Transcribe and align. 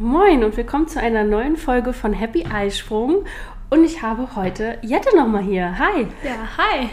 Moin 0.00 0.42
und 0.44 0.56
willkommen 0.56 0.88
zu 0.88 1.00
einer 1.00 1.24
neuen 1.24 1.56
Folge 1.56 1.92
von 1.92 2.12
Happy 2.12 2.44
Eisprung. 2.46 3.24
Und 3.70 3.84
ich 3.84 4.00
habe 4.02 4.34
heute 4.34 4.78
Jette 4.82 5.14
nochmal 5.16 5.42
hier. 5.42 5.78
Hi. 5.78 6.06
Ja, 6.24 6.48
hi. 6.56 6.88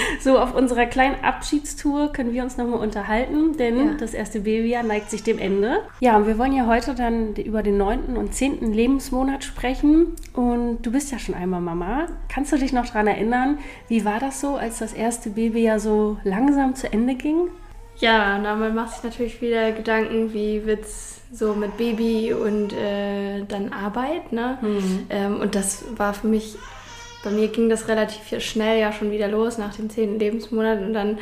So, 0.20 0.38
auf 0.38 0.54
unserer 0.54 0.86
kleinen 0.86 1.22
Abschiedstour 1.24 2.12
können 2.12 2.32
wir 2.32 2.42
uns 2.44 2.56
nochmal 2.56 2.78
unterhalten, 2.80 3.56
denn 3.56 3.76
Ja. 3.78 3.94
das 3.98 4.14
erste 4.14 4.40
Babyjahr 4.40 4.84
neigt 4.84 5.10
sich 5.10 5.22
dem 5.24 5.38
Ende. 5.38 5.78
Ja, 5.98 6.16
und 6.16 6.26
wir 6.26 6.38
wollen 6.38 6.52
ja 6.52 6.66
heute 6.66 6.94
dann 6.94 7.34
über 7.34 7.62
den 7.62 7.78
neunten 7.78 8.16
und 8.16 8.32
zehnten 8.34 8.72
Lebensmonat 8.72 9.42
sprechen. 9.42 10.14
Und 10.34 10.82
du 10.82 10.92
bist 10.92 11.10
ja 11.10 11.18
schon 11.18 11.34
einmal 11.34 11.60
Mama. 11.60 12.06
Kannst 12.32 12.52
du 12.52 12.56
dich 12.58 12.72
noch 12.72 12.86
daran 12.86 13.08
erinnern, 13.08 13.58
wie 13.88 14.04
war 14.04 14.20
das 14.20 14.40
so, 14.40 14.56
als 14.56 14.78
das 14.78 14.92
erste 14.92 15.30
Babyjahr 15.30 15.80
so 15.80 16.18
langsam 16.22 16.74
zu 16.76 16.92
Ende 16.92 17.16
ging? 17.16 17.48
Ja, 18.00 18.38
na, 18.38 18.56
man 18.56 18.74
macht 18.74 18.94
sich 18.94 19.02
natürlich 19.04 19.40
wieder 19.40 19.72
Gedanken, 19.72 20.32
wie 20.32 20.64
wird's 20.66 21.20
so 21.32 21.54
mit 21.54 21.76
Baby 21.76 22.32
und 22.32 22.72
äh, 22.72 23.44
dann 23.46 23.72
Arbeit, 23.72 24.32
ne? 24.32 24.58
Ähm, 25.10 25.40
und 25.40 25.54
das 25.54 25.84
war 25.96 26.14
für 26.14 26.26
mich, 26.26 26.56
bei 27.22 27.30
mir 27.30 27.48
ging 27.48 27.68
das 27.68 27.88
relativ 27.88 28.42
schnell 28.42 28.80
ja 28.80 28.92
schon 28.92 29.10
wieder 29.10 29.28
los 29.28 29.58
nach 29.58 29.74
dem 29.74 29.90
zehnten 29.90 30.18
Lebensmonat 30.18 30.80
und 30.80 30.94
dann 30.94 31.18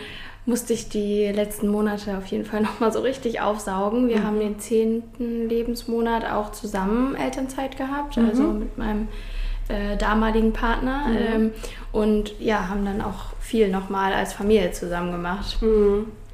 musste 0.47 0.73
ich 0.73 0.89
die 0.89 1.27
letzten 1.27 1.69
Monate 1.69 2.17
auf 2.17 2.27
jeden 2.27 2.47
Fall 2.47 2.61
nochmal 2.69 2.93
so 2.93 3.01
richtig 3.01 3.41
aufsaugen. 3.41 4.09
Wir 4.09 4.25
haben 4.25 4.39
den 4.39 4.59
zehnten 4.59 5.49
Lebensmonat 5.49 6.25
auch 6.31 6.53
zusammen 6.53 7.15
Elternzeit 7.17 7.77
gehabt, 7.77 8.17
also 8.17 8.45
mit 8.45 8.79
meinem 8.79 9.09
äh, 9.69 9.99
damaligen 9.99 10.55
Partner 10.55 11.07
ähm, 11.15 11.53
und 11.93 12.41
ja, 12.41 12.69
haben 12.69 12.87
dann 12.87 13.03
auch 13.03 13.37
viel 13.41 13.69
nochmal 13.69 14.15
als 14.15 14.33
Familie 14.33 14.73
zusammen 14.73 15.13
gemacht. 15.13 15.59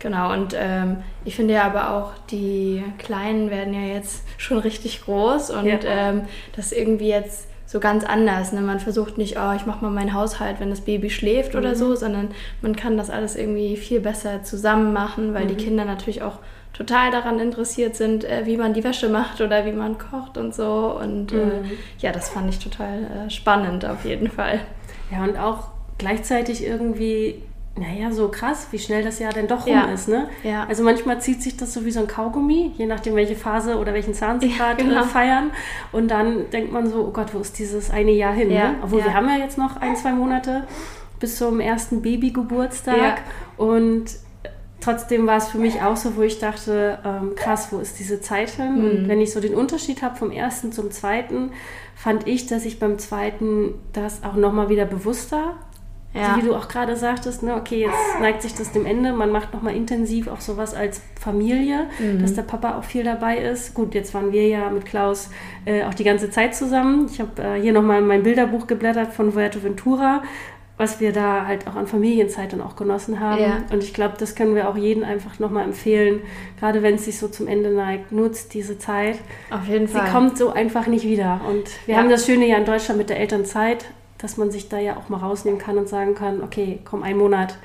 Genau, 0.05 0.35
und 0.35 0.55
ähm, 0.55 0.99
ich 1.25 1.35
finde 1.35 1.55
ja 1.55 1.63
aber 1.65 1.95
auch, 1.95 2.11
die 2.31 2.85
Kleinen 2.99 3.51
werden 3.51 3.73
ja 3.73 3.95
jetzt 3.95 4.23
schon 4.37 4.59
richtig 4.59 5.03
groß 5.03 5.49
und 5.49 5.65
Ja. 5.65 5.79
ähm, 5.87 6.23
das 6.55 6.67
ist 6.67 6.79
irgendwie 6.79 7.09
jetzt 7.09 7.49
so 7.65 7.81
ganz 7.81 8.05
anders. 8.05 8.53
Ne? 8.53 8.61
Man 8.61 8.81
versucht 8.81 9.17
nicht, 9.17 9.39
oh, 9.39 9.55
ich 9.57 9.65
mache 9.65 9.83
mal 9.83 9.91
meinen 9.91 10.13
Haushalt, 10.13 10.61
wenn 10.61 10.69
das 10.69 10.83
Baby 10.83 11.09
schläft 11.09 11.55
oder 11.55 11.75
so, 11.75 11.95
sondern 11.95 12.33
man 12.61 12.77
kann 12.77 12.99
das 12.99 13.09
alles 13.09 13.35
irgendwie 13.35 13.79
viel 13.79 14.01
besser 14.01 14.43
zusammen 14.43 14.93
machen, 14.93 15.33
weil 15.33 15.47
die 15.47 15.55
Kinder 15.55 15.87
natürlich 15.87 16.21
auch 16.21 16.39
total 16.75 17.11
daran 17.11 17.39
interessiert 17.41 17.97
sind, 17.97 18.25
äh, 18.25 18.43
wie 18.45 18.59
man 18.59 18.75
die 18.75 18.85
Wäsche 18.85 19.09
macht 19.09 19.41
oder 19.41 19.65
wie 19.65 19.73
man 19.73 19.97
kocht 19.97 20.37
und 20.37 20.55
so. 20.55 20.99
Und 21.01 21.33
äh, 21.33 21.63
ja, 22.01 22.13
das 22.13 22.29
fand 22.29 22.51
ich 22.51 22.59
total 22.59 23.05
äh, 23.27 23.31
spannend 23.31 23.87
auf 23.87 24.05
jeden 24.05 24.31
Fall. 24.31 24.61
Ja, 25.11 25.25
und 25.25 25.39
auch 25.39 25.69
gleichzeitig 25.97 26.63
irgendwie, 26.63 27.43
naja, 27.77 28.13
so 28.13 28.29
krass, 28.29 28.69
wie 28.71 28.79
schnell 28.79 29.03
das 29.03 29.19
Jahr 29.19 29.33
denn 29.33 29.49
doch 29.49 29.67
rum 29.67 29.75
Ja. 29.75 29.85
ist, 29.87 30.07
ne? 30.09 30.29
Ja. 30.45 30.65
Also 30.69 30.85
manchmal 30.85 31.21
zieht 31.21 31.43
sich 31.43 31.57
das 31.57 31.75
so 31.75 31.85
wie 31.85 31.91
so 31.91 32.01
ein 32.01 32.07
Kaugummi, 32.07 32.73
je 32.77 32.87
nachdem, 32.87 33.17
welche 33.17 33.35
Phase 33.35 33.79
oder 33.79 33.93
welchen 33.95 34.15
Zahn 34.15 34.41
sie 34.41 34.49
Ja, 34.51 34.57
gerade 34.73 34.85
genau. 34.85 35.03
äh, 35.03 35.05
feiern. 35.07 35.51
Und 35.91 36.09
dann 36.09 36.51
denkt 36.51 36.71
man 36.73 36.89
so, 36.89 37.05
oh 37.07 37.11
Gott, 37.11 37.35
wo 37.35 37.41
ist 37.41 37.59
dieses 37.59 37.91
eine 37.91 38.13
Jahr 38.13 38.33
hin? 38.33 38.49
Ne? 38.49 38.77
Obwohl 38.83 39.03
wir 39.05 39.13
haben 39.13 39.29
ja 39.29 39.39
jetzt 39.39 39.59
noch 39.59 39.77
ein, 39.81 39.97
zwei 39.97 40.13
Monate 40.13 40.65
bis 41.19 41.37
zum 41.39 41.59
ersten 41.59 42.01
Babygeburtstag. 42.03 43.23
Und 43.57 44.05
trotzdem 44.81 45.27
war 45.27 45.39
es 45.39 45.49
für 45.49 45.59
mich 45.59 45.83
auch 45.83 45.97
so, 45.97 46.17
wo 46.17 46.23
ich 46.23 46.39
dachte, 46.39 46.99
ähm, 47.05 47.33
krass, 47.35 47.69
wo 47.73 47.79
ist 47.79 47.99
diese 47.99 48.21
Zeit 48.21 48.51
hin? 48.51 48.75
Mhm. 48.77 48.85
Und 48.85 49.09
wenn 49.09 49.21
ich 49.21 49.33
so 49.33 49.41
den 49.41 49.55
Unterschied 49.55 50.03
habe 50.03 50.15
vom 50.17 50.31
ersten 50.31 50.71
zum 50.71 50.91
zweiten, 50.93 51.51
fand 51.97 52.27
ich, 52.29 52.47
dass 52.47 52.65
ich 52.65 52.79
beim 52.79 52.99
zweiten 52.99 53.75
das 53.93 54.23
auch 54.23 54.35
nochmal 54.35 54.69
wieder 54.69 54.85
bewusster 54.85 55.55
Ja. 56.15 56.35
so 56.37 56.41
wie 56.43 56.47
du 56.47 56.55
auch 56.55 56.69
gerade 56.69 56.95
sagtest, 56.97 57.43
ne, 57.43 57.57
okay, 57.57 57.81
jetzt 57.81 58.21
neigt 58.21 58.41
sich 58.43 58.55
das 58.55 58.71
dem 58.73 58.87
Ende. 58.87 59.13
Man 59.13 59.31
macht 59.33 59.53
nochmal 59.53 59.75
intensiv 59.75 60.29
auch 60.29 60.41
sowas 60.41 60.73
als 60.75 61.01
Familie, 61.21 61.87
Mhm. 61.99 62.23
dass 62.23 62.35
der 62.35 62.43
Papa 62.43 62.79
auch 62.79 62.85
viel 62.85 63.03
dabei 63.05 63.39
ist. 63.39 63.75
Gut, 63.75 63.95
jetzt 63.95 64.15
waren 64.15 64.31
wir 64.33 64.47
ja 64.47 64.71
mit 64.71 64.87
Klaus 64.87 65.31
äh, 65.65 65.85
auch 65.85 65.95
die 65.95 66.05
ganze 66.05 66.31
Zeit 66.31 66.55
zusammen. 66.55 67.09
Ich 67.13 67.21
habe 67.21 67.43
äh, 67.43 67.61
hier 67.61 67.73
nochmal 67.73 68.01
in 68.01 68.07
mein 68.07 68.23
Bilderbuch 68.23 68.67
geblättert 68.69 69.13
von 69.13 69.33
Fuerteventura, 69.33 70.23
was 70.77 71.01
wir 71.01 71.13
da 71.13 71.47
halt 71.47 71.67
auch 71.69 71.77
an 71.77 71.87
Familienzeit 71.87 72.53
dann 72.53 72.61
auch 72.61 72.75
genossen 72.77 73.21
haben. 73.21 73.41
Ja. 73.43 73.59
Und 73.73 73.83
ich 73.85 73.95
glaube, 73.95 74.15
das 74.19 74.35
können 74.35 74.55
wir 74.55 74.69
auch 74.69 74.77
jedem 74.77 75.05
einfach 75.05 75.39
nochmal 75.39 75.65
empfehlen, 75.65 76.21
gerade 76.59 76.83
wenn 76.83 76.95
es 76.97 77.05
sich 77.05 77.19
so 77.19 77.29
zum 77.29 77.47
Ende 77.49 77.71
neigt. 77.71 78.11
Nutzt 78.13 78.55
diese 78.55 78.79
Zeit. 78.79 79.19
Auf 79.51 79.67
jeden 79.69 79.87
Sie 79.87 79.95
Fall. 79.99 80.11
kommt 80.11 80.37
so 80.39 80.53
einfach 80.53 80.87
nicht 80.89 81.05
wieder. 81.05 81.41
Und 81.49 81.65
wir 81.87 81.95
Ja. 81.95 82.01
haben 82.01 82.09
das 82.11 82.27
Schöne 82.27 82.47
ja 82.49 82.57
in 82.57 82.65
Deutschland 82.65 82.99
mit 82.99 83.09
der 83.11 83.19
Elternzeit, 83.21 83.85
dass 84.25 84.39
man 84.39 84.51
sich 84.51 84.71
da 84.71 84.79
ja 84.79 84.97
auch 84.97 85.11
mal 85.11 85.19
rausnehmen 85.19 85.61
kann 85.61 85.77
und 85.77 85.87
sagen 85.87 86.15
kann, 86.15 86.43
okay, 86.43 86.81
komm, 86.87 87.03
einen 87.03 87.19
Monat 87.19 87.59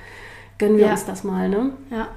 gönnen 0.58 0.78
wir 0.78 0.88
Ja. 0.88 0.92
uns 0.92 1.06
das 1.06 1.24
mal, 1.24 1.48
ne? 1.48 1.72
Ja. 1.90 2.10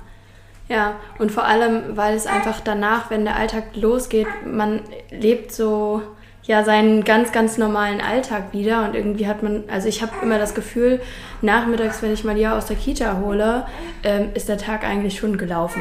Ja, 0.69 0.95
und 1.21 1.31
vor 1.31 1.45
allem, 1.45 1.97
weil 1.97 2.17
es 2.17 2.27
einfach 2.27 2.59
danach, 2.61 3.09
wenn 3.09 3.25
der 3.25 3.37
Alltag 3.37 3.77
losgeht, 3.77 4.27
man 4.45 4.81
lebt 5.13 5.53
so 5.53 6.03
ja 6.45 6.65
seinen 6.65 7.05
ganz, 7.05 7.31
ganz 7.31 7.57
normalen 7.57 8.01
Alltag 8.01 8.53
wieder 8.53 8.85
und 8.85 8.95
irgendwie 8.95 9.29
hat 9.29 9.43
man, 9.43 9.65
also 9.71 9.89
ich 9.89 10.03
habe 10.03 10.13
immer 10.23 10.39
das 10.39 10.55
Gefühl, 10.55 11.01
nachmittags, 11.41 12.03
wenn 12.03 12.13
ich 12.13 12.25
mal 12.25 12.35
Lia 12.35 12.57
aus 12.57 12.67
der 12.67 12.77
Kita 12.77 13.21
hole, 13.21 13.65
ähm, 14.03 14.31
ist 14.35 14.49
der 14.49 14.59
Tag 14.59 14.85
eigentlich 14.85 15.19
schon 15.19 15.39
gelaufen. 15.39 15.81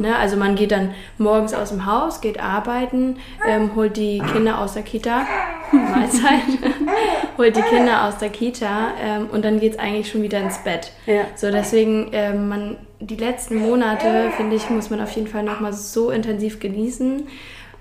Ne? 0.00 0.16
Also 0.16 0.36
man 0.36 0.54
geht 0.54 0.72
dann 0.72 0.94
morgens 1.18 1.52
aus 1.52 1.68
dem 1.68 1.84
Haus, 1.84 2.22
geht 2.22 2.40
arbeiten, 2.40 3.16
ähm, 3.46 3.72
holt 3.74 3.96
die 3.98 4.20
Kinder 4.32 4.58
aus 4.58 4.72
der 4.72 4.82
Kita, 4.82 5.26
Mahlzeit, 5.72 6.42
holt 7.38 7.56
die 7.56 7.62
Kinder 7.62 8.06
aus 8.06 8.16
der 8.18 8.30
Kita 8.30 8.92
ähm, 9.02 9.28
und 9.30 9.44
dann 9.44 9.60
geht 9.60 9.72
es 9.72 9.78
eigentlich 9.78 10.10
schon 10.10 10.22
wieder 10.22 10.40
ins 10.40 10.58
Bett. 10.58 10.92
Ja. 11.04 11.24
So, 11.34 11.50
deswegen, 11.50 12.08
ähm, 12.12 12.48
man, 12.48 12.76
die 13.00 13.16
letzten 13.16 13.56
Monate, 13.56 14.30
finde 14.36 14.56
ich, 14.56 14.70
muss 14.70 14.88
man 14.88 15.00
auf 15.02 15.12
jeden 15.12 15.26
Fall 15.26 15.42
nochmal 15.42 15.74
so 15.74 16.10
intensiv 16.10 16.58
genießen. 16.58 17.26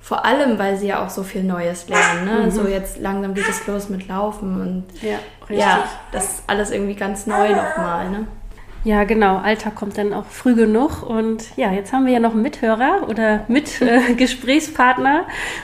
Vor 0.01 0.25
allem, 0.25 0.57
weil 0.57 0.77
sie 0.77 0.87
ja 0.87 1.05
auch 1.05 1.09
so 1.09 1.23
viel 1.23 1.43
Neues 1.43 1.87
lernen. 1.87 2.25
Ne? 2.25 2.51
So 2.51 2.67
jetzt 2.67 2.99
langsam 2.99 3.33
geht 3.33 3.47
es 3.47 3.67
los 3.67 3.89
mit 3.89 4.07
Laufen 4.07 4.59
und 4.61 4.85
Ja, 5.01 5.17
richtig. 5.41 5.59
ja, 5.59 5.83
das 6.11 6.23
ist 6.25 6.43
alles 6.47 6.71
irgendwie 6.71 6.95
ganz 6.95 7.27
neu 7.27 7.49
nochmal. 7.49 8.09
Ne? 8.09 8.27
Ja, 8.85 9.03
genau. 9.03 9.38
Alltag 9.38 9.75
kommt 9.75 9.97
dann 9.97 10.13
auch 10.13 10.25
früh 10.25 10.55
genug. 10.55 11.03
Und 11.03 11.55
ja, 11.57 11.71
jetzt 11.71 11.91
haben 11.91 12.05
wir 12.05 12.13
ja 12.13 12.19
noch 12.19 12.33
einen 12.33 12.41
Mithörer 12.41 13.07
oder 13.09 13.45
mit 13.47 13.81
äh. 13.81 13.99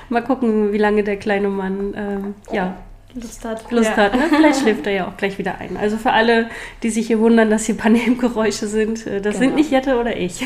Mal 0.09 0.23
gucken, 0.23 0.73
wie 0.73 0.77
lange 0.77 1.03
der 1.03 1.17
kleine 1.17 1.47
Mann 1.47 1.93
ähm, 1.95 2.35
ja, 2.51 2.75
Lust 3.15 3.45
hat. 3.45 3.71
Lust 3.71 3.91
ja. 3.91 3.97
hat. 3.97 4.15
Ne? 4.15 4.23
Vielleicht 4.29 4.59
schläft 4.61 4.85
er 4.87 4.93
ja 4.93 5.07
auch 5.07 5.15
gleich 5.17 5.37
wieder 5.37 5.59
ein. 5.59 5.77
Also 5.77 5.97
für 5.97 6.11
alle, 6.11 6.49
die 6.83 6.89
sich 6.89 7.07
hier 7.07 7.19
wundern, 7.19 7.49
dass 7.49 7.65
hier 7.65 7.75
Nebengeräusche 7.75 8.67
sind, 8.67 9.07
äh, 9.07 9.21
das 9.21 9.35
sind 9.35 9.43
Genau. 9.47 9.55
nicht 9.55 9.71
Jette 9.71 9.97
oder 9.97 10.17
ich. 10.17 10.41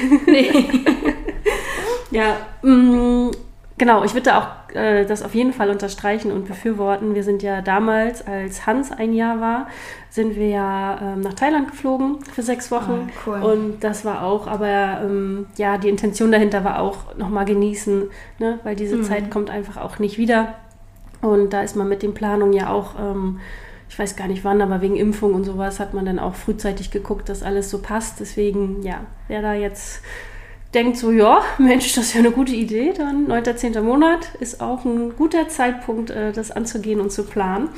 ja, 2.11 2.38
mh, 2.61 3.31
genau. 3.79 4.03
Ich 4.03 4.13
würde 4.13 4.25
da 4.25 4.38
auch 4.38 4.75
äh, 4.75 5.06
das 5.06 5.23
auf 5.23 5.34
jeden 5.34 5.51
Fall 5.53 5.72
unterstreichen 5.72 6.31
und 6.31 6.47
befürworten. 6.47 7.16
Wir 7.16 7.23
sind 7.23 7.41
ja 7.41 7.62
damals, 7.62 8.25
als 8.28 8.67
Hans 8.67 8.91
ein 8.91 9.13
Jahr 9.13 9.41
war, 9.41 9.67
sind 10.12 10.35
wir 10.35 10.47
ja 10.50 11.00
ähm, 11.01 11.22
nach 11.22 11.34
Thailand 11.34 11.72
geflogen 11.72 12.19
für 12.25 12.44
sechs 12.44 12.69
Wochen. 12.69 13.09
Ah, 13.09 13.19
cool. 13.25 13.41
Und 13.41 13.79
das 13.84 14.06
war 14.06 14.23
auch, 14.23 14.45
aber 14.45 15.01
ähm, 15.03 15.47
ja, 15.57 15.79
die 15.79 15.90
Intention 15.90 16.31
dahinter 16.31 16.64
war 16.64 16.79
auch 16.79 17.16
nochmal 17.17 17.46
genießen, 17.46 18.03
ne? 18.37 18.59
weil 18.64 18.76
diese 18.76 18.97
Mhm. 18.97 19.03
Zeit 19.03 19.31
kommt 19.31 19.49
einfach 19.49 19.78
auch 19.78 19.97
nicht 19.97 20.20
wieder. 20.20 20.53
Und 21.22 21.52
da 21.52 21.61
ist 21.64 21.76
man 21.76 21.90
mit 21.90 22.03
den 22.03 22.14
Planungen 22.14 22.53
ja 22.53 22.70
auch, 22.70 22.96
ähm, 22.99 23.40
ich 23.90 23.97
weiß 23.97 24.16
gar 24.16 24.28
nicht 24.28 24.43
wann, 24.43 24.61
aber 24.61 24.81
wegen 24.81 24.96
Impfung 24.96 25.34
und 25.34 25.43
sowas 25.43 25.79
hat 25.79 25.93
man 25.93 26.05
dann 26.05 26.20
auch 26.20 26.35
frühzeitig 26.35 26.91
geguckt, 26.91 27.28
dass 27.28 27.41
alles 27.43 27.70
so 27.72 27.79
passt. 27.79 28.20
Deswegen, 28.20 28.84
ja, 28.84 29.02
wer 29.28 29.41
da 29.41 29.53
jetzt 29.53 30.02
denkt 30.73 30.97
so, 30.97 31.11
ja, 31.11 31.41
Mensch, 31.57 31.93
das 31.93 32.05
ist 32.05 32.13
ja 32.13 32.19
eine 32.19 32.31
gute 32.31 32.53
Idee, 32.53 32.93
dann 32.95 33.27
9., 33.27 33.57
10. 33.57 33.83
Monat 33.83 34.33
ist 34.39 34.61
auch 34.61 34.85
ein 34.85 35.16
guter 35.16 35.47
Zeitpunkt, 35.49 36.09
äh, 36.09 36.31
das 36.31 36.51
anzugehen 36.51 36.99
und 36.99 37.11
zu 37.11 37.23
planen. 37.23 37.69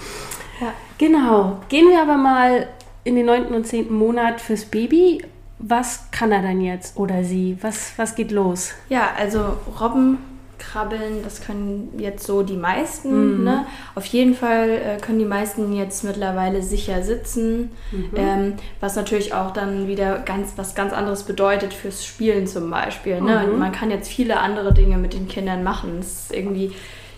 Ja. 0.60 0.74
Genau. 0.98 1.60
Gehen 1.70 1.90
wir 1.90 2.02
aber 2.02 2.18
mal 2.18 2.68
in 3.04 3.16
den 3.16 3.26
9. 3.26 3.48
und 3.48 3.66
10. 3.66 3.92
Monat 3.92 4.40
fürs 4.40 4.66
Baby. 4.66 5.24
Was 5.58 6.10
kann 6.12 6.32
er 6.32 6.42
dann 6.42 6.62
jetzt 6.62 6.98
oder 6.98 7.24
sie? 7.24 7.58
Was, 7.62 7.94
was 7.98 8.16
geht 8.16 8.32
los? 8.32 8.74
Ja, 8.90 9.12
also 9.18 9.58
Robben 9.80 10.18
krabbeln, 10.62 11.24
das 11.24 11.42
können 11.42 11.94
jetzt 11.98 12.26
so 12.26 12.44
die 12.44 12.56
meisten. 12.56 13.44
Ne? 13.44 13.66
Auf 13.96 14.06
jeden 14.06 14.34
Fall 14.36 14.70
äh, 14.70 14.98
können 15.02 15.20
die 15.20 15.26
meisten 15.26 15.74
jetzt 15.74 16.04
mittlerweile 16.04 16.62
sicher 16.62 17.04
sitzen, 17.04 17.72
ähm, 18.16 18.54
was 18.80 18.96
natürlich 18.96 19.34
auch 19.34 19.52
dann 19.52 19.88
wieder 19.88 20.20
ganz 20.20 20.54
was 20.56 20.76
ganz 20.76 20.94
anderes 20.94 21.24
bedeutet 21.24 21.74
fürs 21.74 22.06
Spielen 22.06 22.48
zum 22.48 22.70
Beispiel. 22.70 23.20
Ne? 23.22 23.48
Man 23.58 23.72
kann 23.72 23.92
jetzt 23.92 24.10
viele 24.10 24.40
andere 24.40 24.74
Dinge 24.74 24.98
mit 24.98 25.14
den 25.14 25.28
Kindern 25.28 25.64
machen. 25.64 25.98
Es 26.00 26.24
ist 26.30 26.34
irgendwie 26.34 26.74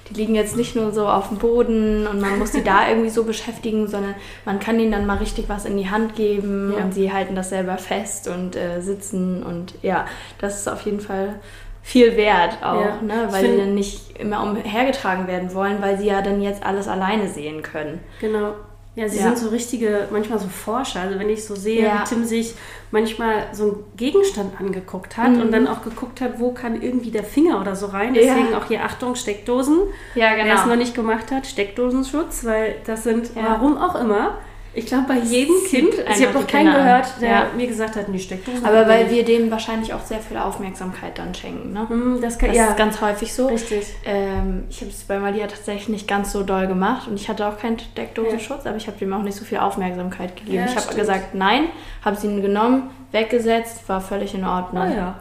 die 0.09 0.15
liegen 0.15 0.35
jetzt 0.35 0.57
nicht 0.57 0.75
nur 0.75 0.91
so 0.91 1.07
auf 1.07 1.29
dem 1.29 1.37
Boden 1.37 2.07
und 2.07 2.19
man 2.19 2.37
muss 2.37 2.51
die 2.51 2.63
da 2.71 2.89
irgendwie 2.89 3.09
so 3.09 3.23
beschäftigen, 3.23 3.87
sondern 3.87 4.15
man 4.43 4.59
kann 4.59 4.77
ihnen 4.77 4.91
dann 4.91 5.05
mal 5.05 5.17
richtig 5.17 5.47
was 5.47 5.63
in 5.63 5.77
die 5.77 5.89
Hand 5.89 6.15
geben 6.15 6.73
Ja. 6.77 6.83
und 6.83 6.93
sie 6.93 7.11
halten 7.13 7.35
das 7.35 7.49
selber 7.49 7.77
fest 7.77 8.27
und 8.27 8.55
äh, 8.57 8.81
sitzen 8.81 9.43
und 9.43 9.75
ja, 9.81 10.05
das 10.39 10.57
ist 10.59 10.67
auf 10.67 10.81
jeden 10.81 10.99
Fall 10.99 11.35
viel 11.85 12.15
wert 12.17 12.57
auch, 12.63 12.79
Ja. 12.81 13.01
ne? 13.01 13.27
Weil 13.29 13.45
sie 13.45 13.57
dann 13.57 13.75
nicht 13.75 14.17
immer 14.17 14.41
umhergetragen 14.41 15.27
werden 15.27 15.53
wollen, 15.53 15.81
weil 15.81 15.97
sie 15.97 16.07
ja 16.07 16.21
dann 16.21 16.41
jetzt 16.41 16.65
alles 16.65 16.87
alleine 16.87 17.27
sehen 17.27 17.61
können. 17.61 17.99
Genau. 18.21 18.53
Ja, 18.95 19.09
sie 19.09 19.17
Ja. 19.17 19.23
sind 19.23 19.39
so 19.39 19.49
richtige, 19.49 20.07
manchmal 20.11 20.37
so 20.39 20.47
Forscher. 20.47 21.01
Also 21.01 21.17
wenn 21.19 21.29
ich 21.29 21.43
so 21.43 21.55
sehe, 21.55 21.83
Ja. 21.83 22.01
wie 22.05 22.09
Tim 22.09 22.23
sich 22.25 22.53
manchmal 22.91 23.47
so 23.51 23.63
einen 23.63 23.83
Gegenstand 23.97 24.59
angeguckt 24.59 25.17
hat 25.17 25.29
und 25.29 25.51
dann 25.51 25.67
auch 25.67 25.81
geguckt 25.83 26.21
hat, 26.21 26.39
wo 26.39 26.51
kann 26.51 26.79
irgendwie 26.79 27.09
der 27.09 27.23
Finger 27.23 27.59
oder 27.59 27.75
so 27.75 27.87
rein. 27.87 28.09
Mhm. 28.11 28.15
Ja. 28.17 28.21
Deswegen 28.35 28.53
auch 28.55 28.65
hier 28.67 28.83
Achtung, 28.83 29.15
Steckdosen. 29.15 29.79
Ja, 30.15 30.31
Wer 30.35 30.53
es 30.55 30.65
noch 30.67 30.75
nicht 30.75 30.93
gemacht 30.93 31.31
hat, 31.31 31.47
Steckdosenschutz, 31.47 32.45
weil 32.45 32.75
das 32.85 33.03
sind, 33.03 33.31
warum 33.35 33.77
auch 33.77 33.95
immer, 33.99 34.37
ich 34.75 34.85
glaube 34.87 35.05
bei 35.07 35.17
jedem 35.19 35.55
Kind, 35.67 35.93
also 36.07 36.21
ich 36.21 36.27
habe 36.27 36.39
noch 36.39 36.45
die 36.45 36.51
keinen 36.51 36.65
Kinder 36.65 36.79
an. 36.79 36.85
gehört, 36.85 37.21
der 37.21 37.29
Ja. 37.29 37.45
mir 37.55 37.67
gesagt 37.67 37.95
hat, 37.95 38.09
nee, 38.09 38.17
Steckdosen. 38.19 38.65
Aber 38.65 38.87
weil 38.87 39.03
nicht. 39.05 39.15
wir 39.15 39.25
dem 39.25 39.51
wahrscheinlich 39.51 39.93
auch 39.93 40.01
sehr 40.01 40.19
viel 40.19 40.37
Aufmerksamkeit 40.37 41.17
dann 41.19 41.33
schenken, 41.35 41.73
ne? 41.73 41.87
Hm, 41.89 42.19
das 42.21 42.37
kann, 42.39 42.49
Das 42.49 42.57
ja, 42.57 42.65
ist 42.69 42.77
ganz 42.77 42.99
häufig 43.01 43.33
so. 43.33 43.47
richtig. 43.47 43.85
Ähm, 44.05 44.63
ich 44.69 44.81
habe 44.81 44.89
es 44.91 45.03
bei 45.03 45.19
Malia 45.19 45.47
tatsächlich 45.47 45.89
nicht 45.89 46.07
ganz 46.07 46.31
so 46.31 46.43
doll 46.43 46.67
gemacht 46.67 47.07
und 47.07 47.19
ich 47.19 47.29
hatte 47.29 47.45
auch 47.47 47.57
keinen 47.57 47.77
Steckdosenschutz, 47.79 48.65
aber 48.65 48.77
ich 48.77 48.87
habe 48.87 48.97
dem 48.97 49.13
auch 49.13 49.21
nicht 49.23 49.35
so 49.37 49.45
viel 49.45 49.59
Aufmerksamkeit 49.59 50.35
gegeben. 50.35 50.55
Ja, 50.57 50.65
ich 50.65 50.75
habe 50.75 50.95
gesagt, 50.95 51.35
nein, 51.35 51.65
habe 52.03 52.15
sie 52.15 52.41
genommen, 52.41 52.89
weggesetzt, 53.11 53.87
war 53.87 54.01
völlig 54.01 54.33
in 54.33 54.43
Ordnung. 54.45 54.83
Ah 54.83 54.95
ja. 54.95 55.15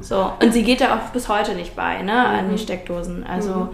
So, 0.00 0.32
und 0.42 0.52
sie 0.52 0.64
geht 0.64 0.80
da 0.80 0.96
auch 0.96 1.12
bis 1.12 1.28
heute 1.28 1.54
nicht 1.54 1.76
bei, 1.76 2.02
ne, 2.02 2.12
an 2.12 2.48
Mhm. 2.48 2.50
die 2.52 2.58
Steckdosen. 2.58 3.24
Also, 3.24 3.68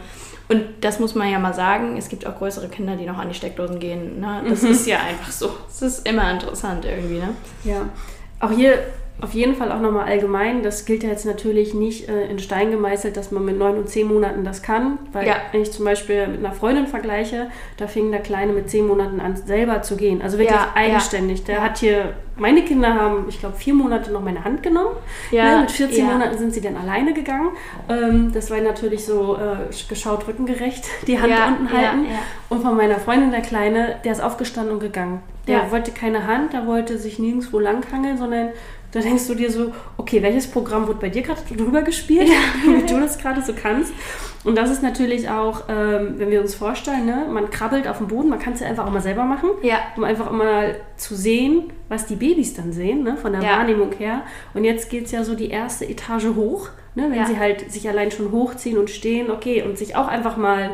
und 0.49 0.63
das 0.81 0.99
muss 1.01 1.15
man 1.15 1.31
ja 1.31 1.39
mal 1.39 1.55
sagen, 1.55 1.97
es 1.97 2.09
gibt 2.09 2.27
auch 2.27 2.37
größere 2.39 2.69
Kinder, 2.69 2.97
die 2.97 3.07
noch 3.07 3.19
an 3.19 3.29
die 3.29 3.35
Steckdosen 3.35 3.79
gehen. 3.81 4.21
Ne? 4.21 4.43
Das 4.49 4.63
Mhm. 4.63 4.71
ist 4.71 4.87
ja 4.87 4.99
einfach 5.01 5.31
so. 5.33 5.51
Es 5.69 5.83
ist 5.83 6.07
immer 6.09 6.31
interessant 6.31 6.85
irgendwie, 6.85 7.19
ne? 7.19 7.31
Ja, 7.65 7.89
auch 8.41 8.51
hier 8.51 8.79
auf 9.21 9.33
jeden 9.33 9.55
Fall 9.55 9.73
auch 9.73 9.81
nochmal 9.81 10.05
allgemein, 10.07 10.63
das 10.63 10.85
gilt 10.85 11.03
ja 11.03 11.09
jetzt 11.09 11.25
natürlich 11.25 11.73
nicht 11.73 12.09
äh, 12.09 12.27
in 12.29 12.39
Stein 12.39 12.71
gemeißelt, 12.71 13.17
dass 13.17 13.31
man 13.31 13.45
mit 13.47 13.59
neun 13.59 13.79
und 13.79 13.89
zehn 13.89 14.07
Monaten 14.07 14.45
das 14.45 14.63
kann, 14.63 14.99
weil 15.13 15.27
Ja. 15.27 15.37
wenn 15.53 15.63
ich 15.63 15.73
zum 15.73 15.85
Beispiel 15.87 16.27
mit 16.27 16.41
einer 16.45 16.53
Freundin 16.53 16.87
vergleiche, 16.87 17.47
da 17.79 17.87
fing 17.87 18.11
der 18.11 18.21
Kleine 18.21 18.53
mit 18.53 18.69
zehn 18.69 18.87
Monaten 18.87 19.21
an, 19.21 19.35
selber 19.37 19.81
zu 19.83 19.97
gehen, 19.97 20.21
also 20.21 20.37
wirklich 20.39 20.55
Ja, 20.59 20.73
eigenständig. 20.75 21.45
Der 21.45 21.57
ja. 21.57 21.61
hat 21.63 21.79
hier, 21.79 22.13
meine 22.37 22.63
Kinder 22.63 22.93
haben, 22.95 23.25
ich 23.29 23.41
glaube, 23.41 23.57
vier 23.57 23.73
Monate 23.73 24.13
noch 24.13 24.23
meine 24.23 24.45
Hand 24.45 24.63
genommen. 24.63 24.95
Ja, 25.31 25.45
Ne, 25.57 25.61
mit 25.63 25.71
14 25.71 26.07
ja. 26.07 26.13
Monaten 26.13 26.37
sind 26.37 26.53
sie 26.53 26.61
dann 26.61 26.77
alleine 26.77 27.15
gegangen. 27.15 27.49
Ähm, 27.89 28.33
das 28.35 28.51
war 28.51 28.61
natürlich 28.61 29.07
so 29.07 29.37
äh, 29.37 29.73
geschaut 29.89 30.29
rückengerecht, 30.29 30.85
die 31.07 31.19
Hand 31.19 31.33
unten 31.49 31.73
halten. 31.73 32.05
Und 32.51 32.61
von 32.63 32.77
meiner 32.77 32.97
Freundin, 32.99 33.31
der 33.31 33.41
Kleine, 33.41 33.97
der 34.05 34.13
ist 34.13 34.21
aufgestanden 34.21 34.75
und 34.75 34.81
gegangen. 34.81 35.23
Der 35.49 35.71
wollte 35.71 35.93
keine 35.93 36.27
Hand, 36.27 36.53
der 36.53 36.67
wollte 36.67 36.99
sich 36.99 37.21
nirgendwo 37.21 37.61
langhangeln, 37.61 38.19
sondern 38.19 38.49
da 38.97 39.03
denkst 39.03 39.27
du 39.27 39.35
dir 39.35 39.51
so, 39.51 39.73
okay, 39.97 40.23
welches 40.23 40.47
Programm 40.47 40.87
wird 40.89 41.01
bei 41.01 41.09
dir 41.09 41.23
gerade 41.23 41.41
drüber 41.55 41.83
gespielt, 41.83 42.29
damit 42.67 42.91
du 42.91 42.99
das 42.99 43.19
gerade 43.19 43.43
so 43.43 43.53
kannst. 43.53 43.93
Und 44.45 44.57
das 44.57 44.71
ist 44.71 44.83
natürlich 44.83 45.29
auch, 45.29 45.65
ähm, 45.69 46.15
wenn 46.19 46.31
wir 46.31 46.41
uns 46.41 46.55
vorstellen, 46.55 47.05
ne, 47.05 47.27
man 47.33 47.51
krabbelt 47.51 47.89
auf 47.89 47.99
dem 47.99 48.07
Boden, 48.09 48.29
man 48.29 48.39
kann 48.39 48.53
es 48.53 48.61
ja 48.61 48.69
einfach 48.69 48.87
auch 48.87 48.93
mal 48.93 49.01
selber 49.03 49.25
machen, 49.25 49.51
Ja. 49.63 49.79
um 49.97 50.05
einfach 50.05 50.31
mal 50.31 50.77
zu 50.97 51.15
sehen, 51.17 51.73
was 51.89 52.07
die 52.07 52.15
Babys 52.15 52.55
dann 52.55 52.73
sehen, 52.73 53.03
ne, 53.03 53.17
von 53.17 53.33
der 53.33 53.43
Ja. 53.43 53.59
Wahrnehmung 53.59 53.93
her. 53.99 54.23
Und 54.55 54.65
jetzt 54.65 54.89
geht 54.89 55.07
es 55.07 55.13
ja 55.13 55.25
so 55.25 55.35
die 55.35 55.51
erste 55.51 55.85
Etage 55.89 56.27
hoch, 56.37 56.69
ne, 56.95 57.07
wenn 57.11 57.19
Ja. 57.19 57.27
sie 57.27 57.39
halt 57.39 57.71
sich 57.73 57.89
allein 57.89 58.11
schon 58.13 58.31
hochziehen 58.31 58.79
und 58.79 58.89
stehen, 58.89 59.31
okay, 59.31 59.63
und 59.63 59.77
sich 59.77 59.97
auch 59.97 60.07
einfach 60.09 60.37
mal 60.37 60.71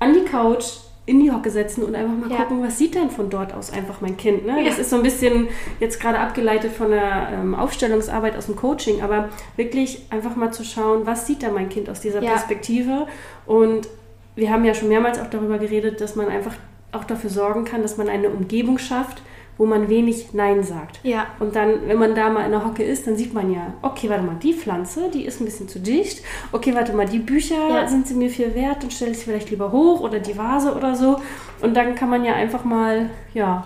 an 0.00 0.12
die 0.12 0.24
Couch 0.28 0.64
in 1.06 1.20
die 1.20 1.30
Hocke 1.30 1.50
setzen 1.50 1.82
und 1.84 1.94
einfach 1.94 2.14
mal 2.16 2.30
Ja. 2.30 2.38
gucken, 2.44 2.62
was 2.62 2.78
sieht 2.78 2.94
denn 2.94 3.10
von 3.10 3.28
dort 3.28 3.52
aus 3.52 3.70
einfach 3.70 4.00
mein 4.00 4.16
Kind. 4.16 4.46
Ne? 4.46 4.62
Ja. 4.62 4.68
Das 4.70 4.78
ist 4.78 4.88
so 4.88 4.96
ein 4.96 5.02
bisschen 5.02 5.48
jetzt 5.78 6.00
gerade 6.00 6.18
abgeleitet 6.18 6.72
von 6.72 6.90
der 6.90 7.28
ähm, 7.32 7.54
Aufstellungsarbeit 7.54 8.36
aus 8.36 8.46
dem 8.46 8.56
Coaching, 8.56 9.02
aber 9.02 9.28
wirklich 9.56 10.06
einfach 10.10 10.34
mal 10.34 10.50
zu 10.50 10.64
schauen, 10.64 11.04
was 11.04 11.26
sieht 11.26 11.42
da 11.42 11.50
mein 11.50 11.68
Kind 11.68 11.90
aus 11.90 12.00
dieser 12.00 12.22
Ja. 12.22 12.30
Perspektive. 12.30 13.06
Und 13.44 13.86
wir 14.34 14.50
haben 14.50 14.64
ja 14.64 14.72
schon 14.74 14.88
mehrmals 14.88 15.18
auch 15.20 15.28
darüber 15.28 15.58
geredet, 15.58 16.00
dass 16.00 16.16
man 16.16 16.28
einfach 16.28 16.54
auch 16.92 17.04
dafür 17.04 17.28
sorgen 17.28 17.64
kann, 17.66 17.82
dass 17.82 17.96
man 17.98 18.08
eine 18.08 18.30
Umgebung 18.30 18.78
schafft, 18.78 19.20
wo 19.58 19.66
man 19.66 19.88
wenig 19.88 20.32
Nein 20.32 20.62
sagt. 20.62 21.00
Ja. 21.02 21.26
Und 21.38 21.54
dann, 21.56 21.86
wenn 21.86 21.98
man 21.98 22.14
da 22.14 22.28
mal 22.30 22.44
in 22.44 22.50
der 22.50 22.64
Hocke 22.64 22.82
ist, 22.82 23.06
dann 23.06 23.16
sieht 23.16 23.32
man 23.34 23.52
ja, 23.52 23.74
okay, 23.82 24.08
warte 24.10 24.24
mal, 24.24 24.36
die 24.42 24.52
Pflanze, 24.52 25.10
die 25.12 25.24
ist 25.24 25.40
ein 25.40 25.44
bisschen 25.44 25.68
zu 25.68 25.78
dicht. 25.78 26.22
Okay, 26.52 26.74
warte 26.74 26.92
mal, 26.92 27.06
die 27.06 27.18
Bücher 27.20 27.68
Ja. 27.70 27.86
sind 27.86 28.06
sie 28.06 28.14
mir 28.14 28.30
viel 28.30 28.54
wert, 28.54 28.82
dann 28.82 28.90
stelle 28.90 29.12
ich 29.12 29.18
sie 29.18 29.24
vielleicht 29.24 29.50
lieber 29.50 29.70
hoch 29.72 30.00
oder 30.00 30.18
die 30.18 30.36
Vase 30.36 30.74
oder 30.74 30.94
so. 30.94 31.20
Und 31.60 31.74
dann 31.76 31.94
kann 31.94 32.10
man 32.10 32.24
ja 32.24 32.34
einfach 32.34 32.64
mal, 32.64 33.10
ja, 33.32 33.64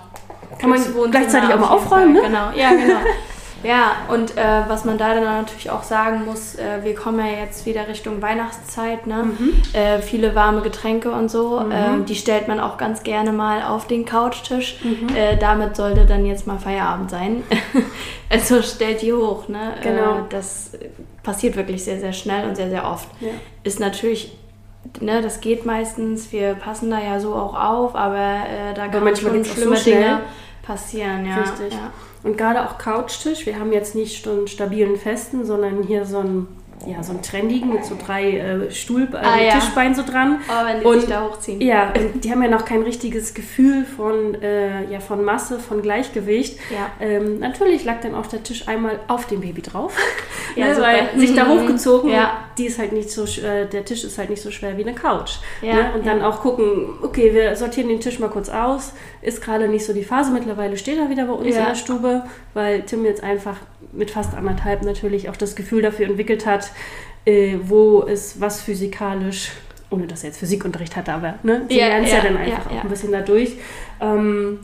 kann 0.58 0.70
man 0.70 0.80
gleichzeitig 1.10 1.52
auch 1.54 1.60
mal 1.60 1.68
aufräumen, 1.68 2.12
ne? 2.14 2.20
Genau, 2.22 2.50
ja, 2.54 2.70
genau. 2.70 3.00
Ja, 3.62 3.96
und 4.08 4.36
äh, 4.36 4.62
was 4.68 4.84
man 4.84 4.98
da 4.98 5.14
dann 5.14 5.24
natürlich 5.24 5.70
auch 5.70 5.82
sagen 5.82 6.24
muss, 6.24 6.54
äh, 6.54 6.84
wir 6.84 6.94
kommen 6.94 7.18
ja 7.18 7.40
jetzt 7.44 7.66
wieder 7.66 7.88
Richtung 7.88 8.22
Weihnachtszeit, 8.22 9.06
ne? 9.06 9.24
Mhm. 9.24 9.62
Äh, 9.72 10.00
viele 10.00 10.34
warme 10.34 10.62
Getränke 10.62 11.10
und 11.10 11.30
so, 11.30 11.60
ähm, 11.60 12.04
die 12.04 12.14
stellt 12.14 12.46
man 12.46 12.60
auch 12.60 12.76
ganz 12.76 13.02
gerne 13.02 13.32
mal 13.32 13.62
auf 13.62 13.86
den 13.86 14.04
Couchtisch. 14.04 14.78
Mhm. 14.82 15.14
Äh, 15.14 15.36
damit 15.36 15.76
sollte 15.76 16.06
dann 16.06 16.24
jetzt 16.24 16.46
mal 16.46 16.58
Feierabend 16.58 17.10
sein. 17.10 17.42
also 18.30 18.62
stellt 18.62 19.02
die 19.02 19.12
hoch, 19.12 19.48
ne? 19.48 19.74
Genau. 19.82 20.18
Äh, 20.18 20.22
das 20.30 20.72
passiert 21.22 21.56
wirklich 21.56 21.82
sehr, 21.82 21.98
sehr 21.98 22.12
schnell 22.12 22.48
und 22.48 22.56
sehr, 22.56 22.70
sehr 22.70 22.88
oft. 22.88 23.08
Ja. 23.20 23.30
Ist 23.64 23.80
natürlich 23.80 24.36
Ne, 25.00 25.20
das 25.20 25.40
geht 25.40 25.66
meistens, 25.66 26.32
wir 26.32 26.54
passen 26.54 26.90
da 26.90 26.98
ja 27.00 27.20
so 27.20 27.34
auch 27.34 27.54
auf, 27.54 27.94
aber 27.94 28.16
äh, 28.16 28.74
da 28.74 28.88
kann 28.88 29.04
manchmal 29.04 29.32
schon 29.32 29.42
geht's 29.42 29.50
auch 29.50 29.54
so 29.54 29.60
schlimme 29.60 29.76
schnell. 29.76 29.94
Dinge 29.96 30.20
passieren, 30.68 31.26
ja. 31.26 31.40
Richtig. 31.40 31.72
Ja. 31.72 31.92
Und 32.22 32.36
gerade 32.36 32.62
auch 32.62 32.76
Couchtisch, 32.76 33.46
wir 33.46 33.58
haben 33.58 33.72
jetzt 33.72 33.94
nicht 33.94 34.22
so 34.22 34.30
einen 34.30 34.48
stabilen 34.48 34.96
festen, 34.96 35.46
sondern 35.46 35.82
hier 35.82 36.04
so 36.04 36.18
einen, 36.18 36.46
ja, 36.86 37.02
so 37.02 37.12
einen 37.12 37.22
trendigen 37.22 37.72
mit 37.72 37.84
so 37.84 37.96
drei 38.02 38.38
äh, 38.38 38.70
Stuhl, 38.70 39.08
äh, 39.12 39.16
Ah, 39.16 39.40
ja. 39.40 39.54
Tischbeinen 39.58 39.94
so 39.94 40.02
dran. 40.04 40.40
Oh, 40.48 40.66
wenn 40.66 40.80
die 40.80 40.86
Und- 40.86 41.00
sich 41.00 41.08
da 41.08 41.24
hochziehen. 41.24 41.60
Ja, 41.60 41.92
und 41.94 42.24
die 42.24 42.30
haben 42.30 42.42
ja 42.42 42.48
noch 42.48 42.64
kein 42.64 42.82
richtiges 42.82 43.34
Gefühl 43.34 43.84
von, 43.84 44.34
äh, 44.42 44.84
ja, 44.90 45.00
von 45.00 45.24
Masse, 45.24 45.58
von 45.58 45.82
Gleichgewicht. 45.82 46.58
Ja. 46.70 46.90
Ähm, 47.00 47.38
natürlich 47.40 47.84
lag 47.84 48.00
dann 48.00 48.14
auch 48.14 48.26
der 48.26 48.42
Tisch 48.42 48.68
einmal 48.68 48.98
auf 49.08 49.26
dem 49.26 49.40
Baby 49.40 49.62
drauf, 49.62 49.96
Ja, 50.56 50.66
ne, 50.68 50.80
weil 50.80 51.18
sich 51.20 51.34
da 51.34 51.44
Mhm. 51.44 51.60
hochgezogen, 51.60 52.10
Ja. 52.10 52.44
die 52.56 52.66
ist 52.66 52.78
halt 52.78 52.92
nicht 52.92 53.10
so, 53.10 53.24
äh, 53.24 53.66
der 53.66 53.84
Tisch 53.84 54.04
ist 54.04 54.16
halt 54.18 54.30
nicht 54.30 54.42
so 54.42 54.50
schwer 54.50 54.76
wie 54.76 54.82
eine 54.82 54.94
Couch. 54.94 55.36
Ja, 55.62 55.74
ne? 55.74 55.90
Und 55.94 56.06
dann 56.06 56.22
auch 56.22 56.40
gucken, 56.40 56.88
okay, 57.02 57.32
wir 57.34 57.54
sortieren 57.56 57.88
den 57.88 58.00
Tisch 58.00 58.18
mal 58.18 58.28
kurz 58.30 58.48
aus, 58.48 58.92
ist 59.22 59.42
gerade 59.42 59.68
nicht 59.68 59.84
so 59.84 59.92
die 59.92 60.04
Phase. 60.04 60.30
Mittlerweile 60.32 60.76
steht 60.76 60.98
er 60.98 61.10
wieder 61.10 61.26
bei 61.26 61.32
uns 61.32 61.46
in 61.56 61.64
der 61.64 61.74
Stube, 61.74 62.24
weil 62.54 62.82
Tim 62.82 63.04
jetzt 63.04 63.22
einfach 63.22 63.56
mit 63.92 64.10
fast 64.10 64.34
anderthalb 64.34 64.82
natürlich 64.82 65.28
auch 65.28 65.36
das 65.36 65.56
Gefühl 65.56 65.82
dafür 65.82 66.06
entwickelt 66.06 66.46
hat, 66.46 66.70
äh, 67.24 67.56
wo 67.62 68.02
ist 68.02 68.40
was 68.40 68.60
physikalisch, 68.60 69.52
ohne 69.90 70.06
dass 70.06 70.22
er 70.22 70.30
jetzt 70.30 70.38
Physikunterricht 70.38 70.96
hatte, 70.96 71.12
aber 71.12 71.34
ne, 71.42 71.62
sie 71.68 71.78
Ja, 71.78 71.88
lernen 71.88 72.04
es 72.04 72.10
ja, 72.10 72.18
ja, 72.18 72.22
dann 72.24 72.36
einfach 72.36 72.70
ja. 72.70 72.78
auch 72.78 72.84
ein 72.84 72.90
bisschen 72.90 73.12
dadurch. 73.12 73.52
Ähm, 74.00 74.60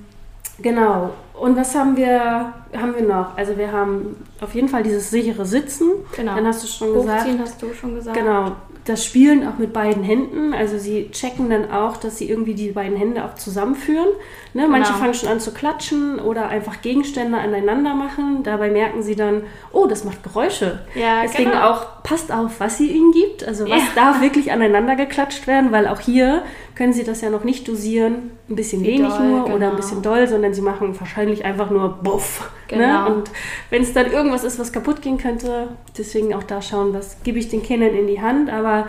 genau. 0.61 1.15
Und 1.39 1.57
was 1.57 1.75
haben 1.75 1.97
wir, 1.97 2.53
haben 2.77 2.95
wir 2.97 3.03
noch? 3.07 3.37
Also 3.37 3.57
wir 3.59 3.73
haben 3.73 4.17
auf 4.41 4.55
jeden 4.55 4.69
Fall 4.69 4.83
dieses 4.85 5.11
sichere 5.11 5.45
Sitzen. 5.45 5.91
Genau. 6.17 6.35
Dann 6.37 6.47
hast 6.47 6.63
du 6.63 6.69
schon 6.69 6.95
gesagt. 6.95 7.23
Hochziehen 7.25 7.41
hast 7.41 7.61
du 7.63 7.75
schon 7.75 7.95
gesagt. 7.97 8.17
Genau, 8.17 8.53
das 8.85 9.05
Spielen 9.05 9.47
auch 9.49 9.59
mit 9.59 9.73
beiden 9.73 10.05
Händen. 10.05 10.55
Also 10.55 10.79
sie 10.79 11.11
checken 11.11 11.51
dann 11.51 11.71
auch, 11.73 11.97
dass 11.97 12.19
sie 12.19 12.29
irgendwie 12.29 12.55
die 12.55 12.71
beiden 12.71 12.97
Hände 12.97 13.25
auch 13.25 13.35
zusammenführen. 13.35 14.07
Ne? 14.53 14.69
Manche 14.69 14.93
Genau. 14.93 15.01
fangen 15.03 15.15
schon 15.15 15.29
an 15.29 15.41
zu 15.41 15.53
klatschen 15.53 16.21
oder 16.21 16.49
einfach 16.49 16.83
Gegenstände 16.83 17.37
aneinander 17.39 17.95
machen. 17.95 18.43
Dabei 18.45 18.71
merken 18.71 19.03
sie 19.03 19.17
dann, 19.17 19.43
oh, 19.73 19.87
das 19.87 20.05
macht 20.05 20.23
Geräusche. 20.23 20.81
Ja, 20.95 21.23
Deswegen 21.25 21.51
genau. 21.51 21.71
auch, 21.71 22.03
passt 22.05 22.31
auf, 22.31 22.61
was 22.61 22.79
sie 22.79 22.91
ihnen 22.93 23.11
gibt. 23.11 23.43
Also 23.47 23.65
was 23.65 23.81
Ja. 23.83 23.89
darf 23.97 24.21
wirklich 24.21 24.53
aneinander 24.53 24.95
geklatscht 24.95 25.47
werden, 25.49 25.73
weil 25.73 25.89
auch 25.89 26.01
hier 26.01 26.43
können 26.75 26.93
sie 26.93 27.05
das 27.05 27.21
ja 27.21 27.31
noch 27.31 27.45
nicht 27.45 27.69
dosieren. 27.69 28.33
Ein 28.49 28.57
bisschen 28.57 28.83
Wie 28.83 28.89
wenig 28.89 29.13
doll, 29.13 29.29
nur 29.29 29.45
oder 29.45 29.55
genau. 29.55 29.71
ein 29.71 29.77
bisschen 29.77 30.03
doll, 30.03 30.27
sondern 30.27 30.55
sie 30.55 30.61
machen 30.61 30.99
wahrscheinlich 30.99 31.45
einfach 31.45 31.71
nur 31.71 31.89
buff. 31.89 32.51
Ne? 32.71 32.79
Genau. 32.79 33.13
Und 33.13 33.31
wenn 33.71 33.83
es 33.83 33.93
dann 33.93 34.11
irgendwas 34.11 34.45
ist, 34.45 34.59
was 34.59 34.73
kaputt 34.73 35.03
gehen 35.03 35.19
könnte, 35.19 35.69
deswegen 35.97 36.35
auch 36.35 36.43
da 36.43 36.61
schauen, 36.63 36.93
was 36.93 37.23
gebe 37.23 37.39
ich 37.39 37.49
den 37.49 37.63
Kindern 37.63 37.95
in 37.95 38.07
die 38.07 38.21
Hand. 38.21 38.51
Aber 38.51 38.89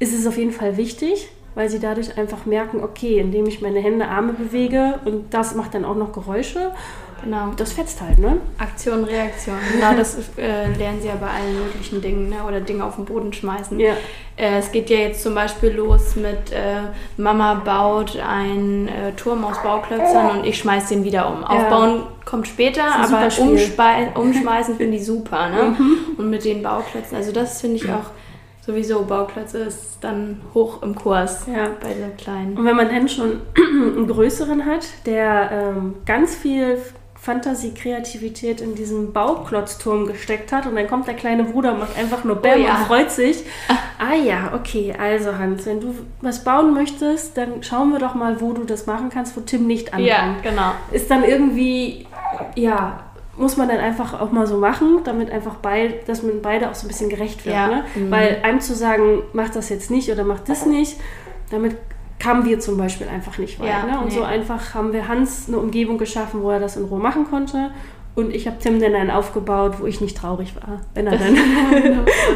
ist 0.00 0.18
es 0.18 0.26
auf 0.26 0.38
jeden 0.38 0.52
Fall 0.52 0.76
wichtig, 0.76 1.28
weil 1.54 1.68
sie 1.68 1.78
dadurch 1.78 2.16
einfach 2.18 2.46
merken, 2.46 2.82
okay, 2.82 3.18
indem 3.18 3.46
ich 3.46 3.60
meine 3.60 3.80
Hände, 3.80 4.08
Arme 4.08 4.32
bewege 4.32 4.98
und 5.04 5.32
das 5.34 5.54
macht 5.54 5.74
dann 5.74 5.84
auch 5.84 5.96
noch 5.96 6.12
Geräusche, 6.12 6.72
Genau. 7.22 7.52
das 7.56 7.72
fetzt 7.72 8.00
halt, 8.00 8.18
ne? 8.18 8.38
Aktion, 8.58 9.04
Reaktion. 9.04 9.56
Genau, 9.72 9.94
das 9.96 10.16
äh, 10.36 10.66
lernen 10.72 11.00
sie 11.00 11.08
ja 11.08 11.16
bei 11.16 11.28
allen 11.28 11.58
möglichen 11.58 12.00
Dingen, 12.00 12.28
ne? 12.30 12.36
oder 12.46 12.60
Dinge 12.60 12.84
auf 12.84 12.96
den 12.96 13.04
Boden 13.04 13.32
schmeißen. 13.32 13.78
Ja. 13.78 13.92
Äh, 14.36 14.58
es 14.58 14.72
geht 14.72 14.90
ja 14.90 14.98
jetzt 14.98 15.22
zum 15.22 15.34
Beispiel 15.34 15.70
los 15.70 16.16
mit 16.16 16.52
äh, 16.52 16.82
Mama 17.16 17.54
baut 17.54 18.18
einen 18.18 18.88
äh, 18.88 19.12
Turm 19.12 19.44
aus 19.44 19.62
Bauklötzern 19.62 20.38
und 20.38 20.46
ich 20.46 20.58
schmeiß 20.58 20.88
den 20.88 21.04
wieder 21.04 21.28
um. 21.30 21.44
Aufbauen 21.44 22.02
kommt 22.24 22.48
später, 22.48 22.84
aber 22.84 23.28
umschmeißen 24.14 24.76
finde 24.76 24.96
ich 24.96 25.04
super. 25.06 25.48
Ne? 25.50 25.76
Und 26.16 26.30
mit 26.30 26.44
den 26.44 26.62
Bauklötzen, 26.62 27.16
also 27.16 27.32
das 27.32 27.60
finde 27.60 27.76
ich 27.76 27.90
auch 27.90 28.10
sowieso, 28.64 29.02
Bauklötze 29.04 29.58
ist 29.58 29.98
dann 30.00 30.40
hoch 30.54 30.82
im 30.82 30.94
Kurs 30.94 31.46
Ja. 31.46 31.68
bei 31.80 31.88
so 31.88 32.22
kleinen. 32.22 32.56
Und 32.56 32.64
wenn 32.64 32.76
man 32.76 32.88
dann 32.88 33.08
schon 33.08 33.40
einen 33.56 34.06
größeren 34.06 34.64
hat, 34.64 34.86
der 35.06 35.50
ähm, 35.52 35.94
ganz 36.06 36.34
viel 36.34 36.78
Fantasie, 37.20 37.74
Kreativität 37.74 38.62
in 38.62 38.74
diesen 38.74 39.12
Bauklotzturm 39.12 40.06
gesteckt 40.06 40.52
hat 40.52 40.66
und 40.66 40.74
dann 40.74 40.86
kommt 40.86 41.06
der 41.06 41.14
kleine 41.14 41.44
Bruder 41.44 41.74
und 41.74 41.80
macht 41.80 41.98
einfach 41.98 42.24
nur 42.24 42.36
Bäm 42.36 42.60
Oh 42.60 42.64
ja. 42.64 42.78
und 42.78 42.86
freut 42.86 43.10
sich. 43.10 43.44
Ah 43.98 44.14
ja, 44.14 44.52
okay, 44.54 44.94
also 44.98 45.36
Hans, 45.36 45.66
wenn 45.66 45.80
du 45.80 45.94
was 46.22 46.42
bauen 46.44 46.72
möchtest, 46.72 47.36
dann 47.36 47.62
schauen 47.62 47.92
wir 47.92 47.98
doch 47.98 48.14
mal, 48.14 48.40
wo 48.40 48.54
du 48.54 48.64
das 48.64 48.86
machen 48.86 49.10
kannst, 49.10 49.36
wo 49.36 49.42
Tim 49.42 49.66
nicht 49.66 49.92
ankommt. 49.92 50.08
Ja, 50.08 50.34
genau. 50.42 50.72
Ist 50.92 51.10
dann 51.10 51.22
irgendwie, 51.22 52.06
ja, 52.54 53.00
muss 53.36 53.58
man 53.58 53.68
dann 53.68 53.78
einfach 53.78 54.18
auch 54.18 54.32
mal 54.32 54.46
so 54.46 54.56
machen, 54.56 55.00
damit 55.04 55.30
einfach 55.30 55.56
beid, 55.56 56.08
dass 56.08 56.22
man 56.22 56.40
beide 56.40 56.70
auch 56.70 56.74
so 56.74 56.86
ein 56.86 56.88
bisschen 56.88 57.10
gerecht 57.10 57.44
wird. 57.44 57.54
Ja. 57.54 57.68
Ne? 57.68 57.84
Mhm. 57.94 58.10
Weil 58.10 58.40
einem 58.42 58.60
zu 58.60 58.74
sagen, 58.74 59.22
mach 59.34 59.50
das 59.50 59.68
jetzt 59.68 59.90
nicht 59.90 60.10
oder 60.10 60.24
mach 60.24 60.40
das 60.40 60.64
nicht, 60.64 60.98
damit 61.50 61.76
kamen 62.20 62.44
wir 62.44 62.60
zum 62.60 62.76
Beispiel 62.76 63.08
einfach 63.08 63.38
nicht 63.38 63.58
weit. 63.58 63.68
Ja, 63.68 63.86
ne? 63.86 63.98
Und 63.98 64.08
nee. 64.08 64.14
so 64.14 64.22
einfach 64.22 64.74
haben 64.74 64.92
wir 64.92 65.08
Hans 65.08 65.48
eine 65.48 65.58
Umgebung 65.58 65.98
geschaffen, 65.98 66.42
wo 66.42 66.50
er 66.50 66.60
das 66.60 66.76
in 66.76 66.84
Ruhe 66.84 67.00
machen 67.00 67.24
konnte. 67.28 67.70
Und 68.16 68.34
ich 68.34 68.46
habe 68.46 68.58
Tim 68.58 68.80
dann 68.80 68.94
einen 68.94 69.10
aufgebaut, 69.10 69.76
wo 69.80 69.86
ich 69.86 70.00
nicht 70.00 70.16
traurig 70.16 70.54
war, 70.56 70.80
wenn 70.94 71.06
er 71.06 71.16
dann 71.18 71.36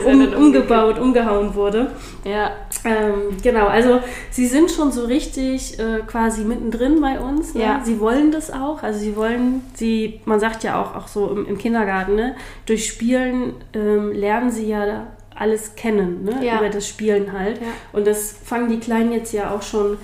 um, 0.07 0.35
umgebaut, 0.35 0.99
umgehauen 0.99 1.55
wurde. 1.55 1.91
Ja, 2.25 2.53
Ähm, 2.85 3.37
genau, 3.43 3.67
also 3.67 4.01
sie 4.31 4.47
sind 4.47 4.71
schon 4.71 4.93
so 4.93 5.05
richtig 5.05 5.79
äh, 5.79 6.01
quasi 6.07 6.45
mittendrin 6.45 7.01
bei 7.01 7.19
uns. 7.19 7.55
Ne? 7.55 7.63
Ja. 7.63 7.81
Sie 7.83 7.99
wollen 7.99 8.31
das 8.31 8.51
auch. 8.51 8.83
Also 8.83 8.99
sie 8.99 9.17
wollen, 9.17 9.63
sie, 9.75 10.21
man 10.27 10.39
sagt 10.39 10.65
ja 10.65 10.81
auch, 10.81 10.95
auch 10.95 11.09
so 11.09 11.29
im, 11.29 11.47
im 11.47 11.59
Kindergarten, 11.59 12.15
ne? 12.15 12.37
durch 12.67 12.87
Spielen 12.87 13.55
ähm, 13.73 14.13
lernen 14.13 14.51
sie 14.51 14.69
ja 14.69 15.07
alles 15.37 15.75
kennen, 15.77 16.25
ne? 16.25 16.45
Ja. 16.45 16.59
über 16.59 16.69
das 16.71 16.89
Spielen 16.89 17.33
halt. 17.33 17.61
Ja. 17.61 17.67
Und 17.93 18.07
das 18.07 18.33
fangen 18.45 18.69
die 18.69 18.79
Kleinen 18.79 19.13
jetzt 19.13 19.33
ja 19.33 19.51
auch 19.51 19.63
schon 19.63 19.99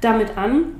damit 0.00 0.36
an. 0.36 0.76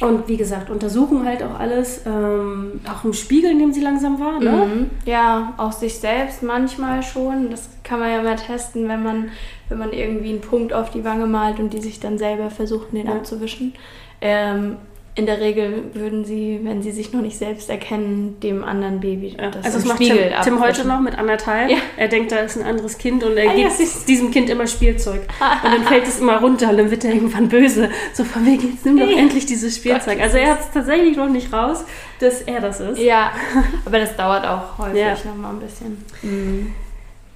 Und 0.00 0.26
wie 0.26 0.36
gesagt, 0.36 0.70
untersuchen 0.70 1.24
halt 1.24 1.40
auch 1.44 1.56
alles, 1.58 2.02
ähm, 2.04 2.80
auch 2.90 3.04
im 3.04 3.12
Spiegel 3.12 3.54
nehmen 3.54 3.72
sie 3.72 3.80
langsam 3.80 4.18
wahr. 4.18 4.40
Ne? 4.40 4.50
Mhm. 4.66 4.90
Ja, 5.06 5.54
auch 5.56 5.70
sich 5.70 5.94
selbst 6.00 6.42
manchmal 6.42 7.00
schon. 7.04 7.48
Das 7.50 7.68
kann 7.84 8.00
man 8.00 8.10
ja 8.10 8.20
mal 8.20 8.34
testen, 8.34 8.88
wenn 8.88 9.04
man, 9.04 9.28
wenn 9.68 9.78
man 9.78 9.92
irgendwie 9.92 10.30
einen 10.30 10.40
Punkt 10.40 10.72
auf 10.72 10.90
die 10.90 11.04
Wange 11.04 11.26
malt 11.26 11.60
und 11.60 11.72
die 11.72 11.80
sich 11.80 12.00
dann 12.00 12.18
selber 12.18 12.50
versuchen, 12.50 12.96
den 12.96 13.06
Ja. 13.06 13.12
abzuwischen. 13.12 13.72
Ähm, 14.20 14.78
in 15.16 15.26
der 15.26 15.38
Regel 15.40 15.84
würden 15.94 16.24
sie, 16.24 16.58
wenn 16.64 16.82
sie 16.82 16.90
sich 16.90 17.12
noch 17.12 17.20
nicht 17.20 17.38
selbst 17.38 17.70
erkennen, 17.70 18.40
dem 18.40 18.64
anderen 18.64 18.98
Baby 18.98 19.36
Ja, 19.38 19.50
das 19.50 19.64
also 19.64 19.78
das 19.78 19.86
macht 19.86 19.98
Tim, 19.98 20.08
Spiegel 20.08 20.32
Tim 20.42 20.54
heute 20.58 20.70
abwischen. 20.70 20.88
noch 20.88 21.00
mit 21.00 21.16
anderthalb. 21.16 21.70
Ja. 21.70 21.76
Er 21.96 22.08
denkt, 22.08 22.32
da 22.32 22.38
ist 22.38 22.56
ein 22.56 22.64
anderes 22.64 22.98
Kind 22.98 23.22
und 23.22 23.36
er 23.36 23.50
Ah, 23.50 23.54
ja, 23.54 23.68
gibt 23.68 23.72
süß. 23.76 24.06
diesem 24.06 24.32
Kind 24.32 24.50
immer 24.50 24.66
Spielzeug. 24.66 25.20
Und 25.64 25.72
dann 25.72 25.84
fällt 25.84 26.08
es 26.08 26.18
immer 26.18 26.38
runter 26.40 26.70
und 26.70 26.78
dann 26.78 26.90
wird 26.90 27.04
er 27.04 27.12
irgendwann 27.14 27.48
böse. 27.48 27.90
So 28.12 28.24
von 28.24 28.44
wegen, 28.44 28.70
jetzt 28.72 28.84
nimm 28.84 28.98
doch 28.98 29.08
Ja. 29.08 29.18
endlich 29.18 29.46
dieses 29.46 29.76
Spielzeug. 29.76 30.20
Also 30.20 30.36
er 30.36 30.50
hat 30.50 30.60
es 30.62 30.70
tatsächlich 30.72 31.16
noch 31.16 31.28
nicht 31.28 31.52
raus, 31.52 31.84
dass 32.18 32.42
er 32.42 32.60
das 32.60 32.80
ist. 32.80 32.98
Ja, 32.98 33.30
aber 33.84 34.00
das 34.00 34.16
dauert 34.16 34.44
auch 34.44 34.78
häufig 34.78 35.00
Ja. 35.00 35.14
noch 35.24 35.36
mal 35.36 35.50
ein 35.50 35.60
bisschen. 35.60 36.04
Mhm. 36.22 36.72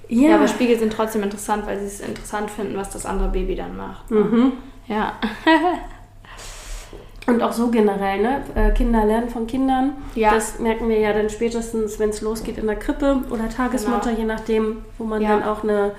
Ja, 0.09 0.29
Ja, 0.31 0.35
aber 0.35 0.47
Spiegel 0.49 0.77
sind 0.77 0.91
trotzdem 0.91 1.23
interessant, 1.23 1.65
weil 1.65 1.79
sie 1.79 1.85
es 1.85 1.99
interessant 2.01 2.51
finden, 2.51 2.75
was 2.75 2.89
das 2.89 3.05
andere 3.05 3.29
Baby 3.29 3.55
dann 3.55 3.77
macht. 3.77 4.09
mhm. 4.11 4.53
Ja. 4.87 5.13
Und 7.29 7.41
auch 7.43 7.51
so 7.53 7.69
generell, 7.69 8.21
ne? 8.21 8.41
Äh, 8.55 8.71
Kinder 8.71 9.05
lernen 9.05 9.29
von 9.29 9.45
Kindern. 9.47 9.93
Ja. 10.15 10.33
Das 10.33 10.59
merken 10.59 10.89
wir 10.89 10.99
ja 10.99 11.13
dann 11.13 11.29
spätestens, 11.29 11.99
wenn 11.99 12.09
es 12.09 12.21
losgeht 12.21 12.57
in 12.57 12.65
der 12.67 12.75
Krippe 12.75 13.21
oder 13.29 13.47
Tagesmutter, 13.49 14.09
Genau. 14.09 14.19
je 14.19 14.25
nachdem, 14.25 14.77
wo 14.97 15.03
man 15.03 15.21
Ja. 15.21 15.29
dann 15.29 15.43
auch 15.43 15.63
eine 15.63 15.91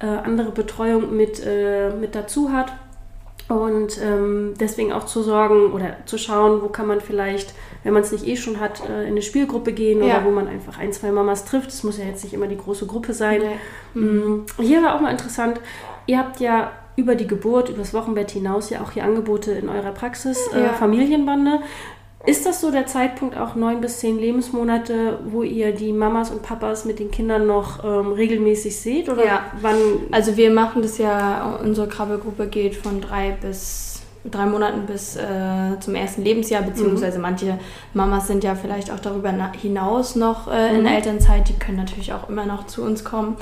äh, 0.00 0.06
andere 0.06 0.50
Betreuung 0.50 1.16
mit, 1.16 1.42
äh, 1.44 1.90
mit 1.90 2.14
dazu 2.14 2.52
hat. 2.52 2.72
Und 3.48 4.00
ähm, 4.02 4.54
deswegen 4.58 4.92
auch 4.92 5.04
zu 5.06 5.22
sorgen 5.22 5.72
oder 5.72 5.96
zu 6.04 6.18
schauen, 6.18 6.62
wo 6.62 6.68
kann 6.68 6.86
man 6.88 7.00
vielleicht, 7.00 7.54
wenn 7.84 7.92
man 7.92 8.02
es 8.02 8.10
nicht 8.10 8.26
eh 8.26 8.36
schon 8.36 8.58
hat, 8.60 8.82
äh, 8.88 9.02
in 9.04 9.10
eine 9.12 9.22
Spielgruppe 9.22 9.72
gehen 9.72 10.02
Ja. 10.02 10.16
oder 10.16 10.24
wo 10.26 10.30
man 10.32 10.48
einfach 10.48 10.78
ein, 10.78 10.92
zwei 10.92 11.12
Mamas 11.12 11.44
trifft. 11.44 11.68
Es 11.68 11.84
muss 11.84 11.96
ja 11.98 12.04
jetzt 12.04 12.24
nicht 12.24 12.34
immer 12.34 12.48
die 12.48 12.56
große 12.58 12.86
Gruppe 12.86 13.14
sein. 13.14 13.40
Nee. 13.94 14.00
Mm, 14.00 14.46
Hier 14.60 14.82
war 14.82 14.96
auch 14.96 15.00
mal 15.00 15.12
interessant, 15.12 15.60
ihr 16.06 16.18
habt 16.18 16.40
ja 16.40 16.72
über 16.96 17.14
die 17.14 17.26
Geburt, 17.26 17.68
über 17.68 17.78
das 17.78 17.92
Wochenbett 17.94 18.30
hinaus 18.30 18.70
ja 18.70 18.80
auch 18.80 18.90
hier 18.92 19.04
Angebote 19.04 19.52
in 19.52 19.68
eurer 19.68 19.92
Praxis, 19.92 20.48
äh, 20.54 20.62
Ja. 20.64 20.68
Familienbande. 20.72 21.60
Ist 22.24 22.44
das 22.44 22.60
so 22.60 22.72
der 22.72 22.86
Zeitpunkt 22.86 23.36
auch 23.36 23.54
neun 23.54 23.80
bis 23.80 23.98
zehn 24.00 24.18
Lebensmonate, 24.18 25.18
wo 25.26 25.42
ihr 25.44 25.72
die 25.72 25.92
Mamas 25.92 26.30
und 26.30 26.42
Papas 26.42 26.84
mit 26.84 26.98
den 26.98 27.10
Kindern 27.12 27.46
noch 27.46 27.84
ähm, 27.84 28.12
regelmäßig 28.12 28.76
seht? 28.80 29.08
Oder 29.08 29.24
Ja. 29.24 29.40
wann? 29.60 29.76
Also 30.10 30.36
wir 30.36 30.50
machen 30.50 30.82
das 30.82 30.98
ja, 30.98 31.56
unsere 31.62 31.86
Krabbelgruppe 31.86 32.48
geht 32.48 32.74
von 32.74 33.00
drei 33.00 33.36
bis 33.40 33.92
drei 34.28 34.44
Monaten 34.46 34.86
bis 34.86 35.14
äh, 35.14 35.78
zum 35.78 35.94
ersten 35.94 36.24
Lebensjahr, 36.24 36.62
beziehungsweise 36.62 37.20
manche 37.20 37.60
Mamas 37.94 38.26
sind 38.26 38.42
ja 38.42 38.56
vielleicht 38.56 38.90
auch 38.90 38.98
darüber 38.98 39.30
na- 39.30 39.52
hinaus 39.52 40.16
noch 40.16 40.50
äh, 40.52 40.74
in 40.74 40.80
Mhm. 40.80 40.86
Elternzeit, 40.88 41.48
die 41.48 41.52
können 41.52 41.76
natürlich 41.76 42.12
auch 42.12 42.28
immer 42.28 42.44
noch 42.44 42.66
zu 42.66 42.82
uns 42.82 43.04
kommen. 43.04 43.36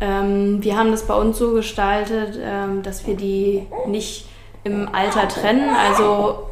Ähm, 0.00 0.62
wir 0.62 0.76
haben 0.76 0.90
das 0.90 1.06
bei 1.06 1.14
uns 1.14 1.38
so 1.38 1.52
gestaltet, 1.52 2.38
ähm, 2.42 2.82
dass 2.82 3.06
wir 3.06 3.16
die 3.16 3.66
nicht 3.86 4.26
im 4.64 4.88
Alter 4.92 5.28
trennen, 5.28 5.70
also 5.74 6.46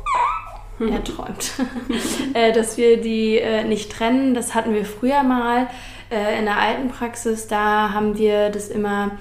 er 0.81 1.03
träumt, 1.03 1.53
äh, 2.35 2.53
dass 2.53 2.77
wir 2.77 3.01
die 3.01 3.39
äh, 3.39 3.65
nicht 3.65 3.91
trennen. 3.91 4.35
Das 4.35 4.55
hatten 4.55 4.75
wir 4.75 4.85
früher 4.85 5.23
mal 5.25 5.67
äh, 6.11 6.39
in 6.39 6.45
der 6.45 6.59
alten 6.59 6.89
Praxis. 6.91 7.49
Da 7.49 7.93
haben 7.93 8.17
wir 8.17 8.51
das 8.51 8.69
immer 8.69 9.13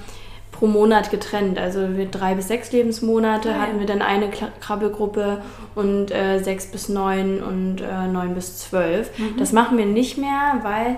pro 0.51 0.67
Monat 0.67 1.09
getrennt. 1.11 1.57
Also 1.57 1.97
wir 1.97 2.05
drei 2.05 2.35
bis 2.35 2.47
sechs 2.47 2.71
Lebensmonate 2.71 3.49
Ah, 3.49 3.53
ja. 3.53 3.59
hatten 3.61 3.79
wir 3.79 3.87
dann 3.87 4.01
eine 4.01 4.29
Krabbelgruppe 4.59 5.41
und 5.75 6.11
äh, 6.11 6.39
sechs 6.39 6.67
bis 6.67 6.89
neun 6.89 7.41
und 7.41 7.81
äh, 7.81 8.07
neun 8.07 8.35
bis 8.35 8.57
zwölf. 8.59 9.17
Mhm. 9.17 9.37
Das 9.37 9.51
machen 9.51 9.77
wir 9.77 9.85
nicht 9.85 10.17
mehr, 10.17 10.59
weil 10.61 10.97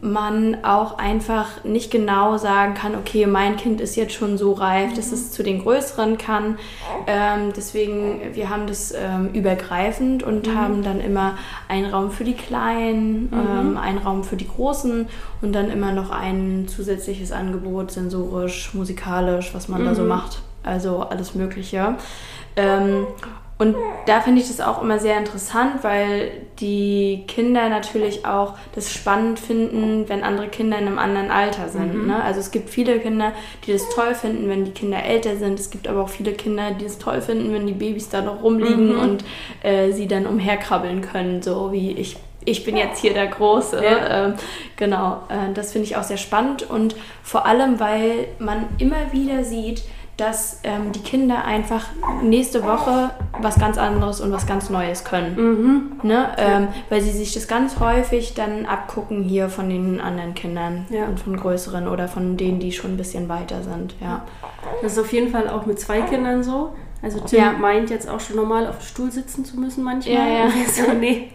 man 0.00 0.64
auch 0.64 0.98
einfach 0.98 1.64
nicht 1.64 1.90
genau 1.90 2.36
sagen 2.36 2.74
kann, 2.74 2.94
okay, 2.94 3.26
mein 3.26 3.56
Kind 3.56 3.80
ist 3.80 3.96
jetzt 3.96 4.12
schon 4.12 4.36
so 4.36 4.52
reif, 4.52 4.94
dass 4.94 5.12
es 5.12 5.32
zu 5.32 5.42
den 5.42 5.62
Größeren 5.62 6.18
kann. 6.18 6.58
Ähm, 7.06 7.52
deswegen, 7.56 8.20
wir 8.34 8.50
haben 8.50 8.66
das 8.66 8.92
ähm, 8.92 9.30
übergreifend 9.32 10.22
und 10.22 10.54
haben 10.54 10.82
dann 10.82 11.00
immer 11.00 11.38
einen 11.68 11.86
Raum 11.86 12.10
für 12.10 12.24
die 12.24 12.34
Kleinen, 12.34 13.32
ähm, 13.32 13.78
einen 13.78 13.98
Raum 13.98 14.24
für 14.24 14.36
die 14.36 14.48
Großen 14.48 15.06
und 15.40 15.52
dann 15.52 15.70
immer 15.70 15.92
noch 15.92 16.10
ein 16.10 16.66
zusätzliches 16.68 17.32
Angebot, 17.32 17.90
sensorisch, 17.90 18.74
musikalisch, 18.74 19.54
was 19.54 19.68
man 19.68 19.84
da 19.84 19.94
so 19.94 20.02
macht. 20.04 20.42
Also 20.62 21.00
alles 21.00 21.34
Mögliche. 21.34 21.96
Ähm, 22.56 23.06
und 23.56 23.76
da 24.06 24.20
finde 24.20 24.40
ich 24.40 24.48
das 24.48 24.60
auch 24.60 24.82
immer 24.82 24.98
sehr 24.98 25.16
interessant, 25.16 25.82
weil 25.84 26.32
die 26.58 27.22
Kinder 27.28 27.68
natürlich 27.68 28.26
auch 28.26 28.54
das 28.74 28.92
spannend 28.92 29.38
finden, 29.38 30.08
wenn 30.08 30.24
andere 30.24 30.48
Kinder 30.48 30.76
in 30.76 30.88
einem 30.88 30.98
anderen 30.98 31.30
Alter 31.30 31.68
sind. 31.68 32.06
Ne? 32.06 32.20
Also 32.20 32.40
es 32.40 32.50
gibt 32.50 32.68
viele 32.68 32.98
Kinder, 32.98 33.32
die 33.64 33.72
das 33.72 33.88
toll 33.90 34.14
finden, 34.16 34.48
wenn 34.48 34.64
die 34.64 34.72
Kinder 34.72 35.04
älter 35.04 35.36
sind. 35.36 35.60
Es 35.60 35.70
gibt 35.70 35.86
aber 35.86 36.02
auch 36.02 36.08
viele 36.08 36.32
Kinder, 36.32 36.72
die 36.72 36.84
es 36.84 36.98
toll 36.98 37.20
finden, 37.20 37.52
wenn 37.52 37.66
die 37.66 37.74
Babys 37.74 38.08
da 38.08 38.22
noch 38.22 38.42
rumliegen 38.42 38.96
und 38.96 39.24
äh, 39.62 39.92
sie 39.92 40.08
dann 40.08 40.26
umherkrabbeln 40.26 41.00
können, 41.00 41.40
so 41.40 41.70
wie 41.70 41.92
ich. 41.92 42.16
Ich 42.46 42.64
bin 42.64 42.76
jetzt 42.76 43.00
hier 43.00 43.14
der 43.14 43.28
Große. 43.28 43.82
Ja. 43.82 44.26
Ähm, 44.26 44.34
genau, 44.76 45.22
äh, 45.28 45.54
das 45.54 45.72
finde 45.72 45.86
ich 45.86 45.96
auch 45.96 46.02
sehr 46.02 46.18
spannend 46.18 46.68
und 46.68 46.94
vor 47.22 47.46
allem, 47.46 47.80
weil 47.80 48.26
man 48.38 48.66
immer 48.78 49.12
wieder 49.12 49.44
sieht, 49.44 49.82
dass 50.16 50.60
ähm, 50.62 50.92
die 50.92 51.00
Kinder 51.00 51.44
einfach 51.44 51.86
nächste 52.22 52.62
Woche 52.64 53.10
was 53.40 53.58
ganz 53.58 53.78
anderes 53.78 54.20
und 54.20 54.30
was 54.32 54.46
ganz 54.46 54.70
Neues 54.70 55.02
können. 55.04 55.98
Ne? 56.02 56.28
Ähm, 56.38 56.68
weil 56.88 57.00
sie 57.00 57.10
sich 57.10 57.34
das 57.34 57.48
ganz 57.48 57.80
häufig 57.80 58.34
dann 58.34 58.66
abgucken 58.66 59.22
hier 59.24 59.48
von 59.48 59.68
den 59.68 60.00
anderen 60.00 60.34
Kindern 60.34 60.86
Ja. 60.90 61.06
und 61.06 61.18
von 61.18 61.36
größeren 61.36 61.88
oder 61.88 62.06
von 62.06 62.36
denen, 62.36 62.60
die 62.60 62.70
schon 62.72 62.92
ein 62.94 62.96
bisschen 62.96 63.28
weiter 63.28 63.62
sind. 63.62 63.96
Ja. 64.00 64.22
Das 64.82 64.92
ist 64.92 64.98
auf 64.98 65.12
jeden 65.12 65.30
Fall 65.32 65.48
auch 65.48 65.66
mit 65.66 65.80
zwei 65.80 66.00
Kindern 66.02 66.44
so. 66.44 66.74
Also 67.02 67.20
Tim 67.20 67.38
Ja. 67.40 67.52
meint 67.52 67.90
jetzt 67.90 68.08
auch 68.08 68.20
schon 68.20 68.36
normal 68.36 68.66
auf 68.68 68.78
dem 68.78 68.86
Stuhl 68.86 69.10
sitzen 69.10 69.44
zu 69.44 69.58
müssen 69.58 69.82
manchmal. 69.84 70.14
Ja, 70.14 70.26
ja. 70.26 70.44
So, 70.72 70.92
nee. 70.92 71.30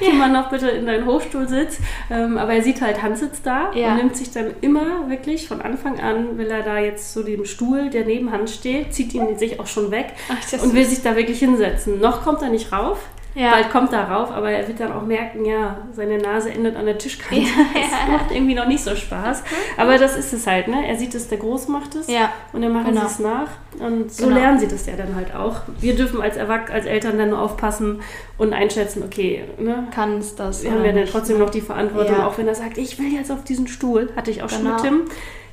Noch 0.32 0.50
bitte 0.50 0.68
in 0.68 0.86
deinen 0.86 1.06
Hochstuhlsitz. 1.06 1.78
Ähm, 2.10 2.38
aber 2.38 2.54
er 2.54 2.62
sieht 2.62 2.80
halt, 2.80 3.02
Hans 3.02 3.20
sitzt 3.20 3.46
da 3.46 3.70
Ja. 3.74 3.90
und 3.92 3.96
nimmt 3.96 4.16
sich 4.16 4.30
dann 4.32 4.52
immer 4.60 5.08
wirklich 5.08 5.46
von 5.48 5.62
Anfang 5.62 6.00
an, 6.00 6.38
will 6.38 6.48
er 6.48 6.62
da 6.62 6.78
jetzt 6.78 7.12
zu 7.12 7.22
dem 7.22 7.44
Stuhl, 7.44 7.90
der 7.90 8.04
neben 8.04 8.32
Hans 8.32 8.54
steht, 8.54 8.92
zieht 8.94 9.14
ihn 9.14 9.38
sich 9.38 9.60
auch 9.60 9.66
schon 9.66 9.90
weg 9.90 10.14
Ach, 10.28 10.62
und 10.62 10.74
will 10.74 10.84
sich 10.84 11.02
da 11.02 11.16
wirklich 11.16 11.38
hinsetzen. 11.38 12.00
Noch 12.00 12.22
kommt 12.24 12.42
er 12.42 12.48
nicht 12.50 12.72
rauf. 12.72 12.98
Ja. 13.36 13.50
bald 13.50 13.70
kommt 13.70 13.92
er 13.92 14.08
rauf, 14.08 14.30
aber 14.30 14.50
er 14.50 14.66
wird 14.68 14.78
dann 14.78 14.92
auch 14.92 15.02
merken, 15.02 15.44
ja, 15.44 15.78
seine 15.92 16.18
Nase 16.18 16.50
endet 16.52 16.76
an 16.76 16.86
der 16.86 16.98
Tischkante. 16.98 17.42
Das 17.74 18.08
macht 18.08 18.30
irgendwie 18.30 18.54
noch 18.54 18.66
nicht 18.68 18.82
so 18.84 18.94
Spaß. 18.94 19.42
Aber 19.76 19.98
das 19.98 20.16
ist 20.16 20.32
es 20.32 20.46
halt, 20.46 20.68
ne? 20.68 20.86
Er 20.86 20.96
sieht 20.96 21.14
es, 21.14 21.28
der 21.28 21.38
Groß 21.38 21.66
macht 21.68 21.94
es 21.96 22.06
Ja, 22.08 22.32
und 22.52 22.62
dann 22.62 22.72
machen 22.72 22.86
genau. 22.94 23.00
sie 23.00 23.06
es 23.06 23.18
nach. 23.18 23.48
Und 23.80 24.12
so 24.12 24.26
Genau. 24.28 24.38
lernen 24.38 24.58
sie 24.60 24.68
das 24.68 24.86
ja 24.86 24.92
dann 24.96 25.16
halt 25.16 25.34
auch. 25.34 25.62
Wir 25.80 25.96
dürfen 25.96 26.20
als 26.22 26.36
Erwachsene, 26.36 26.76
als 26.76 26.86
Eltern 26.86 27.18
dann 27.18 27.30
nur 27.30 27.40
aufpassen 27.40 28.00
und 28.38 28.52
einschätzen, 28.52 29.02
okay, 29.04 29.44
ne? 29.58 29.88
Kann 29.92 30.18
es 30.18 30.36
das. 30.36 30.62
Wir 30.62 30.70
haben 30.70 30.84
ja 30.84 30.92
dann 30.92 31.06
trotzdem 31.06 31.38
ne? 31.38 31.44
noch 31.44 31.50
die 31.50 31.60
Verantwortung, 31.60 32.16
Ja. 32.18 32.26
auch 32.28 32.38
wenn 32.38 32.46
er 32.46 32.54
sagt, 32.54 32.78
ich 32.78 32.98
will 33.00 33.12
jetzt 33.12 33.32
auf 33.32 33.42
diesen 33.42 33.66
Stuhl. 33.66 34.10
Hatte 34.14 34.30
ich 34.30 34.42
auch 34.44 34.48
schon 34.50 34.62
Genau. 34.62 34.74
mit 34.74 34.82
Tim. 34.82 35.02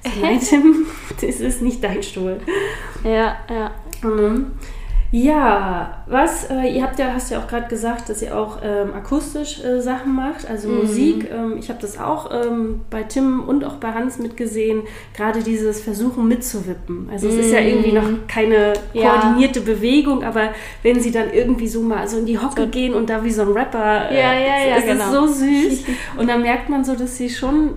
Ich 0.04 0.14
so, 0.14 0.22
Nein, 0.22 0.40
Tim, 0.40 0.86
das 1.22 1.40
ist 1.40 1.62
nicht 1.62 1.84
dein 1.84 2.04
Stuhl. 2.04 2.40
Ja, 3.04 3.38
ja. 3.50 3.72
Mhm. 4.08 4.52
Ja, 5.14 6.04
was, 6.08 6.50
äh, 6.50 6.68
ihr 6.74 6.84
habt 6.84 6.98
ja, 6.98 7.12
hast 7.14 7.32
ja 7.32 7.40
auch 7.40 7.48
gerade 7.48 7.68
gesagt, 7.68 8.08
dass 8.08 8.22
ihr 8.22 8.38
auch 8.38 8.60
ähm, 8.64 8.94
akustisch 8.94 9.62
äh, 9.62 9.82
Sachen 9.82 10.16
macht, 10.16 10.50
also 10.50 10.70
Mhm. 10.70 10.78
Musik. 10.78 11.30
Ähm, 11.30 11.58
ich 11.60 11.68
habe 11.70 11.80
das 11.82 12.00
auch 12.00 12.32
ähm, 12.32 12.82
bei 12.90 13.04
Tim 13.04 13.42
und 13.44 13.66
auch 13.66 13.76
bei 13.76 13.92
Hans 13.92 14.20
mitgesehen, 14.20 14.84
gerade 15.14 15.44
dieses 15.44 15.82
Versuchen 15.82 16.30
mitzuwippen. 16.30 17.10
Also 17.12 17.28
es 17.28 17.36
ist 17.36 17.52
ja 17.52 17.60
irgendwie 17.60 17.92
noch 17.92 18.08
keine 18.30 18.72
Mhm. 18.94 19.00
Ja. 19.02 19.10
koordinierte 19.18 19.60
Bewegung, 19.60 20.24
aber 20.24 20.54
wenn 20.82 21.02
sie 21.02 21.12
dann 21.12 21.34
irgendwie 21.34 21.68
so 21.68 21.82
mal 21.82 22.08
so 22.08 22.18
in 22.18 22.26
die 22.26 22.40
Hocke 22.40 22.68
gehen 22.68 22.94
und 22.94 23.10
da 23.10 23.22
wie 23.24 23.32
so 23.32 23.42
ein 23.42 23.50
Rapper, 23.52 24.10
äh, 24.10 24.18
Ja, 24.18 24.34
ja, 24.34 24.70
ja, 24.70 24.78
es 24.78 24.86
genau. 24.86 25.04
ist 25.04 25.12
so 25.12 25.28
süß. 25.28 25.84
Und 26.18 26.30
dann 26.30 26.42
merkt 26.42 26.70
man 26.70 26.84
so, 26.86 26.96
dass 26.96 27.18
sie 27.18 27.30
schon 27.30 27.72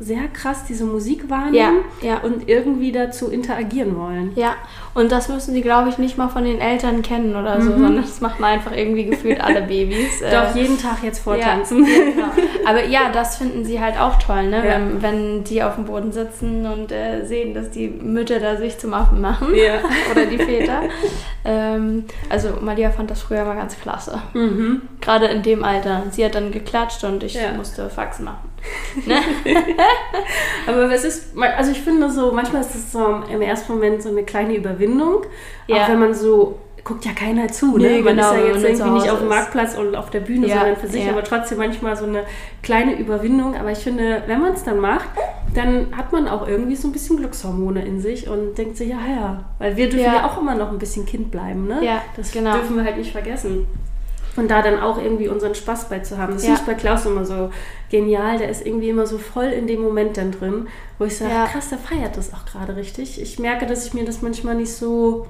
sehr 0.00 0.28
krass 0.32 0.64
diese 0.68 0.84
Musik 0.84 1.28
wahrnehmen 1.28 1.82
Ja, 2.02 2.08
ja. 2.08 2.18
und 2.18 2.48
irgendwie 2.48 2.92
dazu 2.92 3.30
interagieren 3.30 3.96
wollen. 3.96 4.32
Ja, 4.36 4.54
und 4.94 5.12
das 5.12 5.28
müssen 5.28 5.54
sie, 5.54 5.60
glaube 5.60 5.88
ich, 5.88 5.98
nicht 5.98 6.16
mal 6.18 6.28
von 6.28 6.44
den 6.44 6.60
Eltern 6.60 7.02
kennen 7.02 7.36
oder 7.36 7.60
so, 7.60 7.70
sondern 7.72 7.96
das 7.96 8.20
machen 8.20 8.44
einfach 8.44 8.72
irgendwie 8.72 9.04
gefühlt 9.06 9.40
alle 9.40 9.62
Babys. 9.68 10.20
Äh, 10.22 10.30
Doch 10.30 10.54
jeden 10.54 10.78
Tag 10.78 10.98
jetzt 11.02 11.20
vortanzen. 11.20 11.84
Ja, 11.84 12.10
genau. 12.12 12.68
Aber 12.68 12.84
ja, 12.86 13.10
das 13.12 13.36
finden 13.38 13.64
sie 13.64 13.80
halt 13.80 13.98
auch 13.98 14.16
toll, 14.18 14.48
ne? 14.48 14.62
Wenn, 14.64 15.02
wenn 15.02 15.44
die 15.44 15.62
auf 15.62 15.74
dem 15.76 15.84
Boden 15.84 16.12
sitzen 16.12 16.66
und 16.66 16.90
äh, 16.92 17.24
sehen, 17.24 17.54
dass 17.54 17.70
die 17.70 17.88
Mütter 17.88 18.40
da 18.40 18.56
sich 18.56 18.78
zum 18.78 18.94
Affen 18.94 19.20
machen. 19.20 19.48
Oder 20.12 20.26
die 20.26 20.38
Väter. 20.38 20.82
ähm, 21.44 22.04
also 22.28 22.50
Malia 22.60 22.90
fand 22.90 23.10
das 23.10 23.22
früher 23.22 23.44
mal 23.44 23.56
ganz 23.56 23.78
klasse. 23.80 24.20
Mhm. 24.34 24.82
Gerade 25.00 25.26
in 25.26 25.42
dem 25.42 25.64
Alter. 25.64 26.04
Sie 26.10 26.24
hat 26.24 26.34
dann 26.34 26.50
geklatscht 26.52 27.04
und 27.04 27.22
ich 27.22 27.38
musste 27.56 27.88
Faxen 27.90 28.24
machen. 28.24 28.48
Aber 30.66 30.92
es 30.92 31.04
ist, 31.04 31.36
also 31.56 31.70
ich 31.70 31.80
finde 31.80 32.10
so, 32.10 32.32
manchmal 32.32 32.62
ist 32.62 32.74
es 32.74 32.92
so 32.92 33.22
im 33.32 33.42
ersten 33.42 33.72
Moment 33.72 34.02
so 34.02 34.08
eine 34.08 34.24
kleine 34.24 34.56
Überwindung. 34.56 35.24
Ja. 35.66 35.84
Auch 35.84 35.88
wenn 35.90 36.00
man 36.00 36.14
so, 36.14 36.58
guckt 36.84 37.04
ja 37.04 37.12
keiner 37.12 37.48
zu, 37.48 37.76
ne? 37.76 37.88
Nee, 37.88 38.00
man 38.02 38.16
genau, 38.16 38.30
ist 38.32 38.36
ja 38.38 38.44
wenn 38.54 38.62
jetzt 38.62 38.80
irgendwie 38.80 39.00
nicht 39.00 39.10
auf 39.10 39.18
dem. 39.18 39.28
Marktplatz 39.28 39.76
und 39.76 39.94
auf 39.94 40.10
der 40.10 40.20
Bühne, 40.20 40.46
Ja, 40.46 40.58
sondern 40.60 40.76
für 40.76 40.88
sich, 40.88 41.04
ja. 41.04 41.12
aber 41.12 41.22
trotzdem 41.22 41.58
manchmal 41.58 41.96
so 41.96 42.06
eine 42.06 42.24
kleine 42.62 42.98
Überwindung. 42.98 43.54
Aber 43.56 43.70
ich 43.70 43.78
finde, 43.78 44.22
wenn 44.26 44.40
man 44.40 44.54
es 44.54 44.64
dann 44.64 44.80
macht, 44.80 45.08
dann 45.54 45.88
hat 45.96 46.12
man 46.12 46.28
auch 46.28 46.48
irgendwie 46.48 46.76
so 46.76 46.88
ein 46.88 46.92
bisschen 46.92 47.18
Glückshormone 47.18 47.84
in 47.84 48.00
sich 48.00 48.28
und 48.28 48.56
denkt 48.56 48.76
sich, 48.78 48.88
ja, 48.88 49.00
ja. 49.08 49.44
Weil 49.58 49.76
wir 49.76 49.88
dürfen 49.90 50.04
ja, 50.04 50.14
Ja. 50.14 50.26
auch 50.26 50.40
immer 50.40 50.54
noch 50.54 50.70
ein 50.70 50.78
bisschen 50.78 51.04
Kind 51.04 51.30
bleiben, 51.30 51.66
ne? 51.66 51.80
Ja, 51.84 52.02
das 52.16 52.32
genau. 52.32 52.54
dürfen 52.54 52.76
wir 52.76 52.84
halt 52.84 52.96
nicht 52.96 53.12
vergessen. 53.12 53.66
Und 54.38 54.48
da 54.48 54.62
dann 54.62 54.78
auch 54.80 54.98
irgendwie 55.02 55.28
unseren 55.28 55.54
Spaß 55.54 55.88
bei 55.88 55.98
zu 56.00 56.16
haben. 56.18 56.34
Das 56.34 56.42
Ja. 56.42 56.50
finde 56.54 56.60
ich 56.60 56.66
bei 56.66 56.74
Klaus 56.74 57.04
immer 57.06 57.24
so 57.24 57.50
genial. 57.90 58.38
Der 58.38 58.48
ist 58.48 58.64
irgendwie 58.66 58.88
immer 58.90 59.06
so 59.06 59.18
voll 59.18 59.46
in 59.46 59.66
dem 59.66 59.80
Moment 59.82 60.16
dann 60.16 60.30
drin, 60.32 60.68
wo 60.98 61.04
ich 61.06 61.16
sage, 61.16 61.32
Ja. 61.32 61.46
krass, 61.46 61.68
der 61.70 61.78
feiert 61.78 62.16
das 62.16 62.32
auch 62.32 62.44
gerade 62.46 62.76
richtig. 62.76 63.20
Ich 63.20 63.38
merke, 63.38 63.66
dass 63.66 63.86
ich 63.86 63.94
mir 63.94 64.04
das 64.04 64.22
manchmal 64.22 64.54
nicht 64.54 64.72
so, 64.72 65.26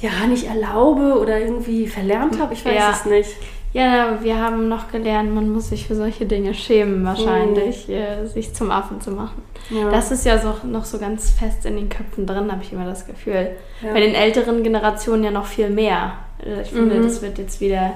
ja, 0.00 0.26
nicht 0.28 0.46
erlaube 0.46 1.18
oder 1.20 1.38
irgendwie 1.40 1.86
verlernt 1.88 2.38
habe. 2.40 2.54
Ich 2.54 2.64
weiß 2.64 2.74
Ja. 2.74 2.90
es 2.92 3.04
nicht. 3.04 3.36
Ja, 3.74 4.18
wir 4.22 4.38
haben 4.40 4.68
noch 4.68 4.90
gelernt, 4.90 5.34
man 5.34 5.50
muss 5.50 5.68
sich 5.68 5.86
für 5.86 5.94
solche 5.94 6.24
Dinge 6.24 6.54
schämen, 6.54 7.04
wahrscheinlich, 7.04 7.88
äh, 7.90 8.24
sich 8.26 8.54
zum 8.54 8.70
Affen 8.70 9.00
zu 9.00 9.10
machen. 9.10 9.42
Ja. 9.70 9.90
Das 9.90 10.10
ist 10.10 10.24
ja 10.24 10.38
so, 10.38 10.54
noch 10.66 10.86
so 10.86 10.98
ganz 10.98 11.30
fest 11.30 11.66
in 11.66 11.76
den 11.76 11.88
Köpfen 11.90 12.24
drin, 12.26 12.50
habe 12.50 12.62
ich 12.62 12.72
immer 12.72 12.86
das 12.86 13.06
Gefühl. 13.06 13.50
Ja. 13.82 13.92
Bei 13.92 14.00
den 14.00 14.14
älteren 14.14 14.62
Generationen 14.62 15.22
ja 15.24 15.30
noch 15.30 15.44
viel 15.46 15.68
mehr. 15.68 16.12
Äh, 16.44 16.62
Ich 16.62 16.70
finde, 16.70 16.94
Mhm. 16.96 17.02
das 17.02 17.20
wird 17.20 17.36
jetzt 17.38 17.60
wieder 17.60 17.80
ein 17.82 17.92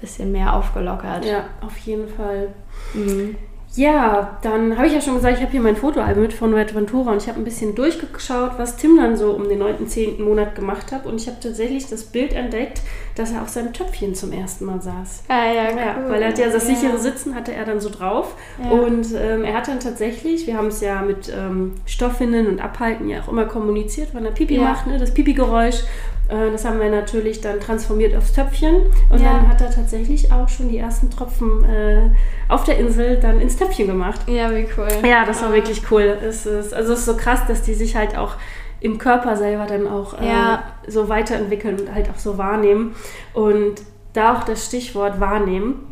bisschen 0.00 0.30
mehr 0.30 0.54
aufgelockert. 0.54 1.24
Ja, 1.24 1.44
auf 1.66 1.76
jeden 1.78 2.08
Fall. 2.08 2.48
Mhm. 2.94 3.34
Ja, 3.76 4.38
dann 4.42 4.76
habe 4.76 4.86
ich 4.88 4.94
ja 4.94 5.00
schon 5.00 5.14
gesagt, 5.14 5.36
ich 5.36 5.42
habe 5.42 5.52
hier 5.52 5.60
mein 5.60 5.76
Fotoalbum 5.76 6.22
mit 6.22 6.32
von 6.32 6.52
Red 6.54 6.74
Ventura 6.74 7.12
und 7.12 7.22
ich 7.22 7.28
habe 7.28 7.38
ein 7.38 7.44
bisschen 7.44 7.74
durchgeschaut, 7.74 8.52
was 8.56 8.76
Tim 8.76 8.96
dann 8.96 9.16
so 9.16 9.32
um 9.32 9.48
den 9.48 9.58
9., 9.58 9.86
10. 9.86 10.22
Monat 10.24 10.54
gemacht 10.54 10.90
hat. 10.90 11.06
Und 11.06 11.20
ich 11.20 11.26
habe 11.28 11.36
tatsächlich 11.40 11.86
das 11.88 12.04
Bild 12.04 12.32
entdeckt, 12.32 12.80
dass 13.14 13.30
er 13.32 13.42
auf 13.42 13.50
seinem 13.50 13.72
Töpfchen 13.72 14.14
zum 14.14 14.32
ersten 14.32 14.64
Mal 14.64 14.80
saß. 14.80 15.24
Ah, 15.28 15.46
ja, 15.52 15.64
Ja, 15.70 15.96
cool. 15.98 16.10
weil 16.10 16.22
er 16.22 16.28
hat 16.30 16.38
ja 16.38 16.48
das 16.48 16.68
Ja. 16.68 16.74
sichere 16.74 16.98
Sitzen 16.98 17.34
hatte 17.34 17.52
er 17.54 17.66
dann 17.66 17.78
so 17.80 17.90
drauf. 17.90 18.34
Ja. 18.62 18.70
Und 18.70 19.06
ähm, 19.14 19.44
er 19.44 19.54
hat 19.54 19.68
dann 19.68 19.80
tatsächlich, 19.80 20.46
wir 20.46 20.56
haben 20.56 20.68
es 20.68 20.80
ja 20.80 21.02
mit 21.02 21.32
ähm, 21.32 21.74
Stoffwindeln 21.86 22.46
und 22.48 22.60
Abhalten 22.60 23.08
ja 23.08 23.20
auch 23.20 23.28
immer 23.28 23.44
kommuniziert, 23.44 24.08
wenn 24.14 24.24
er 24.24 24.32
Pipi 24.32 24.56
Ja. 24.56 24.62
macht, 24.62 24.86
ne, 24.86 24.98
das 24.98 25.12
Pipi-Geräusch. 25.14 25.82
Äh, 26.28 26.50
das 26.50 26.64
haben 26.64 26.78
wir 26.80 26.90
natürlich 26.90 27.40
dann 27.40 27.58
transformiert 27.60 28.14
aufs 28.16 28.32
Töpfchen. 28.32 28.74
Und 29.10 29.20
Ja. 29.20 29.32
dann 29.34 29.48
hat 29.48 29.60
er 29.60 29.70
tatsächlich 29.70 30.30
auch 30.32 30.48
schon 30.48 30.68
die 30.68 30.78
ersten 30.78 31.10
Tropfen 31.10 31.64
äh, 31.64 32.10
auf 32.48 32.64
der 32.64 32.78
Insel 32.78 33.16
dann 33.18 33.40
ins 33.40 33.56
Töpfchen 33.56 33.86
gemacht. 33.86 34.20
Ja, 34.28 34.50
wie 34.50 34.66
cool. 34.76 34.88
Ja, 35.08 35.24
das 35.24 35.42
war 35.42 35.50
Ah. 35.50 35.54
wirklich 35.54 35.82
cool. 35.90 36.16
Es 36.22 36.46
ist, 36.46 36.74
also 36.74 36.92
es 36.92 37.00
ist 37.00 37.06
so 37.06 37.16
krass, 37.16 37.40
dass 37.48 37.62
die 37.62 37.74
sich 37.74 37.96
halt 37.96 38.16
auch 38.16 38.34
im 38.80 38.98
Körper 38.98 39.36
selber 39.36 39.66
dann 39.66 39.88
auch 39.88 40.20
äh, 40.20 40.28
Ja. 40.28 40.62
so 40.86 41.08
weiterentwickeln 41.08 41.80
und 41.80 41.94
halt 41.94 42.08
auch 42.10 42.18
so 42.18 42.38
wahrnehmen. 42.38 42.94
Und 43.34 43.76
da 44.12 44.36
auch 44.36 44.44
das 44.44 44.66
Stichwort 44.66 45.20
wahrnehmen. 45.20 45.84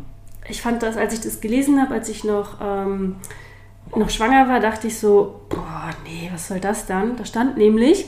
Ich 0.49 0.61
fand 0.61 0.81
das, 0.83 0.95
als 0.97 1.13
ich 1.13 1.21
das 1.21 1.41
gelesen 1.41 1.81
habe, 1.81 1.93
als 1.93 2.07
ich 2.09 2.23
noch, 2.23 2.61
ähm, 2.63 3.17
noch 3.95 4.09
schwanger 4.09 4.47
war, 4.47 4.59
dachte 4.61 4.87
ich 4.87 4.97
so, 4.99 5.41
boah, 5.49 5.89
nee, 6.05 6.29
was 6.31 6.47
soll 6.47 6.59
das 6.59 6.85
dann? 6.85 7.15
Da 7.17 7.25
stand 7.25 7.57
nämlich, 7.57 8.05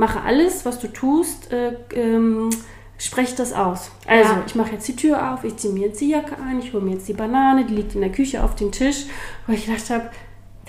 mache 0.00 0.22
alles, 0.22 0.64
was 0.64 0.78
du 0.80 0.88
tust, 0.88 1.52
äh, 1.52 1.74
ähm, 1.94 2.48
sprech 2.96 3.34
das 3.34 3.52
aus. 3.52 3.90
Also, 4.06 4.32
Ja. 4.32 4.42
ich 4.46 4.54
mache 4.54 4.72
jetzt 4.72 4.88
die 4.88 4.96
Tür 4.96 5.32
auf, 5.32 5.44
ich 5.44 5.56
ziehe 5.58 5.72
mir 5.74 5.88
jetzt 5.88 6.00
die 6.00 6.08
Jacke 6.08 6.36
an, 6.38 6.58
ich 6.58 6.72
hole 6.72 6.82
mir 6.82 6.94
jetzt 6.94 7.06
die 7.06 7.12
Banane, 7.12 7.66
die 7.66 7.74
liegt 7.74 7.94
in 7.94 8.00
der 8.00 8.10
Küche 8.10 8.42
auf 8.42 8.54
dem 8.54 8.72
Tisch, 8.72 9.04
wo 9.46 9.52
ich 9.52 9.66
gedacht 9.66 9.90
habe, 9.90 10.10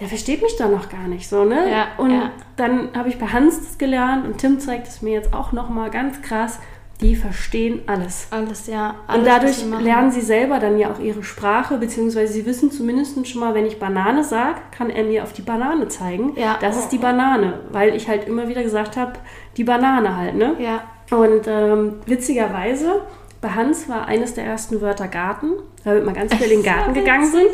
der 0.02 0.08
versteht 0.10 0.42
mich 0.42 0.58
doch 0.58 0.70
noch 0.70 0.90
gar 0.90 1.08
nicht 1.08 1.30
so, 1.30 1.46
ne? 1.46 1.70
Ja, 1.72 1.88
und 1.98 2.12
ja. 2.12 2.32
dann 2.58 2.90
habe 2.94 3.08
ich 3.08 3.20
bei 3.20 3.28
Hans 3.28 3.58
das 3.60 3.78
gelernt 3.78 4.26
und 4.26 4.38
Tim 4.38 4.60
zeigt 4.60 4.88
es 4.88 5.02
mir 5.02 5.14
jetzt 5.14 5.34
auch 5.34 5.54
nochmal 5.54 5.90
ganz 5.92 6.22
krass, 6.22 6.60
die 7.02 7.16
verstehen 7.16 7.82
alles. 7.88 8.28
Alles, 8.30 8.68
ja. 8.68 8.96
Alles, 9.08 9.20
Und 9.20 9.28
dadurch 9.28 9.84
lernen 9.84 10.12
sie 10.12 10.22
selber 10.22 10.60
dann 10.60 10.78
ja 10.78 10.92
auch 10.92 11.00
ihre 11.00 11.24
Sprache, 11.24 11.78
beziehungsweise 11.78 12.34
sie 12.34 12.46
wissen 12.46 12.72
zumindest 12.72 13.28
schon 13.28 13.42
mal, 13.42 13.56
wenn 13.56 13.66
ich 13.66 13.80
Banane 13.80 14.24
sage, 14.24 14.60
kann 14.72 14.90
er 14.90 15.04
mir 15.04 15.24
auf 15.24 15.34
die 15.34 15.42
Banane 15.42 15.88
zeigen. 15.88 16.34
Ja. 16.36 16.58
Das 16.62 16.78
ist 16.78 16.90
die 16.90 16.98
Banane, 16.98 17.62
weil 17.72 17.96
ich 17.96 18.08
halt 18.08 18.28
immer 18.28 18.48
wieder 18.48 18.64
gesagt 18.64 18.98
habe, 18.98 19.14
die 19.58 19.64
Banane 19.64 20.16
halt, 20.16 20.36
ne? 20.36 20.56
Ja. 20.60 20.84
Und 21.16 21.48
ähm, 21.48 21.96
witzigerweise, 22.06 23.02
bei 23.42 23.50
Hans 23.50 23.90
war 23.90 24.08
eines 24.08 24.36
der 24.36 24.46
ersten 24.46 24.82
Wörter 24.82 25.08
Garten, 25.08 25.48
weil 25.84 25.96
wir 25.96 26.04
mal 26.06 26.14
ganz 26.14 26.34
viel 26.36 26.52
in 26.52 26.62
den 26.62 26.64
Garten 26.64 26.94
gegangen 26.94 27.26
sind. 27.30 27.48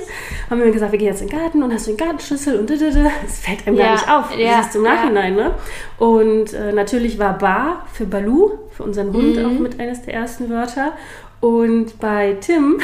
Haben 0.49 0.61
wir 0.61 0.69
gesagt, 0.71 0.91
wir 0.91 0.99
gehen 0.99 1.07
jetzt 1.07 1.21
in 1.21 1.29
den 1.29 1.39
Garten 1.39 1.63
und 1.63 1.73
hast 1.73 1.87
du 1.87 1.91
den 1.91 1.97
Gartenschlüssel 1.97 2.59
und. 2.59 2.69
Es 2.69 3.39
fällt 3.39 3.65
einem 3.65 3.77
gar 3.77 3.85
Ja, 3.85 3.91
nicht 3.93 4.09
auf. 4.11 4.37
ja, 4.37 4.57
das 4.57 4.67
ist 4.67 4.75
im 4.75 4.83
ja. 4.85 4.93
Nachhinein, 4.95 5.35
ne? 5.35 5.51
Und 5.97 6.53
äh, 6.53 6.73
natürlich 6.73 7.17
war 7.19 7.37
Bar 7.37 7.85
für 7.93 8.05
Balu, 8.05 8.51
für 8.71 8.83
unseren 8.83 9.13
Hund 9.13 9.37
Mhm. 9.37 9.45
auch 9.45 9.59
mit 9.59 9.79
eines 9.79 10.01
der 10.03 10.13
ersten 10.15 10.49
Wörter. 10.49 10.91
Und 11.39 11.99
bei 11.99 12.35
Tim 12.41 12.79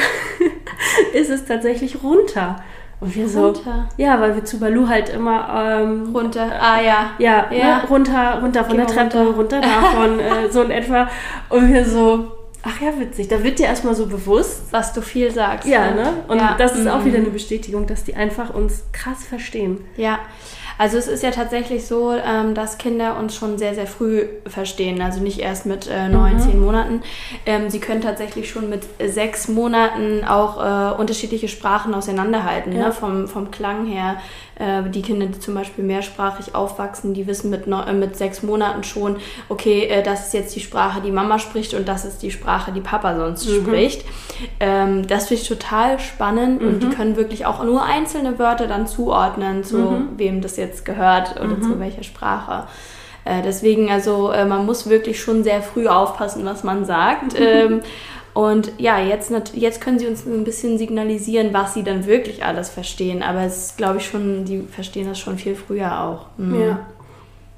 ist 1.12 1.28
es 1.30 1.44
tatsächlich 1.44 2.02
runter. 2.02 2.56
Und 3.00 3.14
wir 3.16 3.28
so, 3.28 3.46
Runter. 3.48 3.88
ja, 3.98 4.18
weil 4.20 4.34
wir 4.36 4.44
zu 4.46 4.58
Balu 4.60 4.88
halt 4.88 5.10
immer 5.10 5.80
ähm, 5.82 6.10
Runter. 6.14 6.48
Ah, 6.58 6.80
ja. 6.80 7.10
ja, 7.18 7.46
Ja. 7.50 7.78
Ne, 7.78 7.82
runter, 7.90 8.38
runter 8.40 8.64
von 8.64 8.76
Geh 8.78 8.84
der 8.84 8.86
Treppe, 8.86 9.18
runter, 9.26 9.36
runter. 9.36 9.60
davon, 9.60 10.20
äh, 10.20 10.50
so 10.50 10.62
in 10.62 10.70
etwa. 10.70 11.08
Und 11.50 11.70
wir 11.72 11.84
so, 11.84 12.32
ach 12.64 12.80
ja, 12.80 12.98
witzig. 12.98 13.28
Da 13.28 13.42
wird 13.42 13.58
dir 13.58 13.66
erstmal 13.66 13.94
so 13.94 14.06
bewusst. 14.06 14.62
Was 14.70 14.92
du 14.92 15.00
viel 15.02 15.30
sagst. 15.30 15.68
Ja, 15.68 15.90
ne? 15.92 16.24
Und 16.28 16.38
Ja. 16.38 16.54
das 16.58 16.76
ist 16.76 16.88
auch 16.88 17.00
Mhm. 17.00 17.04
wieder 17.06 17.18
eine 17.18 17.30
Bestätigung, 17.30 17.86
dass 17.86 18.04
die 18.04 18.14
einfach 18.14 18.52
uns 18.54 18.84
krass 18.92 19.24
verstehen. 19.24 19.84
Ja, 19.96 20.18
also 20.76 20.98
es 20.98 21.06
ist 21.06 21.22
ja 21.22 21.30
tatsächlich 21.30 21.86
so, 21.86 22.12
ähm, 22.12 22.54
dass 22.54 22.78
Kinder 22.78 23.16
uns 23.18 23.36
schon 23.36 23.58
sehr, 23.58 23.74
sehr 23.76 23.86
früh 23.86 24.24
verstehen. 24.46 25.00
Also 25.02 25.20
nicht 25.20 25.38
erst 25.38 25.66
mit 25.66 25.86
äh, 25.86 26.08
neun, 26.08 26.40
zehn 26.40 26.60
Monaten. 26.60 27.02
Ähm, 27.46 27.70
sie 27.70 27.78
können 27.78 28.00
tatsächlich 28.00 28.50
schon 28.50 28.68
mit 28.70 28.82
sechs 29.06 29.46
Monaten 29.46 30.24
auch 30.24 30.56
äh, 30.58 30.96
unterschiedliche 31.00 31.46
Sprachen 31.48 31.94
auseinanderhalten. 31.94 32.72
Ja. 32.72 32.86
Ne? 32.86 32.92
Vom, 32.92 33.28
vom 33.28 33.50
Klang 33.52 33.86
her. 33.86 34.16
Äh, 34.56 34.88
die 34.90 35.02
Kinder, 35.02 35.26
die 35.26 35.38
zum 35.40 35.54
Beispiel 35.54 35.82
mehrsprachig 35.84 36.54
aufwachsen, 36.54 37.12
die 37.12 37.26
wissen 37.26 37.50
mit, 37.50 37.66
äh, 37.66 37.92
mit 37.92 38.16
sechs 38.16 38.42
Monaten 38.42 38.84
schon, 38.84 39.16
okay, 39.48 39.86
äh, 39.86 40.02
das 40.02 40.26
ist 40.26 40.34
jetzt 40.34 40.54
die 40.54 40.60
Sprache, 40.60 41.00
die 41.00 41.10
Mama 41.10 41.40
spricht 41.40 41.74
und 41.74 41.88
das 41.88 42.04
ist 42.04 42.22
die 42.22 42.30
Sprache, 42.30 42.70
die 42.70 42.80
Papa 42.80 43.16
sonst 43.16 43.50
spricht. 43.50 44.04
Ähm, 44.60 45.06
das 45.06 45.28
finde 45.28 45.42
ich 45.42 45.48
total 45.48 45.98
spannend 45.98 46.62
und 46.62 46.82
die 46.82 46.88
können 46.88 47.16
wirklich 47.16 47.46
auch 47.46 47.64
nur 47.64 47.82
einzelne 47.82 48.38
Wörter 48.38 48.66
dann 48.66 48.86
zuordnen, 48.86 49.64
zu 49.64 50.02
wem 50.16 50.40
das 50.40 50.56
jetzt 50.56 50.84
gehört 50.84 51.40
oder 51.40 51.60
zu 51.60 51.80
welcher 51.80 52.02
Sprache. 52.02 52.68
Äh, 53.24 53.42
deswegen, 53.42 53.90
also 53.90 54.32
man 54.46 54.66
muss 54.66 54.88
wirklich 54.88 55.20
schon 55.20 55.44
sehr 55.44 55.62
früh 55.62 55.88
aufpassen, 55.88 56.44
was 56.44 56.62
man 56.62 56.84
sagt. 56.84 57.34
Und 58.34 58.72
ja, 58.78 58.98
jetzt, 58.98 59.32
jetzt 59.54 59.80
können 59.80 60.00
sie 60.00 60.08
uns 60.08 60.26
ein 60.26 60.42
bisschen 60.42 60.76
signalisieren, 60.76 61.54
was 61.54 61.74
sie 61.74 61.84
dann 61.84 62.04
wirklich 62.04 62.44
alles 62.44 62.68
verstehen. 62.68 63.22
Aber 63.22 63.42
es 63.42 63.76
glaube 63.76 63.98
ich 63.98 64.06
schon, 64.06 64.44
die 64.44 64.62
verstehen 64.62 65.06
das 65.06 65.20
schon 65.20 65.38
viel 65.38 65.54
früher 65.54 66.00
auch. 66.00 66.26
Mhm. 66.36 66.60
Ja. 66.60 66.86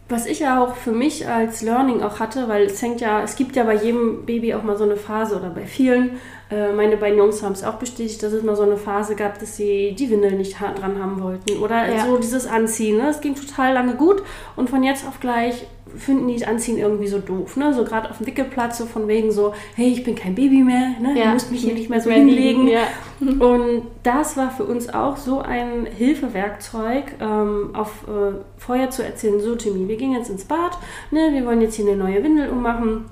Was 0.08 0.26
ich 0.26 0.40
ja 0.40 0.62
auch 0.62 0.76
für 0.76 0.92
mich 0.92 1.26
als 1.26 1.62
Learning 1.62 2.02
auch 2.02 2.20
hatte, 2.20 2.46
weil 2.46 2.66
es 2.66 2.80
hängt 2.80 3.00
ja, 3.00 3.22
es 3.22 3.34
gibt 3.34 3.56
ja 3.56 3.64
bei 3.64 3.74
jedem 3.74 4.24
Baby 4.26 4.54
auch 4.54 4.62
mal 4.62 4.76
so 4.76 4.84
eine 4.84 4.96
Phase 4.96 5.36
oder 5.36 5.48
bei 5.48 5.64
vielen. 5.64 6.20
Äh, 6.50 6.72
meine 6.72 6.96
beiden 6.96 7.18
Jungs 7.18 7.42
haben 7.42 7.52
es 7.52 7.64
auch 7.64 7.74
bestätigt, 7.74 8.22
dass 8.22 8.32
es 8.32 8.42
mal 8.44 8.54
so 8.54 8.62
eine 8.62 8.76
Phase 8.76 9.16
gab, 9.16 9.38
dass 9.40 9.56
sie 9.56 9.96
die 9.98 10.10
Windel 10.10 10.32
nicht 10.32 10.56
dran 10.60 11.02
haben 11.02 11.20
wollten. 11.20 11.58
Oder 11.62 11.92
Ja. 11.92 12.04
so 12.06 12.18
dieses 12.18 12.46
Anziehen. 12.46 12.98
Ne? 12.98 13.08
Es 13.08 13.20
ging 13.20 13.34
total 13.34 13.74
lange 13.74 13.94
gut 13.94 14.22
und 14.54 14.70
von 14.70 14.82
jetzt 14.84 15.06
auf 15.08 15.18
gleich 15.18 15.66
finden 15.96 16.28
die 16.28 16.36
das 16.38 16.46
Anziehen 16.46 16.78
irgendwie 16.78 17.06
so 17.06 17.18
doof. 17.18 17.56
Ne? 17.56 17.72
So 17.72 17.82
gerade 17.84 18.10
auf 18.10 18.18
dem 18.18 18.26
Wickelplatz, 18.26 18.78
so 18.78 18.86
von 18.86 19.08
wegen 19.08 19.30
so, 19.32 19.54
hey, 19.76 19.88
ich 19.88 20.04
bin 20.04 20.14
kein 20.14 20.34
Baby 20.34 20.62
mehr, 20.62 20.90
ne? 21.00 21.14
Ja. 21.18 21.32
musst 21.32 21.50
mich 21.50 21.62
hier 21.62 21.74
nicht 21.74 21.88
mehr 21.88 22.00
so 22.00 22.10
hinlegen. 22.10 22.68
ja. 22.68 22.82
Und 23.20 23.82
das 24.02 24.36
war 24.36 24.50
für 24.50 24.64
uns 24.64 24.92
auch 24.92 25.16
so 25.16 25.40
ein 25.40 25.86
Hilfewerkzeug, 25.86 27.04
ähm, 27.20 27.70
auf 27.74 28.04
äh, 28.08 28.34
vorher 28.58 28.90
zu 28.90 29.02
erzählen, 29.04 29.40
so 29.40 29.54
Timmy, 29.54 29.88
wir 29.88 29.96
gehen 29.96 30.12
jetzt 30.12 30.28
ins 30.28 30.44
Bad, 30.44 30.76
ne, 31.10 31.30
wir 31.32 31.46
wollen 31.46 31.60
jetzt 31.62 31.76
hier 31.76 31.86
eine 31.86 31.96
neue 31.96 32.22
Windel 32.22 32.50
ummachen, 32.50 33.06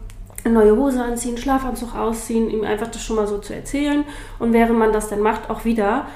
neue 0.52 0.76
Hose 0.76 1.02
anziehen, 1.02 1.38
Schlafanzug 1.38 1.94
ausziehen, 1.94 2.50
ihm 2.50 2.64
einfach 2.64 2.88
das 2.88 3.02
schon 3.02 3.16
mal 3.16 3.26
so 3.26 3.38
zu 3.38 3.54
erzählen. 3.54 4.04
Und 4.38 4.52
während 4.52 4.78
man 4.78 4.92
das 4.92 5.08
dann 5.08 5.20
macht, 5.20 5.48
auch 5.50 5.64
wieder, 5.64 6.06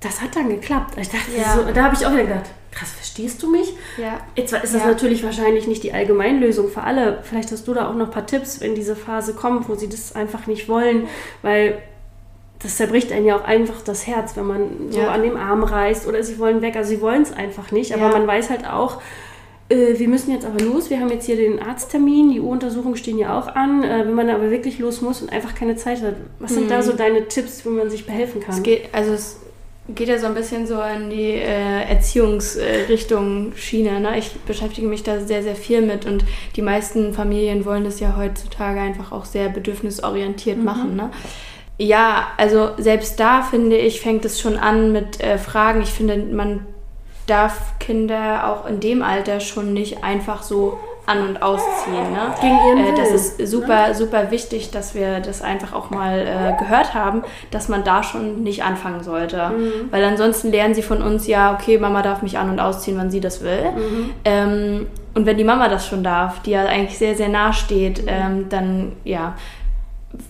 das 0.00 0.20
hat 0.22 0.36
dann 0.36 0.48
geklappt. 0.48 0.94
Ich 1.00 1.08
dachte, 1.08 1.30
Ja. 1.36 1.54
so, 1.54 1.72
da 1.72 1.84
habe 1.84 1.94
ich 1.94 2.06
auch 2.06 2.12
wieder 2.12 2.24
gedacht, 2.24 2.50
krass, 2.70 2.90
verstehst 2.92 3.42
du 3.42 3.50
mich? 3.50 3.72
Ja. 3.98 4.20
Jetzt 4.36 4.52
ist 4.52 4.74
das 4.74 4.82
Ja. 4.82 4.88
natürlich 4.88 5.24
wahrscheinlich 5.24 5.66
nicht 5.66 5.82
die 5.82 5.92
Allgemeinlösung 5.92 6.68
für 6.68 6.82
alle. 6.82 7.20
Vielleicht 7.22 7.50
hast 7.52 7.66
du 7.66 7.74
da 7.74 7.88
auch 7.88 7.94
noch 7.94 8.06
ein 8.06 8.10
paar 8.12 8.26
Tipps, 8.26 8.60
wenn 8.60 8.74
diese 8.74 8.96
Phase 8.96 9.34
kommt, 9.34 9.68
wo 9.68 9.74
sie 9.74 9.88
das 9.88 10.14
einfach 10.14 10.46
nicht 10.46 10.68
wollen, 10.68 11.06
weil 11.42 11.78
das 12.62 12.76
zerbricht 12.76 13.12
einen 13.12 13.26
ja 13.26 13.36
auch 13.36 13.44
einfach 13.44 13.82
das 13.82 14.06
Herz, 14.06 14.36
wenn 14.36 14.46
man 14.46 14.90
so 14.90 15.00
Ja. 15.00 15.08
an 15.08 15.22
dem 15.22 15.36
Arm 15.36 15.62
reißt 15.64 16.06
oder 16.06 16.22
sie 16.22 16.38
wollen 16.38 16.62
weg. 16.62 16.76
Also 16.76 16.90
sie 16.90 17.00
wollen 17.00 17.22
es 17.22 17.32
einfach 17.32 17.70
nicht, 17.72 17.92
aber 17.94 18.08
man 18.10 18.26
weiß 18.26 18.50
halt 18.50 18.66
auch, 18.66 19.00
äh, 19.68 19.98
wir 19.98 20.08
müssen 20.08 20.30
jetzt 20.32 20.44
aber 20.44 20.62
los. 20.62 20.90
Wir 20.90 21.00
haben 21.00 21.10
jetzt 21.10 21.26
hier 21.26 21.36
den 21.36 21.60
Arzttermin, 21.60 22.32
die 22.32 22.40
U-Untersuchungen 22.40 22.96
stehen 22.96 23.18
ja 23.18 23.38
auch 23.38 23.48
an. 23.48 23.82
Äh, 23.82 24.06
wenn 24.06 24.14
man 24.14 24.28
aber 24.28 24.50
wirklich 24.50 24.78
los 24.78 25.00
muss 25.00 25.22
und 25.22 25.32
einfach 25.32 25.54
keine 25.54 25.76
Zeit 25.76 26.02
hat, 26.02 26.14
was 26.38 26.54
sind 26.54 26.70
da 26.70 26.82
so 26.82 26.92
deine 26.92 27.28
Tipps, 27.28 27.64
wie 27.64 27.70
man 27.70 27.90
sich 27.90 28.06
behelfen 28.06 28.40
kann? 28.40 28.54
Es 28.54 28.62
geht, 28.62 28.88
also 28.92 29.12
es 29.12 29.40
geht 29.88 30.08
ja 30.08 30.18
so 30.18 30.26
ein 30.26 30.34
bisschen 30.34 30.66
so 30.66 30.80
in 30.80 31.10
die 31.10 31.32
äh, 31.32 31.82
Erziehungsrichtung 31.88 33.52
Schiene. 33.56 34.00
Ne? 34.00 34.18
Ich 34.18 34.32
beschäftige 34.46 34.86
mich 34.86 35.02
da 35.02 35.20
sehr, 35.20 35.42
sehr 35.42 35.56
viel 35.56 35.82
mit 35.82 36.06
und 36.06 36.24
die 36.56 36.62
meisten 36.62 37.12
Familien 37.14 37.64
wollen 37.64 37.84
das 37.84 38.00
ja 38.00 38.16
heutzutage 38.16 38.80
einfach 38.80 39.12
auch 39.12 39.24
sehr 39.24 39.48
bedürfnisorientiert 39.48 40.62
machen. 40.62 40.96
Ne? 40.96 41.10
Ja, 41.78 42.28
also 42.36 42.70
selbst 42.78 43.18
da 43.18 43.42
finde 43.42 43.76
ich, 43.76 44.00
fängt 44.00 44.24
es 44.24 44.40
schon 44.40 44.56
an 44.56 44.92
mit 44.92 45.20
äh, 45.20 45.38
Fragen. 45.38 45.82
Ich 45.82 45.90
finde, 45.90 46.16
man 46.16 46.66
darf 47.26 47.78
Kinder 47.78 48.48
auch 48.48 48.66
in 48.66 48.80
dem 48.80 49.02
Alter 49.02 49.40
schon 49.40 49.72
nicht 49.72 50.04
einfach 50.04 50.42
so 50.42 50.78
an- 51.06 51.28
und 51.28 51.42
ausziehen. 51.42 52.12
Ne? 52.12 52.34
Gegen 52.40 52.58
ihren 52.66 52.94
äh, 52.94 52.96
Das 52.96 53.10
ist 53.10 53.46
super, 53.46 53.94
super 53.94 54.30
wichtig, 54.30 54.70
dass 54.70 54.94
wir 54.94 55.20
das 55.20 55.42
einfach 55.42 55.72
auch 55.74 55.90
mal 55.90 56.18
äh, 56.20 56.62
gehört 56.62 56.94
haben, 56.94 57.22
dass 57.50 57.68
man 57.68 57.84
da 57.84 58.02
schon 58.02 58.42
nicht 58.42 58.64
anfangen 58.64 59.02
sollte. 59.02 59.52
Weil 59.90 60.04
ansonsten 60.04 60.50
lernen 60.50 60.74
sie 60.74 60.82
von 60.82 61.02
uns 61.02 61.26
ja, 61.26 61.52
okay, 61.54 61.78
Mama 61.78 62.02
darf 62.02 62.22
mich 62.22 62.38
an- 62.38 62.50
und 62.50 62.60
ausziehen, 62.60 62.96
wann 62.96 63.10
sie 63.10 63.20
das 63.20 63.42
will. 63.42 63.64
Ähm, 64.24 64.86
und 65.14 65.26
wenn 65.26 65.36
die 65.36 65.44
Mama 65.44 65.68
das 65.68 65.86
schon 65.86 66.02
darf, 66.02 66.40
die 66.42 66.52
ja 66.52 66.64
eigentlich 66.64 66.98
sehr, 66.98 67.14
sehr 67.14 67.28
nah 67.28 67.52
steht, 67.52 68.04
ähm, 68.06 68.48
dann 68.48 68.92
ja, 69.04 69.34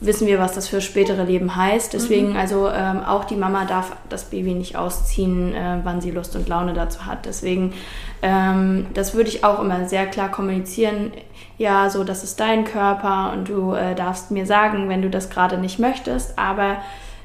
wissen 0.00 0.26
wir, 0.26 0.38
was 0.38 0.52
das 0.52 0.68
für 0.68 0.80
spätere 0.80 1.24
Leben 1.24 1.56
heißt. 1.56 1.92
Deswegen, 1.92 2.36
also 2.36 2.68
ähm, 2.68 3.02
auch 3.02 3.24
die 3.24 3.36
Mama 3.36 3.64
darf 3.64 3.96
das 4.08 4.24
Baby 4.24 4.54
nicht 4.54 4.76
ausziehen, 4.76 5.54
äh, 5.54 5.78
wann 5.82 6.00
sie 6.00 6.10
Lust 6.10 6.36
und 6.36 6.48
Laune 6.48 6.72
dazu 6.72 7.06
hat. 7.06 7.26
Deswegen, 7.26 7.74
ähm, 8.22 8.86
das 8.94 9.14
würde 9.14 9.28
ich 9.28 9.44
auch 9.44 9.60
immer 9.60 9.86
sehr 9.86 10.06
klar 10.06 10.30
kommunizieren. 10.30 11.12
Ja, 11.58 11.90
so, 11.90 12.04
das 12.04 12.24
ist 12.24 12.40
dein 12.40 12.64
Körper 12.64 13.32
und 13.32 13.48
du 13.48 13.72
äh, 13.72 13.94
darfst 13.94 14.30
mir 14.30 14.46
sagen, 14.46 14.88
wenn 14.88 15.02
du 15.02 15.10
das 15.10 15.30
gerade 15.30 15.58
nicht 15.58 15.78
möchtest. 15.78 16.38
Aber 16.38 16.78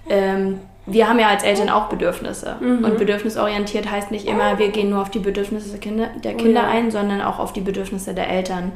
ähm, 0.10 0.60
wir 0.86 1.08
haben 1.08 1.20
ja 1.20 1.28
als 1.28 1.44
Eltern 1.44 1.70
auch 1.70 1.88
Bedürfnisse. 1.88 2.56
Und 2.60 2.98
bedürfnisorientiert 2.98 3.90
heißt 3.90 4.12
nicht 4.12 4.28
immer, 4.28 4.58
wir 4.58 4.70
gehen 4.70 4.90
nur 4.90 5.02
auf 5.02 5.12
die 5.12 5.20
Bedürfnisse 5.20 5.70
der 5.70 5.80
Kinder, 5.80 6.08
der 6.24 6.34
Kinder 6.34 6.64
ja. 6.64 6.68
ein, 6.68 6.90
sondern 6.92 7.22
auch 7.22 7.40
auf 7.40 7.54
die 7.54 7.62
Bedürfnisse 7.62 8.14
der 8.14 8.30
Eltern. 8.30 8.72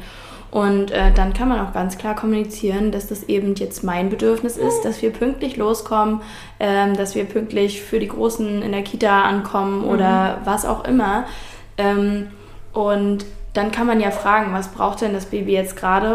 Und 0.54 0.92
äh, 0.92 1.12
dann 1.12 1.34
kann 1.34 1.50
man 1.50 1.60
auch 1.66 1.74
ganz 1.74 1.98
klar 1.98 2.16
kommunizieren, 2.16 2.92
dass 2.92 3.08
das 3.08 3.24
eben 3.24 3.56
jetzt 3.56 3.84
mein 3.84 4.12
Bedürfnis 4.12 4.56
ist, 4.56 4.84
dass 4.84 5.02
wir 5.02 5.12
pünktlich 5.12 5.58
loskommen, 5.58 6.22
ähm, 6.60 6.96
dass 6.96 7.16
wir 7.16 7.26
pünktlich 7.26 7.82
für 7.82 7.98
die 7.98 8.08
Großen 8.08 8.62
in 8.62 8.72
der 8.72 8.84
Kita 8.84 9.24
ankommen 9.24 9.84
oder 9.84 10.42
was 10.44 10.68
auch 10.68 10.86
immer. 10.86 11.26
Ähm, 11.80 12.28
und 12.72 13.26
dann 13.56 13.72
kann 13.72 13.88
man 13.88 14.00
ja 14.00 14.12
fragen, 14.12 14.54
was 14.54 14.68
braucht 14.68 15.02
denn 15.02 15.14
das 15.14 15.26
Baby 15.26 15.54
jetzt 15.54 15.76
gerade, 15.76 16.14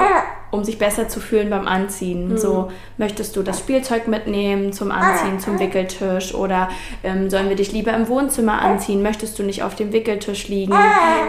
um 0.51 0.65
sich 0.65 0.79
besser 0.79 1.09
zu 1.09 1.21
fühlen 1.21 1.51
beim 1.51 1.67
Anziehen? 1.67 2.37
So, 2.39 2.71
möchtest 2.97 3.37
du 3.37 3.43
das 3.43 3.59
Spielzeug 3.59 4.09
mitnehmen 4.09 4.73
zum 4.73 4.91
Anziehen, 4.91 5.41
zum 5.41 5.59
Wickeltisch? 5.59 6.35
Oder 6.35 6.69
ähm, 7.05 7.29
sollen 7.31 7.49
wir 7.49 7.57
dich 7.57 7.73
lieber 7.73 7.93
im 7.95 8.09
Wohnzimmer 8.09 8.61
anziehen? 8.63 9.03
Möchtest 9.03 9.39
du 9.39 9.43
nicht 9.43 9.63
auf 9.63 9.75
dem 9.75 9.93
Wickeltisch 9.93 10.49
liegen? 10.49 10.73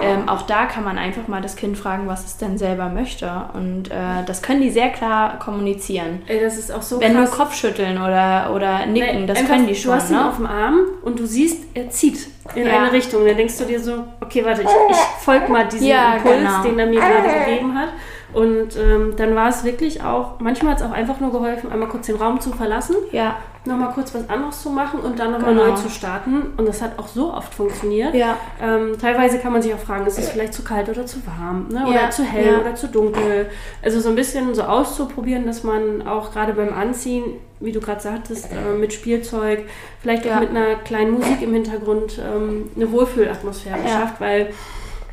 Ähm, 0.01 0.29
auch 0.29 0.43
da 0.43 0.65
kann 0.65 0.84
man 0.84 0.97
einfach 0.97 1.27
mal 1.27 1.41
das 1.41 1.55
Kind 1.55 1.77
fragen, 1.77 2.08
was 2.08 2.25
es 2.25 2.38
denn 2.38 2.58
selber 2.58 2.89
möchte. 2.89 3.29
Und 3.53 3.89
äh, 3.91 4.23
das 4.25 4.41
können 4.41 4.62
die 4.62 4.69
sehr 4.69 4.89
klar 4.89 5.38
kommunizieren. 5.39 6.21
Ey, 6.27 6.39
das 6.39 6.58
ist 6.58 6.71
auch 6.71 6.82
so 6.82 6.99
Wenn 6.99 7.13
nur 7.13 7.25
krass. 7.25 7.38
Kopfschütteln 7.38 7.97
oder, 7.97 8.51
oder 8.55 8.86
Nicken, 8.86 9.21
Nee, 9.21 9.25
das 9.27 9.43
können 9.45 9.67
die 9.67 9.75
schon. 9.75 9.91
Du 9.91 9.97
hast 9.97 10.10
ihn 10.10 10.15
ne? 10.17 10.27
auf 10.29 10.38
dem 10.38 10.45
Arm 10.47 10.79
und 11.03 11.19
du 11.19 11.25
siehst, 11.25 11.63
er 11.73 11.89
zieht 11.89 12.27
in 12.55 12.65
Ja. 12.65 12.79
eine 12.79 12.91
Richtung. 12.91 13.25
Dann 13.25 13.38
denkst 13.38 13.58
du 13.58 13.65
dir 13.65 13.79
so, 13.79 14.03
okay, 14.21 14.43
warte, 14.45 14.62
ich, 14.62 14.67
ich 14.89 14.97
folge 15.23 15.51
mal 15.51 15.67
diesem 15.67 15.88
Ja, 15.88 16.15
Impuls, 16.15 16.36
genau. 16.38 16.63
den 16.63 16.79
er 16.79 16.86
mir 16.86 16.99
gerade 16.99 17.45
gegeben 17.45 17.77
hat. 17.77 17.89
Und 18.34 18.78
ähm, 18.78 19.13
dann 19.18 19.36
war 19.36 19.50
es 19.50 19.63
wirklich 19.63 20.04
auch, 20.04 20.39
manchmal 20.39 20.74
hat 20.74 20.82
es 20.82 20.86
auch 20.86 20.92
einfach 20.92 21.20
nur 21.20 21.32
geholfen, 21.32 21.72
einmal 21.72 21.89
kurz 21.89 22.06
den 22.06 22.15
Raum 22.15 22.39
zu 22.39 22.52
verlassen, 22.52 22.96
Ja, 23.12 23.38
nochmal 23.65 23.92
kurz 23.94 24.13
was 24.13 24.30
anderes 24.30 24.62
zu 24.62 24.70
machen 24.70 25.00
und 25.00 25.20
dann 25.20 25.32
nochmal 25.32 25.54
Genau. 25.56 25.68
neu 25.68 25.74
zu 25.76 25.89
starten. 25.89 26.54
Und 26.58 26.68
das 26.68 26.82
hat 26.82 26.98
auch 27.00 27.08
so 27.08 27.34
oft 27.34 27.54
funktioniert. 27.54 28.13
Ja. 28.13 28.38
Ähm, 28.62 28.98
teilweise 29.00 29.39
kann 29.39 29.52
man 29.52 29.62
sich 29.62 29.74
auch 29.74 29.80
fragen, 29.80 30.06
ist 30.06 30.20
es 30.20 30.30
vielleicht 30.30 30.54
zu 30.54 30.63
kalt 30.63 30.89
oder 30.89 31.06
zu 31.06 31.20
warm? 31.26 31.68
Ne? 31.72 31.84
Oder 31.88 32.02
Ja, 32.04 32.10
zu 32.12 32.24
hell 32.24 32.54
ja. 32.54 32.60
oder 32.60 32.76
zu 32.76 32.88
dunkel? 32.88 33.50
Also 33.84 34.00
so 34.00 34.10
ein 34.10 34.15
bisschen 34.15 34.54
so 34.54 34.62
auszuprobieren, 34.63 35.46
dass 35.46 35.63
man 35.63 36.08
auch 36.08 36.32
gerade 36.32 36.54
beim 36.54 36.74
Anziehen, 36.74 37.24
wie 37.60 37.72
du 37.72 37.80
gerade 37.80 38.00
sagtest, 38.02 38.50
äh, 38.52 38.78
mit 38.78 38.94
Spielzeug, 38.94 39.63
vielleicht 40.02 40.26
auch 40.32 40.39
mit 40.39 40.50
einer 40.52 40.76
kleinen 40.76 41.12
Musik 41.12 41.42
im 41.42 41.54
Hintergrund 41.54 42.20
ähm, 42.20 42.70
eine 42.76 42.92
Wohlfühlatmosphäre 42.92 43.80
schafft, 43.88 44.22
weil 44.22 44.52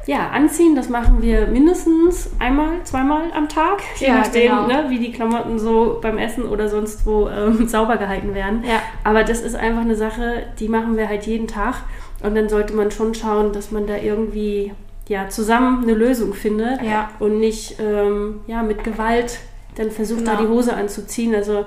ja, 0.06 0.28
anziehen, 0.30 0.76
das 0.76 0.88
machen 0.88 1.20
wir 1.20 1.46
mindestens 1.48 2.30
einmal, 2.38 2.82
zweimal 2.84 3.24
am 3.34 3.48
Tag, 3.48 3.82
je 3.96 4.06
Ja, 4.06 4.18
nachdem, 4.18 4.42
genau. 4.50 4.66
ne, 4.68 4.84
wie 4.88 4.98
die 5.00 5.10
Klamotten 5.12 5.58
so 5.58 5.98
beim 6.00 6.16
Essen 6.18 6.44
oder 6.44 6.68
sonst 6.68 7.04
wo 7.06 7.28
ähm, 7.28 7.66
sauber 7.74 7.96
gehalten 7.96 8.32
werden. 8.34 8.62
Ja. 8.64 8.80
Aber 9.04 9.24
das 9.24 9.40
ist 9.40 9.56
einfach 9.56 9.80
eine 9.82 9.96
Sache, 9.96 10.44
die 10.60 10.68
machen 10.68 10.96
wir 10.96 11.08
halt 11.08 11.26
jeden 11.26 11.48
Tag. 11.48 11.74
Und 12.22 12.34
dann 12.36 12.48
sollte 12.48 12.72
man 12.74 12.90
schon 12.90 13.14
schauen, 13.14 13.52
dass 13.52 13.70
man 13.72 13.86
da 13.86 13.96
irgendwie 13.96 14.72
ja, 15.08 15.28
zusammen 15.28 15.82
eine 15.82 15.92
Lösung 15.94 16.34
findet 16.34 16.82
Ja. 16.82 17.10
und 17.18 17.38
nicht 17.40 17.76
ähm, 17.80 18.40
ja, 18.46 18.62
mit 18.62 18.82
Gewalt 18.84 19.38
dann 19.76 19.90
versucht, 19.90 20.26
da 20.26 20.34
Genau. 20.36 20.42
die 20.44 20.48
Hose 20.56 20.74
anzuziehen. 20.74 21.34
Also 21.34 21.66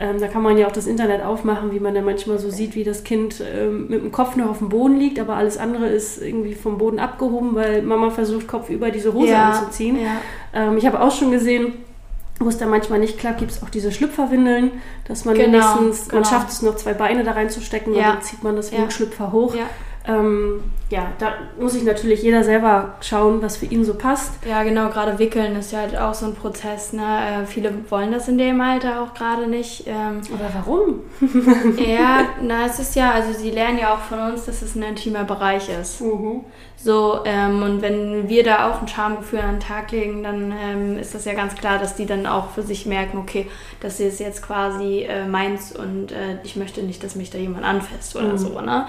ähm, 0.00 0.18
da 0.18 0.26
kann 0.28 0.42
man 0.42 0.56
ja 0.58 0.66
auch 0.66 0.72
das 0.72 0.86
Internet 0.86 1.22
aufmachen, 1.22 1.72
wie 1.72 1.78
man 1.78 1.94
dann 1.94 2.04
manchmal 2.06 2.38
so 2.38 2.48
sieht, 2.50 2.74
wie 2.74 2.84
das 2.84 3.04
Kind 3.04 3.42
ähm, 3.54 3.86
mit 3.88 4.02
dem 4.02 4.10
Kopf 4.10 4.34
noch 4.34 4.48
auf 4.48 4.58
dem 4.58 4.70
Boden 4.70 4.96
liegt, 4.96 5.18
aber 5.20 5.34
alles 5.36 5.58
andere 5.58 5.86
ist 5.88 6.20
irgendwie 6.22 6.54
vom 6.54 6.78
Boden 6.78 6.98
abgehoben, 6.98 7.54
weil 7.54 7.82
Mama 7.82 8.10
versucht, 8.10 8.48
kopfüber 8.48 8.90
diese 8.90 9.12
Hose 9.12 9.32
Ja, 9.32 9.50
anzuziehen. 9.50 9.96
ja. 10.00 10.16
Ähm, 10.54 10.78
ich 10.78 10.86
habe 10.86 11.00
auch 11.00 11.12
schon 11.14 11.30
gesehen, 11.30 11.74
wo 12.38 12.48
es 12.48 12.56
dann 12.56 12.70
manchmal 12.70 12.98
nicht 12.98 13.18
klappt, 13.18 13.38
gibt 13.40 13.50
es 13.50 13.62
auch 13.62 13.68
diese 13.68 13.92
Schlüpferwindeln, 13.92 14.70
dass 15.06 15.26
man 15.26 15.34
Genau, 15.34 15.52
wenigstens, 15.76 16.10
man 16.12 16.22
genau. 16.22 16.28
schafft 16.34 16.48
es 16.50 16.62
noch 16.62 16.76
zwei 16.76 16.94
Beine 16.94 17.22
da 17.22 17.32
reinzustecken 17.32 17.92
und 17.92 17.98
Ja. 18.00 18.12
dann 18.14 18.22
zieht 18.22 18.42
man 18.42 18.56
das 18.56 18.70
Ja. 18.70 18.90
Schlüpfer 18.90 19.30
hoch. 19.32 19.54
Ja. 19.54 19.64
Ähm, 20.08 20.62
ja, 20.90 21.12
da 21.18 21.34
muss 21.58 21.74
sich 21.74 21.84
natürlich 21.84 22.22
jeder 22.22 22.42
selber 22.42 22.94
schauen, 23.00 23.40
was 23.42 23.56
für 23.56 23.66
ihn 23.66 23.84
so 23.84 23.94
passt. 23.94 24.32
Ja, 24.44 24.64
genau, 24.64 24.88
gerade 24.88 25.20
wickeln 25.20 25.54
ist 25.54 25.70
ja 25.70 25.78
halt 25.80 25.96
auch 25.96 26.14
so 26.14 26.26
ein 26.26 26.34
Prozess. 26.34 26.92
Ne? 26.92 27.02
Äh, 27.02 27.46
viele 27.46 27.72
wollen 27.90 28.10
das 28.10 28.26
in 28.26 28.38
dem 28.38 28.60
Alter 28.60 29.00
auch 29.00 29.14
gerade 29.14 29.46
nicht. 29.46 29.84
Ähm, 29.86 30.20
Aber 30.32 30.50
warum? 30.52 31.00
ja, 31.76 32.30
na, 32.42 32.66
es 32.66 32.80
ist 32.80 32.96
ja, 32.96 33.12
also 33.12 33.32
sie 33.32 33.50
lernen 33.50 33.78
ja 33.78 33.94
auch 33.94 34.00
von 34.00 34.18
uns, 34.18 34.46
dass 34.46 34.62
es 34.62 34.74
ein 34.74 34.82
intimer 34.82 35.22
Bereich 35.22 35.68
ist. 35.68 36.02
So, 36.76 37.20
ähm, 37.24 37.62
und 37.62 37.82
wenn 37.82 38.28
wir 38.28 38.42
da 38.42 38.68
auch 38.68 38.80
ein 38.80 38.88
Schamgefühl 38.88 39.38
an 39.38 39.56
den 39.56 39.60
Tag 39.60 39.92
legen, 39.92 40.24
dann 40.24 40.52
ähm, 40.60 40.98
ist 40.98 41.14
das 41.14 41.24
ja 41.24 41.34
ganz 41.34 41.54
klar, 41.54 41.78
dass 41.78 41.94
die 41.94 42.06
dann 42.06 42.26
auch 42.26 42.50
für 42.50 42.62
sich 42.62 42.86
merken, 42.86 43.18
okay, 43.18 43.46
das 43.80 44.00
ist 44.00 44.18
jetzt 44.18 44.42
quasi 44.42 45.02
äh, 45.02 45.24
meins 45.26 45.70
und 45.70 46.10
äh, 46.10 46.38
ich 46.42 46.56
möchte 46.56 46.82
nicht, 46.82 47.04
dass 47.04 47.14
mich 47.14 47.30
da 47.30 47.38
jemand 47.38 47.64
anfasst 47.64 48.16
oder 48.16 48.36
so, 48.36 48.60
ne? 48.60 48.86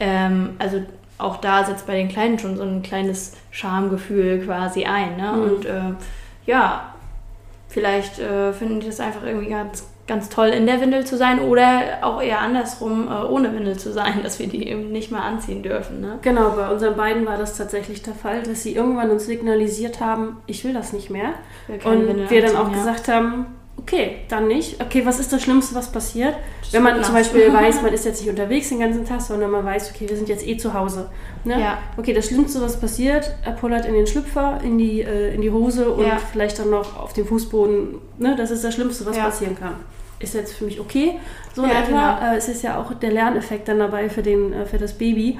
Ähm, 0.00 0.56
also 0.58 0.82
auch 1.18 1.36
da 1.38 1.64
setzt 1.64 1.86
bei 1.86 1.94
den 1.94 2.08
Kleinen 2.08 2.38
schon 2.38 2.56
so 2.56 2.62
ein 2.62 2.82
kleines 2.82 3.32
Schamgefühl 3.50 4.44
quasi 4.44 4.84
ein, 4.84 5.16
ne? 5.16 5.32
Und 5.32 5.64
äh, 5.64 5.94
ja, 6.46 6.94
vielleicht 7.68 8.18
äh, 8.18 8.52
finden 8.52 8.80
die 8.80 8.86
das 8.86 9.00
einfach 9.00 9.22
irgendwie 9.24 9.50
ganz 9.50 9.86
ganz 10.06 10.28
toll 10.28 10.48
in 10.48 10.66
der 10.66 10.80
Windel 10.80 11.06
zu 11.06 11.16
sein 11.16 11.40
oder 11.40 11.98
auch 12.02 12.20
eher 12.20 12.40
andersrum 12.40 13.08
äh, 13.08 13.24
ohne 13.24 13.54
Windel 13.54 13.78
zu 13.78 13.92
sein, 13.92 14.20
dass 14.22 14.38
wir 14.38 14.46
die 14.48 14.68
eben 14.68 14.92
nicht 14.92 15.10
mehr 15.10 15.22
anziehen 15.22 15.62
dürfen. 15.62 16.00
Ne? 16.00 16.18
Genau, 16.22 16.50
bei 16.50 16.68
unseren 16.68 16.96
beiden 16.96 17.26
war 17.26 17.38
das 17.38 17.56
tatsächlich 17.56 18.02
der 18.02 18.14
Fall, 18.14 18.42
dass 18.42 18.62
sie 18.62 18.74
irgendwann 18.74 19.10
uns 19.10 19.26
signalisiert 19.26 20.00
haben, 20.00 20.38
ich 20.46 20.64
will 20.64 20.74
das 20.74 20.92
nicht 20.92 21.10
mehr. 21.10 21.30
Wir 21.66 21.84
Und 21.86 22.30
wir 22.30 22.42
dann 22.42 22.56
auch 22.56 22.68
ja. 22.68 22.74
gesagt 22.74 23.08
haben, 23.08 23.46
okay, 23.78 24.16
dann 24.28 24.48
nicht. 24.48 24.80
Okay, 24.80 25.04
was 25.04 25.18
ist 25.20 25.32
das 25.32 25.42
Schlimmste, 25.42 25.74
was 25.74 25.90
passiert? 25.92 26.34
Das 26.62 26.72
Wenn 26.72 26.82
man 26.82 27.02
zum. 27.02 27.14
Beispiel 27.14 27.52
weiß, 27.52 27.82
man 27.82 27.92
ist 27.92 28.04
jetzt 28.04 28.20
nicht 28.20 28.30
unterwegs 28.30 28.68
den 28.68 28.80
ganzen 28.80 29.04
Tag, 29.04 29.20
sondern 29.20 29.50
man 29.50 29.64
weiß, 29.64 29.92
okay, 29.94 30.08
wir 30.08 30.16
sind 30.16 30.28
jetzt 30.28 30.46
eh 30.46 30.56
zu 30.56 30.74
Hause. 30.74 31.10
Ne? 31.44 31.60
Ja. 31.60 31.78
Okay, 31.96 32.12
das 32.12 32.26
Schlimmste, 32.26 32.60
was 32.62 32.78
passiert, 32.80 33.30
er 33.44 33.52
pullert 33.52 33.84
in 33.86 33.94
den 33.94 34.06
Schlüpfer, 34.06 34.60
in 34.62 34.78
die, 34.78 35.02
äh, 35.02 35.34
in 35.34 35.40
die 35.42 35.50
Hose 35.50 35.90
und 35.90 36.06
Ja. 36.06 36.16
vielleicht 36.16 36.58
dann 36.58 36.70
noch 36.70 36.98
auf 36.98 37.12
dem 37.12 37.26
Fußboden. 37.26 37.96
Ne? 38.18 38.34
Das 38.36 38.50
ist 38.50 38.64
das 38.64 38.74
Schlimmste, 38.74 39.04
was 39.06 39.16
Ja. 39.16 39.24
passieren 39.24 39.56
kann. 39.58 39.74
Ist 40.20 40.32
jetzt 40.34 40.54
für 40.54 40.64
mich 40.64 40.80
okay. 40.80 41.18
So 41.54 41.64
Ja, 41.64 41.80
etwa. 41.82 41.86
genau. 42.18 42.32
Äh, 42.34 42.36
es 42.38 42.48
ist 42.48 42.62
ja 42.62 42.78
auch 42.80 42.94
der 42.94 43.10
Lerneffekt 43.12 43.68
dann 43.68 43.80
dabei 43.80 44.08
für, 44.08 44.22
den, 44.22 44.52
äh, 44.52 44.64
für 44.64 44.78
das 44.78 44.94
Baby. 44.94 45.38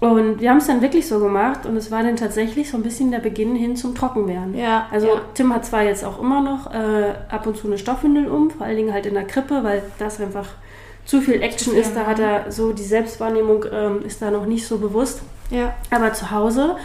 Und 0.00 0.40
wir 0.40 0.50
haben 0.50 0.58
es 0.58 0.68
dann 0.68 0.80
wirklich 0.80 1.08
so 1.08 1.18
gemacht 1.18 1.66
und 1.66 1.76
es 1.76 1.90
war 1.90 2.04
dann 2.04 2.14
tatsächlich 2.14 2.70
so 2.70 2.76
ein 2.76 2.84
bisschen 2.84 3.10
der 3.10 3.18
Beginn 3.18 3.56
hin 3.56 3.74
zum 3.74 3.96
Trockenwerden. 3.96 4.56
Ja, 4.56 4.86
Also 4.92 5.08
ja. 5.08 5.20
Tim 5.34 5.52
hat 5.52 5.64
zwar 5.64 5.82
jetzt 5.82 6.04
auch 6.04 6.20
immer 6.20 6.40
noch 6.40 6.72
äh, 6.72 7.14
ab 7.28 7.46
und 7.46 7.56
zu 7.56 7.66
eine 7.66 7.78
Stoffwindel 7.78 8.28
um, 8.28 8.50
vor 8.50 8.64
allen 8.64 8.76
Dingen 8.76 8.92
halt 8.92 9.06
in 9.06 9.14
der 9.14 9.24
Krippe, 9.24 9.64
weil 9.64 9.82
das 9.98 10.20
einfach 10.20 10.46
zu 11.04 11.20
viel 11.20 11.42
Action 11.42 11.74
ist. 11.74 11.96
Da 11.96 12.06
hat 12.06 12.20
er 12.20 12.52
so 12.52 12.72
die 12.72 12.84
Selbstwahrnehmung 12.84 13.64
ähm, 13.72 14.02
ist 14.04 14.22
da 14.22 14.30
noch 14.30 14.46
nicht 14.46 14.66
so 14.66 14.78
bewusst. 14.78 15.22
Ja. 15.50 15.74
Aber 15.90 16.12
zu 16.12 16.30
Hause, 16.30 16.76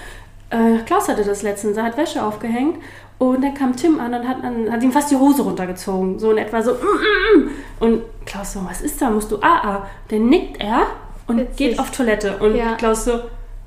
äh, 0.50 0.80
Klaus 0.86 1.08
hatte 1.08 1.24
das 1.24 1.44
letztens, 1.44 1.78
er 1.78 1.84
hat 1.84 1.98
Wäsche 1.98 2.24
aufgehängt 2.24 2.78
und 3.20 3.44
dann 3.44 3.54
kam 3.54 3.76
Tim 3.76 4.00
an 4.00 4.14
und 4.14 4.28
hat, 4.28 4.44
an, 4.44 4.72
hat 4.72 4.82
ihm 4.82 4.92
fast 4.92 5.12
die 5.12 5.16
Hose 5.16 5.44
runtergezogen. 5.44 6.18
So 6.18 6.32
in 6.32 6.38
etwa 6.40 6.62
so. 6.62 6.72
Mm, 6.72 6.76
mm, 6.76 7.44
mm. 7.44 7.50
Und 7.80 8.02
Klaus 8.26 8.54
so, 8.54 8.66
was 8.68 8.82
ist 8.82 9.02
da? 9.02 9.10
Musst 9.10 9.32
du 9.32 9.38
ah, 9.42 9.62
ah. 9.64 9.88
Dann 10.10 10.30
nickt 10.30 10.60
er 10.60 10.88
und 11.28 11.38
Witzig. 11.40 11.56
geht 11.58 11.80
auf 11.80 11.92
Toilette. 11.92 12.38
Und 12.38 12.56
Ja. 12.56 12.76
Klaus 12.76 13.06
so, 13.06 13.20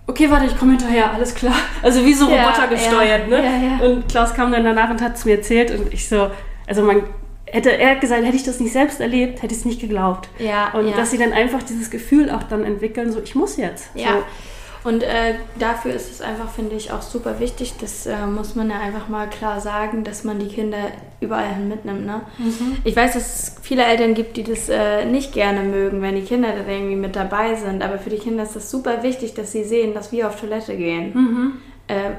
okay, 0.07 0.31
warte, 0.31 0.47
ich 0.47 0.59
komme 0.59 0.73
hinterher, 0.73 1.13
alles 1.13 1.35
klar. 1.35 1.55
Also 1.83 2.05
wie 2.05 2.15
so 2.15 2.29
Ja, 2.31 2.45
Roboter 2.49 2.69
gesteuert, 2.69 3.29
ja, 3.31 3.39
ne? 3.39 3.45
ja, 3.45 3.69
ja. 3.87 3.87
Und 3.87 4.09
Klaus 4.09 4.35
kam 4.35 4.53
dann 4.53 4.65
danach 4.65 4.91
und 4.91 5.01
hat 5.03 5.17
es 5.17 5.25
mir 5.25 5.37
erzählt 5.37 5.71
und 5.71 5.93
ich 5.93 6.09
so, 6.09 6.31
also 6.67 6.83
man 6.83 7.03
hätte, 7.47 7.71
er 7.77 7.93
hat 7.93 8.01
gesagt, 8.01 8.25
hätte 8.25 8.37
ich 8.37 8.45
das 8.45 8.59
nicht 8.61 8.73
selbst 8.73 9.01
erlebt, 9.01 9.43
hätte 9.43 9.53
ich 9.55 9.61
es 9.61 9.65
nicht 9.65 9.81
geglaubt. 9.81 10.29
Ja, 10.39 10.73
Und 10.73 10.97
dass 10.97 11.11
sie 11.13 11.19
dann 11.19 11.33
einfach 11.33 11.63
dieses 11.63 11.91
Gefühl 11.91 12.31
auch 12.31 12.43
dann 12.43 12.65
entwickeln, 12.65 13.13
so 13.13 13.21
ich 13.23 13.35
muss 13.35 13.57
jetzt. 13.57 13.91
Ja. 13.95 14.19
Und 14.87 15.03
äh, 15.03 15.35
dafür 15.59 15.93
ist 15.95 16.13
es 16.13 16.21
einfach, 16.21 16.49
finde 16.49 16.77
ich, 16.77 16.93
auch 16.93 17.03
super 17.03 17.41
wichtig. 17.41 17.75
Das 17.81 18.07
äh, 18.07 18.25
muss 18.25 18.55
man 18.55 18.71
ja 18.71 18.79
einfach 18.79 19.09
mal 19.09 19.29
klar 19.29 19.61
sagen, 19.61 20.05
dass 20.05 20.23
man 20.23 20.39
die 20.39 20.47
Kinder 20.47 20.79
überall 21.21 21.53
hin 21.57 21.69
mitnimmt. 21.69 22.07
Ne? 22.07 22.21
Ich 22.85 22.95
weiß, 22.95 23.15
dass 23.15 23.35
es 23.35 23.57
viele 23.63 23.85
Eltern 23.85 24.15
gibt, 24.15 24.37
die 24.37 24.45
das 24.45 24.69
äh, 24.69 25.05
nicht 25.05 25.33
gerne 25.33 25.63
mögen, 25.63 26.03
wenn 26.03 26.15
die 26.15 26.23
Kinder 26.23 26.53
dann 26.53 26.69
irgendwie 26.69 26.95
mit 26.95 27.17
dabei 27.17 27.57
sind. 27.57 27.83
Aber 27.83 27.99
für 27.99 28.11
die 28.11 28.19
Kinder 28.19 28.45
ist 28.45 28.55
das 28.55 28.71
super 28.71 29.03
wichtig, 29.03 29.35
dass 29.35 29.51
sie 29.51 29.65
sehen, 29.65 29.93
dass 29.93 30.13
wir 30.13 30.29
auf 30.29 30.41
Toilette 30.41 30.77
gehen. 30.77 31.13
Äh, 31.89 32.13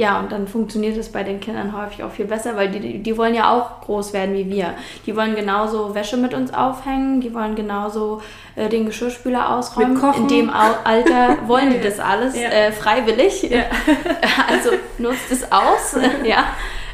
ja, 0.00 0.18
und 0.18 0.32
dann 0.32 0.48
funktioniert 0.48 0.96
es 0.96 1.10
bei 1.12 1.22
den 1.22 1.40
Kindern 1.40 1.76
häufig 1.76 2.02
auch 2.02 2.10
viel 2.10 2.24
besser, 2.24 2.56
weil 2.56 2.70
die, 2.70 3.02
die 3.02 3.16
wollen 3.18 3.34
ja 3.34 3.52
auch 3.52 3.82
groß 3.82 4.14
werden 4.14 4.34
wie 4.34 4.48
wir. 4.48 4.72
Die 5.04 5.14
wollen 5.14 5.34
genauso 5.36 5.94
Wäsche 5.94 6.16
mit 6.16 6.32
uns 6.32 6.54
aufhängen, 6.54 7.20
die 7.20 7.34
wollen 7.34 7.54
genauso 7.54 8.22
äh, 8.56 8.70
den 8.70 8.86
Geschirrspüler 8.86 9.54
ausräumen. 9.56 9.92
Mit 9.92 10.00
kochen. 10.02 10.22
In 10.22 10.28
dem 10.28 10.50
Alter 10.50 11.36
wollen 11.46 11.70
die 11.70 11.80
das 11.80 12.00
alles 12.00 12.34
Ja. 12.34 12.48
äh, 12.48 12.72
freiwillig. 12.72 13.50
also 14.50 14.70
nutzt 14.96 15.30
es 15.30 15.52
aus, 15.52 15.96
ja. 16.24 16.44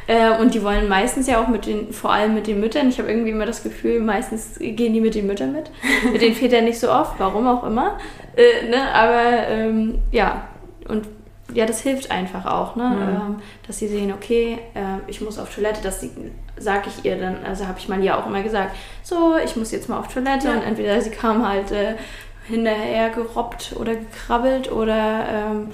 Äh, 0.08 0.40
Und 0.40 0.54
die 0.54 0.62
wollen 0.64 0.88
meistens 0.88 1.28
ja 1.28 1.40
auch 1.40 1.46
mit 1.48 1.66
den, 1.66 1.92
vor 1.92 2.12
allem 2.12 2.34
mit 2.34 2.48
den 2.48 2.58
Müttern. 2.58 2.88
Ich 2.88 2.98
habe 2.98 3.08
irgendwie 3.08 3.30
immer 3.30 3.46
das 3.46 3.62
Gefühl, 3.62 4.00
meistens 4.00 4.56
gehen 4.58 4.92
die 4.94 5.00
mit 5.00 5.14
den 5.14 5.28
Müttern 5.28 5.52
mit. 5.52 5.70
mit 6.12 6.22
den 6.22 6.34
Vätern 6.34 6.64
nicht 6.64 6.80
so 6.80 6.90
oft, 6.90 7.14
warum 7.18 7.46
auch 7.46 7.62
immer. 7.64 7.98
Äh, 8.36 8.68
ne? 8.68 8.92
Aber 8.92 9.46
ähm, 9.48 9.98
ja, 10.10 10.48
und 10.88 11.06
ja, 11.54 11.64
das 11.66 11.80
hilft 11.80 12.10
einfach 12.10 12.44
auch, 12.46 12.74
ne? 12.76 13.20
Ähm, 13.24 13.36
dass 13.66 13.78
sie 13.78 13.88
sehen, 13.88 14.12
okay, 14.12 14.58
äh, 14.74 14.98
ich 15.06 15.20
muss 15.20 15.38
auf 15.38 15.54
Toilette, 15.54 15.80
das 15.82 16.04
sage 16.58 16.88
ich 16.88 17.04
ihr 17.04 17.16
dann, 17.18 17.44
also 17.44 17.66
habe 17.66 17.78
ich 17.78 17.88
mal 17.88 18.02
ja 18.02 18.18
auch 18.20 18.26
immer 18.26 18.42
gesagt, 18.42 18.74
so, 19.02 19.36
ich 19.44 19.54
muss 19.56 19.70
jetzt 19.70 19.88
mal 19.88 19.98
auf 19.98 20.08
Toilette 20.12 20.48
Ja. 20.48 20.54
und 20.54 20.62
entweder 20.62 21.00
sie 21.00 21.10
kam 21.10 21.46
halt 21.46 21.70
äh, 21.70 21.94
hinterher 22.48 23.10
gerobbt 23.10 23.74
oder 23.78 23.94
gekrabbelt 23.94 24.70
oder 24.72 25.26
ähm, 25.28 25.68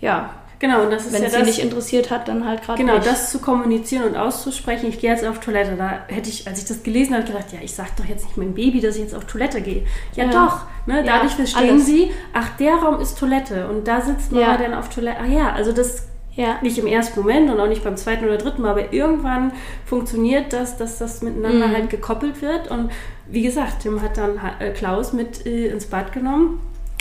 ja, 0.00 0.30
Genau, 0.60 0.82
und 0.82 0.90
das 0.90 1.06
ist 1.06 1.12
wenn 1.14 1.22
ja 1.22 1.26
es 1.28 1.32
sie 1.32 1.38
das, 1.38 1.46
nicht 1.48 1.58
interessiert 1.60 2.10
hat, 2.10 2.28
dann 2.28 2.46
halt 2.46 2.62
gerade 2.62 2.78
Genau, 2.80 2.94
nicht. 2.96 3.06
das 3.06 3.30
zu 3.30 3.38
kommunizieren 3.40 4.04
und 4.04 4.14
auszusprechen, 4.16 4.90
ich 4.90 4.98
gehe 5.00 5.10
jetzt 5.10 5.24
auf 5.26 5.40
Toilette. 5.40 5.74
Da 5.76 6.00
hätte 6.08 6.28
ich, 6.28 6.46
als 6.46 6.58
ich 6.60 6.66
das 6.66 6.82
gelesen 6.82 7.14
habe, 7.14 7.24
gedacht, 7.26 7.46
ja, 7.52 7.60
ich 7.62 7.74
sage 7.74 7.88
doch 7.96 8.04
jetzt 8.04 8.26
nicht 8.26 8.36
meinem 8.36 8.52
Baby, 8.54 8.80
dass 8.80 8.96
ich 8.96 9.02
jetzt 9.02 9.14
auf 9.14 9.24
Toilette 9.24 9.62
gehe. 9.62 9.84
Ja, 10.14 10.24
Ja. 10.26 10.30
doch. 10.30 10.60
Ne? 10.86 10.98
Ja, 10.98 11.02
Dadurch 11.14 11.32
verstehen 11.32 11.70
alles. 11.70 11.86
sie, 11.86 12.10
ach, 12.34 12.50
der 12.58 12.74
Raum 12.74 13.00
ist 13.00 13.18
Toilette 13.18 13.68
und 13.68 13.88
da 13.88 14.02
sitzt 14.02 14.32
Mama 14.32 14.52
Ja. 14.52 14.56
dann 14.58 14.74
auf 14.74 14.90
Toilette. 14.90 15.16
Ach 15.22 15.28
ja, 15.28 15.50
also 15.52 15.72
das 15.72 16.06
ja. 16.36 16.58
nicht 16.60 16.76
im 16.78 16.86
ersten 16.86 17.18
Moment 17.20 17.50
und 17.50 17.58
auch 17.58 17.66
nicht 17.66 17.82
beim 17.82 17.96
zweiten 17.96 18.26
oder 18.26 18.36
dritten 18.36 18.60
Mal, 18.62 18.70
aber 18.72 18.92
irgendwann 18.92 19.52
funktioniert 19.86 20.52
das, 20.52 20.76
dass 20.76 20.98
das 20.98 21.22
miteinander 21.22 21.68
Mhm. 21.68 21.72
halt 21.72 21.90
gekoppelt 21.90 22.42
wird. 22.42 22.70
Und 22.70 22.90
wie 23.28 23.42
gesagt, 23.42 23.80
Tim 23.82 24.02
hat 24.02 24.16
dann 24.18 24.38
äh, 24.58 24.70
Klaus 24.70 25.12
mit 25.14 25.46
äh, 25.46 25.68
ins 25.68 25.86
Bad 25.86 26.12
genommen. 26.12 26.60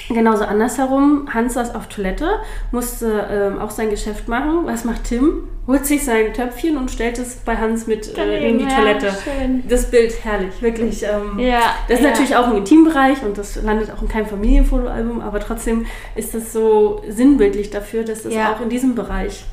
Genauso 0.10 0.44
andersherum, 0.44 1.28
Hans 1.32 1.54
saß 1.54 1.76
auf 1.76 1.88
Toilette, 1.88 2.28
musste 2.72 3.28
ähm, 3.30 3.60
auch 3.60 3.70
sein 3.70 3.92
Geschäft 3.92 4.28
machen. 4.28 4.62
Was 4.66 4.84
macht 4.84 5.04
Tim? 5.04 5.44
Holt 5.68 5.86
sich 5.86 6.04
sein 6.04 6.34
Töpfchen 6.34 6.78
und 6.78 6.90
stellt 6.90 7.20
es 7.20 7.36
bei 7.36 7.56
Hans 7.56 7.86
mit 7.86 8.18
äh, 8.18 8.50
in 8.50 8.58
die 8.58 8.66
ja, 8.66 8.72
Toilette. 8.76 9.12
schön. 9.24 9.64
Das 9.70 9.92
Bild, 9.92 10.14
herrlich, 10.24 10.60
wirklich. 10.62 11.04
Ähm, 11.04 11.38
Ja, 11.38 11.60
das 11.88 12.00
ist 12.00 12.04
ja. 12.06 12.10
natürlich 12.12 12.36
auch 12.36 12.48
ein 12.48 12.58
Intimbereich 12.58 13.22
und 13.24 13.38
das 13.38 13.62
landet 13.62 13.92
auch 13.92 14.02
in 14.02 14.08
keinem 14.08 14.26
Familienfotoalbum, 14.26 15.22
aber 15.22 15.40
trotzdem 15.40 15.86
ist 16.16 16.34
das 16.34 16.54
so 16.54 17.04
sinnbildlich 17.08 17.70
dafür, 17.70 18.04
dass 18.04 18.26
es 18.26 18.34
Ja. 18.34 18.52
auch 18.54 18.62
in 18.62 18.70
diesem 18.70 18.96
Bereich 18.96 19.46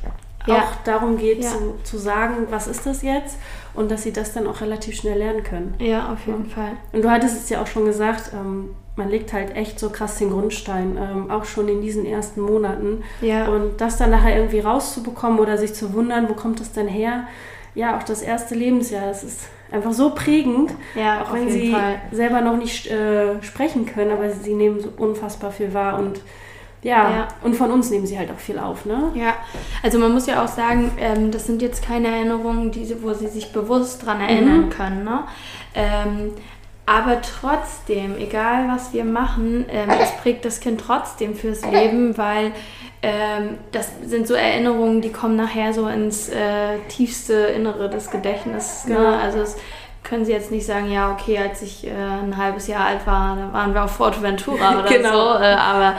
auch 0.49 0.75
darum 0.85 1.17
geht, 1.17 1.43
zu, 1.43 1.75
zu 1.83 1.97
sagen, 1.97 2.47
was 2.49 2.67
ist 2.67 2.85
das 2.85 3.01
jetzt 3.01 3.37
und 3.77 3.89
dass 3.91 4.03
sie 4.03 4.11
das 4.11 4.33
dann 4.33 4.47
auch 4.47 4.59
relativ 4.61 4.95
schnell 4.95 5.17
lernen 5.19 5.43
können. 5.43 5.75
Ja, 5.79 6.11
auf 6.11 6.25
jeden 6.27 6.47
Fall. 6.47 6.71
Und 6.91 7.03
du 7.03 7.09
hattest 7.09 7.37
es 7.37 7.49
ja 7.49 7.61
auch 7.61 7.67
schon 7.67 7.85
gesagt, 7.85 8.31
ähm, 8.33 8.71
man 8.95 9.09
legt 9.09 9.31
halt 9.31 9.55
echt 9.55 9.79
so 9.79 9.89
krass 9.91 10.17
den 10.17 10.31
Grundstein, 10.31 10.97
ähm, 10.99 11.29
auch 11.31 11.45
schon 11.45 11.67
in 11.69 11.81
diesen 11.81 12.05
ersten 12.05 12.41
Monaten. 12.41 13.03
Ja. 13.21 13.47
Und 13.47 13.79
das 13.79 13.97
dann 13.97 14.09
nachher 14.09 14.35
irgendwie 14.35 14.59
rauszubekommen 14.59 15.39
oder 15.39 15.57
sich 15.57 15.73
zu 15.73 15.93
wundern, 15.93 16.27
wo 16.27 16.33
kommt 16.33 16.59
das 16.59 16.71
denn 16.71 16.87
her? 16.87 17.27
Ja, 17.75 17.97
auch 17.97 18.03
das 18.03 18.23
erste 18.23 18.55
Lebensjahr, 18.55 19.05
das 19.07 19.23
ist 19.23 19.41
einfach 19.71 19.93
so 19.93 20.11
prägend, 20.15 20.71
Ja, 20.95 21.21
auch 21.21 21.33
wenn 21.33 21.49
sie 21.49 21.71
Fall. 21.71 22.01
selber 22.11 22.41
noch 22.41 22.57
nicht 22.57 22.87
äh, 22.87 23.41
sprechen 23.43 23.85
können, 23.85 24.11
aber 24.11 24.31
sie 24.31 24.55
nehmen 24.55 24.79
so 24.79 24.89
unfassbar 24.97 25.51
viel 25.51 25.73
wahr 25.75 25.99
und 25.99 26.21
ja, 26.87 27.09
Ja. 27.11 27.27
und 27.43 27.55
von 27.55 27.71
uns 27.71 27.89
nehmen 27.89 28.05
sie 28.07 28.17
halt 28.17 28.29
auch 28.31 28.39
viel 28.39 28.57
auf, 28.59 28.85
ne? 28.85 29.11
Ja, 29.15 29.33
also 29.83 29.99
man 29.99 30.13
muss 30.13 30.25
ja 30.27 30.43
auch 30.43 30.47
sagen, 30.47 30.91
ähm, 30.99 31.31
das 31.31 31.45
sind 31.45 31.61
jetzt 31.61 31.85
keine 31.85 32.07
Erinnerungen, 32.07 32.71
die, 32.71 32.95
wo 33.03 33.13
sie 33.13 33.27
sich 33.27 33.51
bewusst 33.51 34.05
dran 34.05 34.21
erinnern 34.21 34.65
Mhm. 34.65 34.69
können. 34.69 35.03
Ne? 35.03 35.19
Ähm, 35.75 36.31
aber 36.85 37.17
trotzdem, 37.21 38.15
egal 38.17 38.69
was 38.69 38.93
wir 38.93 39.03
machen, 39.03 39.65
ähm, 39.69 39.89
es 40.01 40.11
prägt 40.21 40.45
das 40.45 40.61
Kind 40.61 40.79
trotzdem 40.85 41.35
fürs 41.35 41.65
Leben, 41.69 42.17
weil 42.17 42.51
ähm, 43.03 43.57
das 43.73 43.91
sind 44.05 44.25
so 44.25 44.33
Erinnerungen, 44.33 45.01
die 45.01 45.11
kommen 45.11 45.35
nachher 45.35 45.73
so 45.73 45.87
ins 45.89 46.29
äh, 46.29 46.79
tiefste 46.87 47.33
Innere 47.33 47.89
des 47.89 48.09
Gedächtnisses. 48.09 48.85
Genau. 48.87 49.01
Ne? 49.01 49.17
Also 49.19 49.39
es 49.39 49.57
können 50.07 50.23
sie 50.25 50.31
jetzt 50.31 50.51
nicht 50.51 50.65
sagen, 50.65 50.89
ja, 50.91 51.11
okay, 51.11 51.37
als 51.37 51.61
ich 51.61 51.85
äh, 51.85 51.91
ein 51.91 52.37
halbes 52.37 52.67
Jahr 52.67 52.85
alt 52.85 53.05
war, 53.05 53.35
da 53.35 53.51
waren 53.53 53.73
wir 53.73 53.83
auf 53.83 53.91
Forteventura 53.91 54.79
oder 54.79 54.87
Genau. 54.89 55.33
so. 55.37 55.39
Äh, 55.43 55.53
aber 55.53 55.93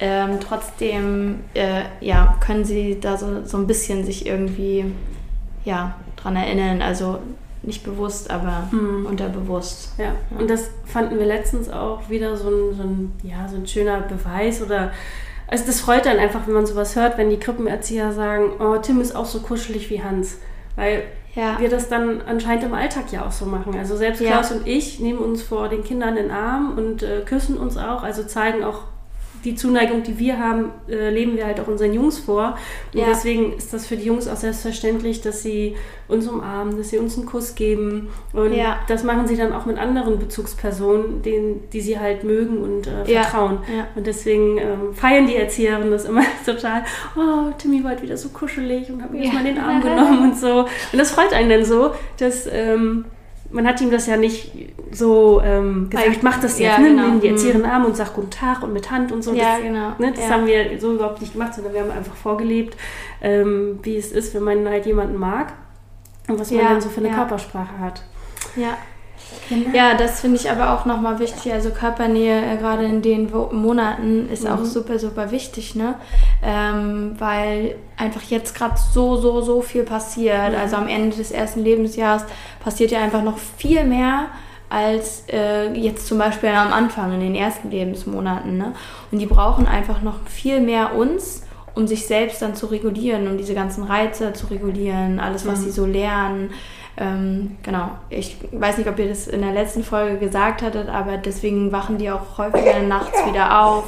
ähm, 0.00 0.38
trotzdem, 0.40 1.40
äh, 1.54 1.82
ja, 2.00 2.36
können 2.44 2.64
sie 2.64 2.98
da 3.00 3.16
so, 3.16 3.44
so 3.44 3.56
ein 3.58 3.66
bisschen 3.66 4.04
sich 4.04 4.26
irgendwie, 4.26 4.92
ja, 5.64 5.94
dran 6.16 6.36
erinnern. 6.36 6.82
Also 6.82 7.18
nicht 7.62 7.84
bewusst, 7.84 8.30
aber 8.30 8.68
Mhm. 8.72 9.06
unterbewusst. 9.06 9.92
Ja, 9.98 10.14
und 10.36 10.50
das 10.50 10.70
fanden 10.84 11.18
wir 11.18 11.26
letztens 11.26 11.70
auch 11.70 12.08
wieder 12.10 12.36
so 12.36 12.48
ein, 12.48 12.74
so 12.76 12.82
ein, 12.82 13.12
ja, 13.22 13.46
so 13.48 13.56
ein 13.56 13.66
schöner 13.66 14.00
Beweis 14.00 14.60
oder 14.60 14.90
also 15.46 15.66
das 15.66 15.80
freut 15.80 16.06
dann 16.06 16.18
einfach, 16.18 16.40
wenn 16.46 16.54
man 16.54 16.64
sowas 16.66 16.96
hört, 16.96 17.18
wenn 17.18 17.28
die 17.30 17.38
Krippenerzieher 17.38 18.12
sagen, 18.12 18.52
oh, 18.58 18.76
Tim 18.78 19.00
ist 19.02 19.14
auch 19.14 19.26
so 19.26 19.40
kuschelig 19.40 19.90
wie 19.90 20.02
Hans. 20.02 20.38
Weil 20.76 21.02
Ja. 21.34 21.58
wir 21.58 21.70
das 21.70 21.88
dann 21.88 22.20
anscheinend 22.26 22.64
im 22.64 22.74
Alltag 22.74 23.10
ja 23.10 23.24
auch 23.26 23.32
so 23.32 23.46
machen. 23.46 23.74
Also 23.78 23.96
selbst 23.96 24.20
Ja. 24.20 24.32
Klaus 24.32 24.52
und 24.52 24.66
ich 24.66 25.00
nehmen 25.00 25.18
uns 25.18 25.42
vor 25.42 25.68
den 25.68 25.82
Kindern 25.82 26.16
in 26.16 26.24
den 26.24 26.30
Arm 26.30 26.76
und 26.76 27.02
äh, 27.02 27.22
küssen 27.24 27.56
uns 27.56 27.76
auch, 27.76 28.02
also 28.02 28.24
zeigen 28.24 28.64
auch 28.64 28.80
die 29.44 29.54
Zuneigung, 29.54 30.02
die 30.02 30.18
wir 30.18 30.38
haben, 30.38 30.70
äh, 30.88 31.10
leben 31.10 31.36
wir 31.36 31.46
halt 31.46 31.58
auch 31.60 31.66
unseren 31.68 31.92
Jungs 31.92 32.18
vor. 32.18 32.56
Und 32.92 33.00
Ja. 33.00 33.06
deswegen 33.08 33.54
ist 33.56 33.72
das 33.72 33.86
für 33.86 33.96
die 33.96 34.04
Jungs 34.04 34.28
auch 34.28 34.36
selbstverständlich, 34.36 35.20
dass 35.20 35.42
sie 35.42 35.76
uns 36.08 36.28
umarmen, 36.28 36.76
dass 36.76 36.90
sie 36.90 36.98
uns 36.98 37.16
einen 37.16 37.26
Kuss 37.26 37.54
geben. 37.54 38.08
Und 38.32 38.52
Ja. 38.52 38.78
das 38.88 39.02
machen 39.04 39.26
sie 39.26 39.36
dann 39.36 39.52
auch 39.52 39.66
mit 39.66 39.78
anderen 39.78 40.18
Bezugspersonen, 40.18 41.22
denen, 41.22 41.68
die 41.72 41.80
sie 41.80 41.98
halt 41.98 42.24
mögen 42.24 42.58
und 42.58 42.86
äh, 42.86 43.04
vertrauen. 43.04 43.58
Ja. 43.74 43.86
Und 43.94 44.06
deswegen 44.06 44.58
ähm, 44.58 44.94
feiern 44.94 45.26
die 45.26 45.36
Erzieherinnen 45.36 45.90
das 45.90 46.04
immer 46.04 46.22
total. 46.46 46.84
Oh, 47.16 47.50
Timmy 47.58 47.82
war 47.82 47.92
heute 47.92 48.02
wieder 48.02 48.16
so 48.16 48.28
kuschelig 48.28 48.90
und 48.90 49.02
hat 49.02 49.10
mir 49.12 49.22
jetzt 49.24 49.32
mal 49.32 49.40
in 49.46 49.54
den 49.54 49.58
Arm 49.58 49.80
genommen 49.82 50.30
und 50.30 50.38
so. 50.38 50.60
Und 50.92 50.98
das 50.98 51.10
freut 51.12 51.32
einen 51.32 51.48
dann 51.50 51.64
so, 51.64 51.92
dass, 52.18 52.46
ähm, 52.50 53.06
man 53.52 53.66
hat 53.66 53.80
ihm 53.80 53.90
das 53.90 54.06
ja 54.06 54.16
nicht 54.16 54.50
so 54.90 55.40
ähm, 55.44 55.88
gesagt, 55.90 56.08
Weil- 56.08 56.16
mach 56.22 56.40
das 56.40 56.58
jetzt, 56.58 56.72
ja, 56.72 56.78
nimm, 56.78 56.96
genau. 56.96 57.08
nimm 57.08 57.20
die 57.20 57.28
Mhm. 57.28 57.34
Erzieherin 57.34 57.64
Arm 57.64 57.84
und 57.84 57.96
sag 57.96 58.14
guten 58.14 58.30
Tag 58.30 58.62
und 58.62 58.72
mit 58.72 58.90
Hand 58.90 59.12
und 59.12 59.22
so. 59.22 59.32
Ja, 59.34 59.54
das, 59.56 59.62
genau. 59.62 59.88
Ne, 59.98 60.12
das 60.14 60.24
Ja. 60.24 60.30
haben 60.30 60.46
wir 60.46 60.80
so 60.80 60.94
überhaupt 60.94 61.20
nicht 61.20 61.32
gemacht, 61.34 61.54
sondern 61.54 61.72
wir 61.74 61.80
haben 61.82 61.90
einfach 61.90 62.14
vorgelebt, 62.14 62.76
ähm, 63.20 63.78
wie 63.82 63.96
es 63.96 64.10
ist, 64.12 64.34
wenn 64.34 64.42
man 64.42 64.68
halt 64.68 64.86
jemanden 64.86 65.16
mag 65.18 65.52
und 66.28 66.38
was 66.40 66.50
man 66.50 66.64
dann 66.64 66.80
so 66.80 66.88
für 66.88 67.00
eine. 67.00 67.10
Körpersprache 67.10 67.78
hat. 67.78 68.02
Ja. 68.56 68.76
Ja, 69.72 69.94
das 69.94 70.20
finde 70.20 70.38
ich 70.38 70.50
aber 70.50 70.74
auch 70.74 70.86
nochmal 70.86 71.18
wichtig. 71.18 71.52
Also 71.52 71.70
Körpernähe, 71.70 72.54
äh, 72.54 72.56
gerade 72.56 72.84
in 72.84 73.02
den 73.02 73.32
Wo 73.32 73.50
Monaten, 73.52 74.28
ist 74.30 74.48
auch 74.48 74.64
super, 74.64 74.98
super 74.98 75.30
wichtig, 75.30 75.74
ne? 75.74 75.94
Ähm, 76.42 77.14
weil 77.18 77.76
einfach 77.96 78.22
jetzt 78.22 78.54
gerade 78.54 78.74
so, 78.92 79.16
so, 79.16 79.40
so 79.40 79.60
viel 79.60 79.82
passiert. 79.82 80.54
Also 80.54 80.76
am 80.76 80.88
Ende 80.88 81.16
des 81.16 81.30
ersten 81.30 81.62
Lebensjahres 81.62 82.24
passiert 82.62 82.90
ja 82.90 83.00
einfach 83.00 83.22
noch 83.22 83.38
viel 83.38 83.84
mehr 83.84 84.26
als 84.70 85.24
äh, 85.28 85.70
jetzt 85.74 86.06
zum 86.06 86.16
Beispiel 86.16 86.48
am 86.48 86.72
Anfang, 86.72 87.12
in 87.12 87.20
den 87.20 87.34
ersten 87.34 87.70
Lebensmonaten. 87.70 88.56
Ne? 88.56 88.72
Und 89.10 89.18
die 89.18 89.26
brauchen 89.26 89.66
einfach 89.66 90.00
noch 90.00 90.26
viel 90.26 90.60
mehr 90.60 90.94
uns, 90.94 91.42
um 91.74 91.86
sich 91.86 92.06
selbst 92.06 92.40
dann 92.40 92.54
zu 92.54 92.66
regulieren, 92.66 93.28
um 93.28 93.36
diese 93.36 93.54
ganzen 93.54 93.84
Reize 93.84 94.32
zu 94.32 94.46
regulieren, 94.46 95.20
alles, 95.20 95.46
was 95.46 95.62
sie 95.62 95.70
so 95.70 95.84
lernen. 95.84 96.50
Ähm, 96.96 97.56
genau, 97.62 97.90
ich 98.10 98.36
weiß 98.52 98.78
nicht, 98.78 98.88
ob 98.88 98.98
ihr 98.98 99.08
das 99.08 99.26
in 99.26 99.40
der 99.40 99.52
letzten 99.52 99.82
Folge 99.82 100.18
gesagt 100.18 100.62
hattet, 100.62 100.88
aber 100.88 101.16
deswegen 101.16 101.72
wachen 101.72 101.98
die 101.98 102.10
auch 102.10 102.36
häufiger 102.36 102.80
nachts 102.80 103.18
wieder 103.26 103.64
auf. 103.64 103.84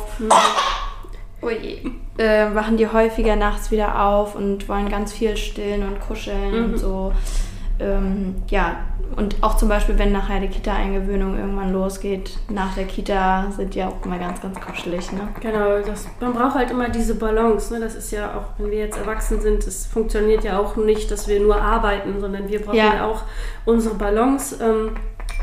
Oh 1.43 1.51
je. 1.51 1.79
Äh, 2.17 2.55
wachen 2.55 2.77
die 2.77 2.89
häufiger 2.89 3.37
nachts 3.37 3.71
wieder 3.71 4.01
auf 4.03 4.35
und 4.35 4.69
wollen 4.69 4.89
ganz 4.89 5.13
viel 5.13 5.37
stillen 5.37 5.83
und 5.83 6.01
kuscheln 6.01 6.65
und 6.65 6.79
so. 6.79 7.13
Ähm, 7.81 8.37
ja, 8.49 8.77
und 9.17 9.37
auch 9.43 9.57
zum 9.57 9.69
Beispiel, 9.69 9.99
wenn 9.99 10.13
nachher 10.13 10.41
die 10.41 10.49
Kita-Eingewöhnung 10.49 11.37
irgendwann 11.37 11.73
losgeht, 11.73 12.39
nach 12.49 12.75
der 12.75 12.85
Kita 12.85 13.51
sind 13.57 13.75
die 13.75 13.83
auch 13.83 14.05
immer 14.05 14.19
ganz, 14.19 14.41
ganz 14.41 14.61
kuschelig. 14.61 15.13
Ne? 15.13 15.29
Genau, 15.41 15.81
das, 15.81 16.07
man 16.21 16.33
braucht 16.33 16.55
halt 16.55 16.71
immer 16.71 16.89
diese 16.89 17.15
Balance. 17.15 17.73
Ne? 17.73 17.81
Das 17.81 17.95
ist 17.95 18.11
ja 18.11 18.37
auch, 18.37 18.59
wenn 18.59 18.71
wir 18.71 18.79
jetzt 18.79 18.99
erwachsen 18.99 19.41
sind, 19.41 19.67
es 19.67 19.87
funktioniert 19.87 20.45
ja 20.45 20.59
auch 20.59 20.77
nicht, 20.77 21.11
dass 21.11 21.29
wir 21.29 21.41
nur 21.41 21.61
arbeiten, 21.61 22.21
sondern 22.21 22.49
wir 22.49 22.61
brauchen 22.61 22.77
Ja. 22.77 22.95
ja, 22.95 23.07
auch 23.07 23.23
unsere 23.65 23.95
Balance. 23.95 24.57
Ähm, 24.61 24.97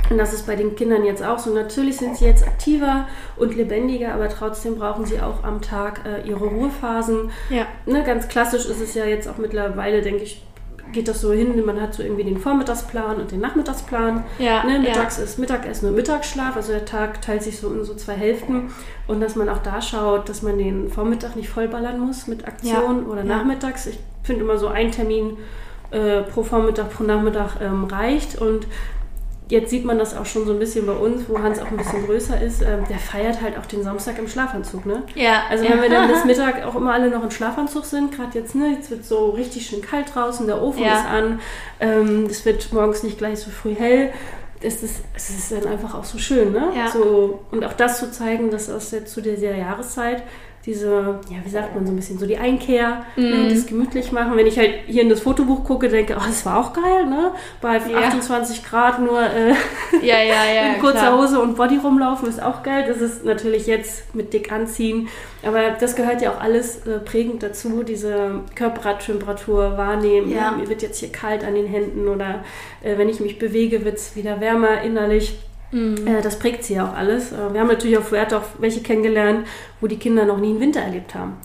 und 0.09 0.17
das 0.17 0.33
ist 0.33 0.45
bei 0.45 0.57
den 0.57 0.75
Kindern 0.75 1.05
jetzt 1.05 1.23
auch 1.23 1.39
so. 1.39 1.53
Natürlich 1.53 1.97
sind 1.97 2.17
sie 2.17 2.25
jetzt 2.25 2.45
aktiver 2.45 3.07
und 3.37 3.55
lebendiger, 3.55 4.13
aber 4.13 4.27
trotzdem 4.27 4.77
brauchen 4.77 5.05
sie 5.05 5.21
auch 5.21 5.43
am 5.43 5.61
Tag 5.61 6.01
äh, 6.05 6.27
ihre 6.27 6.45
Ruhephasen. 6.45 7.31
Ja. 7.49 7.65
Ne, 7.85 8.03
ganz 8.03 8.27
klassisch 8.27 8.65
ist 8.65 8.81
es 8.81 8.93
ja 8.93 9.05
jetzt 9.05 9.29
auch 9.29 9.37
mittlerweile, 9.37 10.01
denke 10.01 10.23
ich, 10.23 10.43
geht 10.91 11.07
das 11.07 11.21
so 11.21 11.31
hin, 11.31 11.63
man 11.65 11.79
hat 11.81 11.93
so 11.93 12.03
irgendwie 12.03 12.23
den 12.23 12.37
Vormittagsplan 12.37 13.17
und 13.17 13.31
den 13.31 13.39
Nachmittagsplan. 13.39 14.23
Ja, 14.39 14.63
ne, 14.63 14.73
ja. 14.73 14.79
mittags 14.79 15.17
ist 15.19 15.39
Mittagessen 15.39 15.89
und 15.89 15.95
Mittagsschlaf, 15.95 16.55
also 16.55 16.71
der 16.73 16.85
Tag 16.85 17.21
teilt 17.21 17.43
sich 17.43 17.59
so 17.59 17.73
in 17.73 17.83
so 17.83 17.95
zwei 17.95 18.13
Hälften 18.13 18.71
und 19.07 19.21
dass 19.21 19.35
man 19.35 19.49
auch 19.49 19.59
da 19.59 19.81
schaut, 19.81 20.29
dass 20.29 20.41
man 20.41 20.57
den 20.57 20.89
Vormittag 20.89 21.35
nicht 21.35 21.49
vollballern 21.49 21.99
muss 21.99 22.27
mit 22.27 22.47
Aktionen 22.47 23.05
oder 23.05 23.23
ja. 23.23 23.37
nachmittags. 23.37 23.87
Ich 23.87 23.99
finde 24.23 24.43
immer 24.43 24.57
so 24.57 24.67
ein 24.67 24.91
Termin 24.91 25.37
äh, 25.91 26.21
pro 26.21 26.43
Vormittag, 26.43 26.91
pro 26.91 27.03
Nachmittag 27.03 27.61
ähm, 27.61 27.85
reicht 27.85 28.39
und 28.39 28.67
Jetzt 29.51 29.69
sieht 29.69 29.83
man 29.83 29.99
das 29.99 30.15
auch 30.15 30.25
schon 30.25 30.45
so 30.45 30.53
ein 30.53 30.59
bisschen 30.59 30.85
bei 30.85 30.93
uns, 30.93 31.23
wo 31.27 31.37
Hans 31.37 31.59
auch 31.59 31.67
ein 31.69 31.75
bisschen 31.75 32.05
größer 32.05 32.41
ist. 32.41 32.61
Ähm, 32.61 32.85
der 32.89 32.97
feiert 32.97 33.41
halt 33.41 33.57
auch 33.59 33.65
den 33.65 33.83
Samstag 33.83 34.17
im 34.17 34.27
Schlafanzug, 34.29 34.85
ne? 34.85 35.03
Ja, 35.13 35.43
Also 35.49 35.65
ja. 35.65 35.71
wenn 35.71 35.81
wir 35.81 35.89
dann 35.89 36.07
bis 36.09 36.23
Mittag 36.25 36.65
auch 36.65 36.73
immer 36.75 36.93
alle 36.93 37.09
noch 37.09 37.21
im 37.21 37.31
Schlafanzug 37.31 37.83
sind, 37.83 38.15
gerade 38.15 38.39
jetzt, 38.39 38.55
ne, 38.55 38.69
jetzt 38.77 38.89
wird 38.89 39.03
so 39.03 39.31
richtig 39.31 39.65
schön 39.67 39.81
kalt 39.81 40.15
draußen, 40.15 40.47
der 40.47 40.61
Ofen 40.61 40.83
Ja. 40.83 40.93
ist 40.99 41.05
an, 41.05 41.39
ähm, 41.81 42.27
es 42.29 42.45
wird 42.45 42.71
morgens 42.71 43.03
nicht 43.03 43.17
gleich 43.17 43.39
so 43.41 43.51
früh 43.51 43.75
hell. 43.75 44.11
Es 44.61 44.83
ist, 44.83 45.03
es 45.15 45.29
ist 45.31 45.51
dann 45.51 45.67
einfach 45.69 45.95
auch 45.95 46.05
so 46.05 46.17
schön, 46.17 46.53
ne? 46.53 46.69
Ja. 46.73 46.87
So, 46.89 47.41
und 47.51 47.65
auch 47.65 47.73
das 47.73 47.99
zu 47.99 48.09
zeigen, 48.09 48.51
dass 48.51 48.67
das 48.67 48.91
jetzt 48.91 49.11
zu 49.13 49.19
dieser 49.21 49.53
Jahreszeit 49.55 50.23
diese, 50.65 51.19
ja, 51.30 51.38
wie 51.43 51.50
sagt 51.50 51.74
man 51.74 51.86
so 51.88 51.91
ein 51.91 51.95
bisschen, 51.95 52.19
so 52.19 52.26
die 52.28 52.38
Einkehr, 52.38 53.04
Mhm. 53.15 53.24
ne, 53.30 53.50
das 53.50 53.65
gemütlich 53.65 54.12
machen. 54.12 54.36
Wenn 54.38 54.45
ich 54.45 54.58
halt 54.60 54.71
hier 54.86 55.02
in 55.02 55.10
das 55.10 55.21
Fotobuch 55.21 55.63
gucke, 55.63 55.89
denke, 55.89 56.15
oh, 56.17 56.24
das 56.26 56.45
war 56.45 56.60
auch 56.60 56.74
geil, 56.74 57.06
ne? 57.08 57.32
Bei 57.62 57.78
Ja. 57.78 58.00
28 58.08 58.63
Grad 58.63 59.00
nur 59.00 59.19
äh, 59.21 59.54
ja, 60.06 60.21
ja, 60.21 60.74
in 60.76 60.80
kurzer 60.80 61.00
klar. 61.00 61.17
Hose 61.19 61.39
und 61.39 61.56
Body 61.58 61.78
rumlaufen 61.78 62.28
ist 62.30 62.41
auch 62.41 62.62
geil. 62.63 62.86
Das 62.88 62.97
ist 62.97 63.26
natürlich 63.26 63.65
jetzt 63.65 64.13
mit 64.13 64.34
dick 64.34 64.52
anziehen. 64.52 65.08
Aber 65.43 65.71
das 65.80 65.95
gehört 65.95 66.21
ja 66.21 66.32
auch 66.34 66.39
alles 66.39 66.86
äh, 66.86 67.00
prägend 67.00 67.41
dazu, 67.41 67.82
diese 67.82 68.41
Körpertemperatur 68.54 69.78
wahrnehmen. 69.78 70.30
Mir 70.30 70.69
wird 70.69 70.82
jetzt 70.82 71.00
hier 71.00 71.12
kalt 71.12 71.43
an 71.43 71.56
den 71.56 71.65
Händen 71.65 72.08
oder 72.08 72.43
äh, 72.84 72.97
wenn 72.97 73.10
ich 73.10 73.19
mich 73.19 73.39
bewege, 73.39 73.84
wird 73.86 73.97
es 73.97 74.15
wieder 74.15 74.39
wärmer 74.39 74.82
innerlich. 74.82 75.39
Mhm. 75.71 76.05
Äh, 76.07 76.21
das 76.21 76.38
prägt 76.39 76.63
sie 76.65 76.75
ja 76.75 76.89
auch 76.89 76.95
alles. 76.95 77.31
Äh, 77.31 77.53
wir 77.53 77.60
haben 77.62 77.67
natürlich 77.67 77.97
auf 77.97 78.12
Wert 78.12 78.34
auch 78.34 78.43
welche 78.60 78.81
kennengelernt, 78.81 79.47
wo 79.79 79.88
die 79.88 79.97
Kinder 79.97 80.25
noch 80.25 80.38
nie 80.38 80.49
einen 80.51 80.60
Winter 80.60 80.81
erlebt 80.81 81.15
haben. 81.15 81.38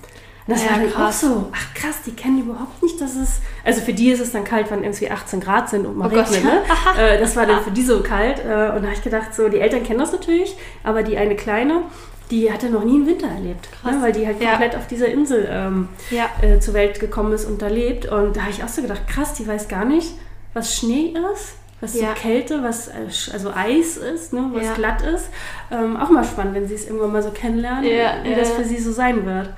Das 0.48 0.62
Ja, 0.64 0.70
war 0.72 0.78
dann 0.78 0.90
krass. 0.92 1.24
auch 1.24 1.28
so, 1.28 1.48
ach 1.52 1.74
krass, 1.74 1.96
die 2.06 2.12
kennen 2.12 2.40
überhaupt 2.40 2.80
nicht, 2.80 3.00
dass 3.00 3.16
es, 3.16 3.40
also 3.64 3.80
für 3.80 3.92
die 3.92 4.10
ist 4.10 4.20
es 4.20 4.30
dann 4.30 4.44
kalt, 4.44 4.70
wenn 4.70 4.84
irgendwie 4.84 5.10
18 5.10 5.40
Grad 5.40 5.68
sind 5.68 5.86
und 5.86 5.96
mal 5.96 6.06
Oh 6.06 6.08
regnet, 6.16 6.44
ne? 6.44 6.62
äh, 6.98 7.18
das 7.18 7.34
war 7.34 7.46
dann 7.46 7.62
für 7.64 7.72
die 7.72 7.82
so 7.82 8.00
kalt. 8.02 8.38
Und 8.38 8.46
da 8.48 8.72
habe 8.82 8.92
ich 8.94 9.02
gedacht, 9.02 9.34
so, 9.34 9.48
die 9.48 9.58
Eltern 9.58 9.82
kennen 9.82 9.98
das 9.98 10.12
natürlich, 10.12 10.56
aber 10.84 11.02
die 11.02 11.16
eine 11.18 11.34
Kleine, 11.34 11.82
die 12.30 12.52
hatte 12.52 12.68
noch 12.70 12.84
nie 12.84 12.94
einen 12.94 13.06
Winter 13.08 13.26
erlebt, 13.26 13.68
Krass. 13.82 13.92
ne? 13.96 14.02
weil 14.02 14.12
die 14.12 14.24
halt 14.26 14.40
Ja. 14.40 14.50
komplett 14.50 14.76
auf 14.76 14.86
dieser 14.86 15.06
Insel 15.08 15.48
ähm, 15.50 15.88
Ja. 16.10 16.26
äh, 16.42 16.60
zur 16.60 16.74
Welt 16.74 17.00
gekommen 17.00 17.32
ist 17.32 17.44
und 17.44 17.60
da 17.60 17.66
lebt. 17.66 18.06
Und 18.06 18.36
da 18.36 18.42
habe 18.42 18.50
ich 18.52 18.62
auch 18.62 18.68
so 18.68 18.82
gedacht, 18.82 19.06
krass, 19.08 19.34
die 19.34 19.46
weiß 19.48 19.66
gar 19.66 19.84
nicht, 19.84 20.12
was 20.54 20.76
Schnee 20.76 21.12
ist, 21.34 21.54
was 21.80 21.94
Ja. 22.00 22.08
so 22.14 22.20
Kälte, 22.22 22.62
was 22.62 22.88
äh, 22.88 22.92
also 23.32 23.50
Eis 23.54 23.96
ist, 23.96 24.32
ne? 24.32 24.48
was 24.52 24.64
Ja. 24.64 24.74
glatt 24.74 25.02
ist. 25.02 25.28
Ähm, 25.70 25.96
auch 25.96 26.10
mal 26.10 26.24
spannend, 26.24 26.54
wenn 26.54 26.66
sie 26.66 26.74
es 26.74 26.86
irgendwann 26.86 27.12
mal 27.12 27.22
so 27.22 27.30
kennenlernen, 27.30 27.84
Ja, 27.84 28.14
wie 28.24 28.34
das 28.34 28.50
für 28.52 28.64
sie 28.64 28.78
so 28.78 28.92
sein 28.92 29.24
wird. 29.26 29.50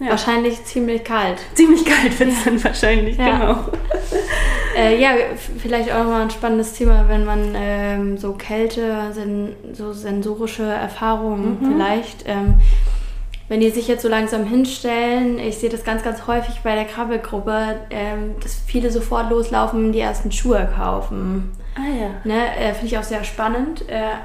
Wahrscheinlich 0.00 0.62
ziemlich 0.64 1.04
kalt. 1.04 1.38
Ziemlich 1.54 1.84
kalt 1.84 2.18
wird 2.18 2.30
es 2.30 2.44
dann 2.44 2.62
wahrscheinlich, 2.62 3.16
Ja. 3.16 3.38
genau. 3.38 3.58
Äh, 4.76 5.00
ja, 5.00 5.10
vielleicht 5.62 5.88
auch 5.92 6.02
mal 6.02 6.22
ein 6.22 6.30
spannendes 6.30 6.72
Thema, 6.72 7.04
wenn 7.06 7.24
man 7.24 7.54
ähm, 7.54 8.18
so 8.18 8.32
Kälte, 8.32 9.12
sen 9.12 9.54
so 9.72 9.92
sensorische 9.92 10.64
Erfahrungen 10.64 11.58
vielleicht, 11.62 12.24
ähm, 12.26 12.54
wenn 13.54 13.60
die 13.60 13.70
sich 13.70 13.86
jetzt 13.86 14.02
so 14.02 14.08
langsam 14.08 14.44
hinstellen, 14.44 15.38
ich 15.38 15.58
sehe 15.58 15.70
das 15.70 15.84
ganz, 15.84 16.02
ganz 16.02 16.26
häufig 16.26 16.62
bei 16.64 16.74
der 16.74 16.86
Krabbelgruppe, 16.86 17.76
ähm, 17.90 18.34
dass 18.42 18.56
viele 18.56 18.90
sofort 18.90 19.30
loslaufen, 19.30 19.92
die 19.92 20.00
ersten 20.00 20.32
Schuhe 20.32 20.68
kaufen. 20.74 21.52
Ah 21.76 21.86
ja. 21.86 22.10
Ne? 22.24 22.56
Äh, 22.58 22.72
Finde 22.72 22.86
ich 22.86 22.98
auch 22.98 23.04
sehr 23.04 23.22
spannend. 23.22 23.88
Äh, 23.88 24.16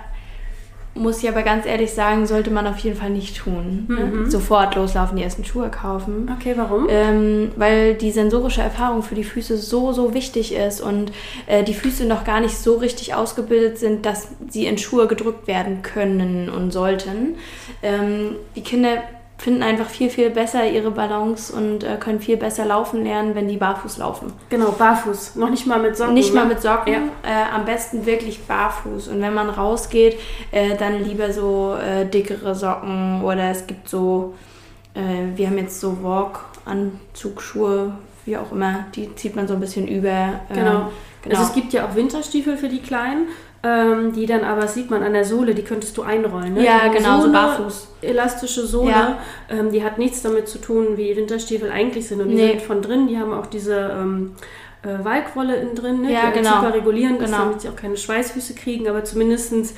muss 0.96 1.22
ich 1.22 1.30
aber 1.30 1.44
ganz 1.44 1.68
ehrlich 1.68 1.92
sagen, 1.92 2.26
sollte 2.26 2.50
man 2.50 2.66
auf 2.66 2.80
jeden 2.80 2.98
Fall 2.98 3.12
nicht 3.12 3.38
tun. 3.38 3.86
Ne? 3.88 4.32
Sofort 4.32 4.74
loslaufen, 4.74 5.16
die 5.16 5.22
ersten 5.22 5.46
Schuhe 5.46 5.70
kaufen. 5.70 6.28
Okay, 6.36 6.56
warum? 6.58 6.88
Ähm, 6.90 7.52
weil 7.56 7.94
die 7.94 8.10
sensorische 8.10 8.64
Erfahrung 8.64 9.04
für 9.04 9.14
die 9.14 9.24
Füße 9.24 9.58
so, 9.58 9.94
so 9.94 10.16
wichtig 10.16 10.56
ist 10.56 10.82
und 10.82 11.12
äh, 11.46 11.64
die 11.64 11.76
Füße 11.76 12.06
noch 12.06 12.24
gar 12.24 12.40
nicht 12.40 12.58
so 12.58 12.78
richtig 12.78 13.14
ausgebildet 13.14 13.78
sind, 13.78 14.08
dass 14.08 14.30
sie 14.50 14.66
in 14.66 14.80
Schuhe 14.80 15.06
gedrückt 15.06 15.46
werden 15.46 15.84
können 15.84 16.50
und 16.50 16.72
sollten. 16.72 17.36
Ähm, 17.84 18.36
die 18.56 18.64
Kinder 18.64 19.04
finden 19.40 19.64
einfach 19.64 19.88
viel, 19.90 20.10
viel 20.10 20.30
besser 20.30 20.70
ihre 20.70 20.92
Balance 20.92 21.52
und 21.56 21.84
äh, 21.84 21.96
können 21.98 22.20
viel 22.20 22.36
besser 22.38 22.66
laufen 22.66 23.04
lernen, 23.06 23.34
wenn 23.36 23.48
die 23.48 23.56
barfuß 23.58 23.98
laufen. 23.98 24.34
Genau, 24.50 24.72
barfuß. 24.72 25.36
Noch 25.38 25.50
nicht 25.50 25.66
mal 25.66 25.80
mit 25.80 25.96
Socken. 25.96 26.14
Nicht 26.14 26.34
mal 26.34 26.44
ne? 26.44 26.50
mit 26.50 26.62
Socken, 26.62 26.92
Ja. 26.94 27.00
äh, 27.24 27.56
am 27.56 27.64
besten 27.66 28.06
wirklich 28.06 28.42
barfuß. 28.46 29.08
Und 29.08 29.22
wenn 29.22 29.34
man 29.34 29.50
rausgeht, 29.50 30.18
äh, 30.52 30.76
dann 30.76 31.04
lieber 31.04 31.32
so 31.32 31.76
äh, 31.82 32.06
dickere 32.06 32.54
Socken 32.54 33.24
oder 33.24 33.50
es 33.50 33.66
gibt 33.66 33.88
so, 33.88 34.36
äh, 34.94 35.36
wir 35.38 35.48
haben 35.48 35.58
jetzt 35.58 35.80
so 35.80 36.04
Walk-Anzugsschuhe, 36.04 37.94
wie 38.26 38.38
auch 38.38 38.52
immer, 38.52 38.86
die 38.96 39.14
zieht 39.16 39.36
man 39.36 39.48
so 39.48 39.54
ein 39.54 39.60
bisschen 39.60 39.88
über. 39.88 40.10
ähm, 40.10 40.40
Genau. 40.50 40.72
genau. 41.24 41.36
Also 41.38 41.44
es 41.44 41.54
gibt 41.54 41.74
ja 41.74 41.86
auch 41.88 41.96
Winterstiefel 41.96 42.58
für 42.58 42.70
die 42.70 42.82
Kleinen, 42.82 43.28
ähm, 43.64 44.14
die 44.14 44.26
dann 44.26 44.44
aber, 44.44 44.68
sieht 44.68 44.90
man 44.90 45.04
an 45.04 45.14
der 45.14 45.26
Sohle, 45.26 45.54
die 45.54 45.64
könntest 45.64 45.98
du 45.98 46.02
einrollen. 46.04 46.54
Ne? 46.54 46.64
Ja, 46.66 46.88
genau, 46.88 47.18
so 47.18 47.22
Sohle, 47.24 47.34
barfuß. 47.34 47.88
Elastische 48.02 48.66
Sohle, 48.66 48.92
Ja. 48.92 49.18
ähm, 49.50 49.72
die 49.72 49.84
hat 49.84 49.98
nichts 49.98 50.22
damit 50.22 50.48
zu 50.48 50.60
tun, 50.60 50.96
wie 50.96 51.16
Winterstiefel 51.16 51.70
eigentlich 51.70 52.08
sind. 52.08 52.22
Und 52.22 52.30
die 52.30 52.36
Nee. 52.36 52.48
sind 52.52 52.62
von 52.62 52.82
drin, 52.82 53.08
die 53.08 53.18
haben 53.18 53.34
auch 53.34 53.48
diese 53.48 53.76
ähm, 54.00 54.36
äh, 54.84 55.04
Walkrolle 55.04 55.58
innen 55.58 55.76
drin, 55.76 56.02
ne? 56.02 56.14
Ja, 56.14 56.32
die 56.32 56.40
genau. 56.40 56.62
super 56.62 56.74
regulieren, 56.74 57.18
ist, 57.18 57.26
Genau. 57.26 57.38
damit 57.40 57.62
sie 57.62 57.68
auch 57.70 57.76
keine 57.76 57.98
Schweißfüße 57.98 58.56
kriegen, 58.56 58.88
aber 58.88 59.04
zumindestens 59.04 59.74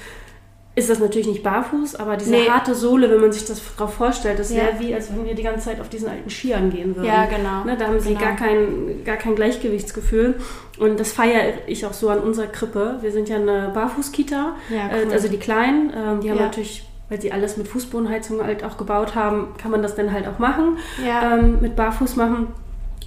ist 0.73 0.89
das 0.89 0.99
natürlich 0.99 1.27
nicht 1.27 1.43
barfuß, 1.43 1.95
aber 1.95 2.15
diese 2.15 2.31
Nee. 2.31 2.47
harte 2.49 2.73
Sohle, 2.75 3.11
wenn 3.11 3.19
man 3.19 3.31
sich 3.33 3.43
das 3.45 3.61
drauf 3.75 3.93
vorstellt, 3.95 4.39
das 4.39 4.51
Ja. 4.51 4.57
wäre 4.63 4.79
wie, 4.79 4.93
als 4.95 5.09
wenn 5.11 5.25
wir 5.25 5.35
die 5.35 5.43
ganze 5.43 5.65
Zeit 5.65 5.81
auf 5.81 5.89
diesen 5.89 6.07
alten 6.07 6.29
Skiern 6.29 6.69
gehen 6.69 6.95
würden. 6.95 7.07
Ja, 7.07 7.25
genau. 7.25 7.65
Ne, 7.65 7.75
da 7.77 7.87
haben 7.87 7.99
sie 7.99 8.09
Genau. 8.09 8.21
gar, 8.21 8.35
kein, 8.37 9.03
gar 9.03 9.17
kein 9.17 9.35
Gleichgewichtsgefühl. 9.35 10.35
Und 10.79 10.97
das 10.99 11.11
feiere 11.11 11.53
ich 11.67 11.85
auch 11.85 11.91
so 11.93 12.07
an 12.09 12.19
unserer 12.19 12.47
Krippe. 12.47 12.99
Wir 13.01 13.11
sind 13.11 13.27
ja 13.27 13.35
eine 13.35 13.69
Barfußkita. 13.73 14.55
Ja, 14.69 14.87
äh, 14.87 15.05
cool. 15.05 15.11
also 15.11 15.27
die 15.27 15.37
Kleinen, 15.39 15.91
ähm, 15.95 16.21
die 16.21 16.29
haben 16.29 16.37
Ja. 16.39 16.45
natürlich, 16.45 16.87
weil 17.09 17.19
sie 17.19 17.33
alles 17.33 17.57
mit 17.57 17.67
Fußbodenheizung 17.67 18.41
halt 18.41 18.63
auch 18.63 18.77
gebaut 18.77 19.13
haben, 19.13 19.49
kann 19.61 19.71
man 19.71 19.81
das 19.83 19.95
dann 19.95 20.13
halt 20.13 20.25
auch 20.27 20.39
machen. 20.39 20.77
Ja. 21.05 21.35
Ähm, 21.37 21.57
mit 21.61 21.75
Barfuß 21.75 22.15
machen. 22.15 22.47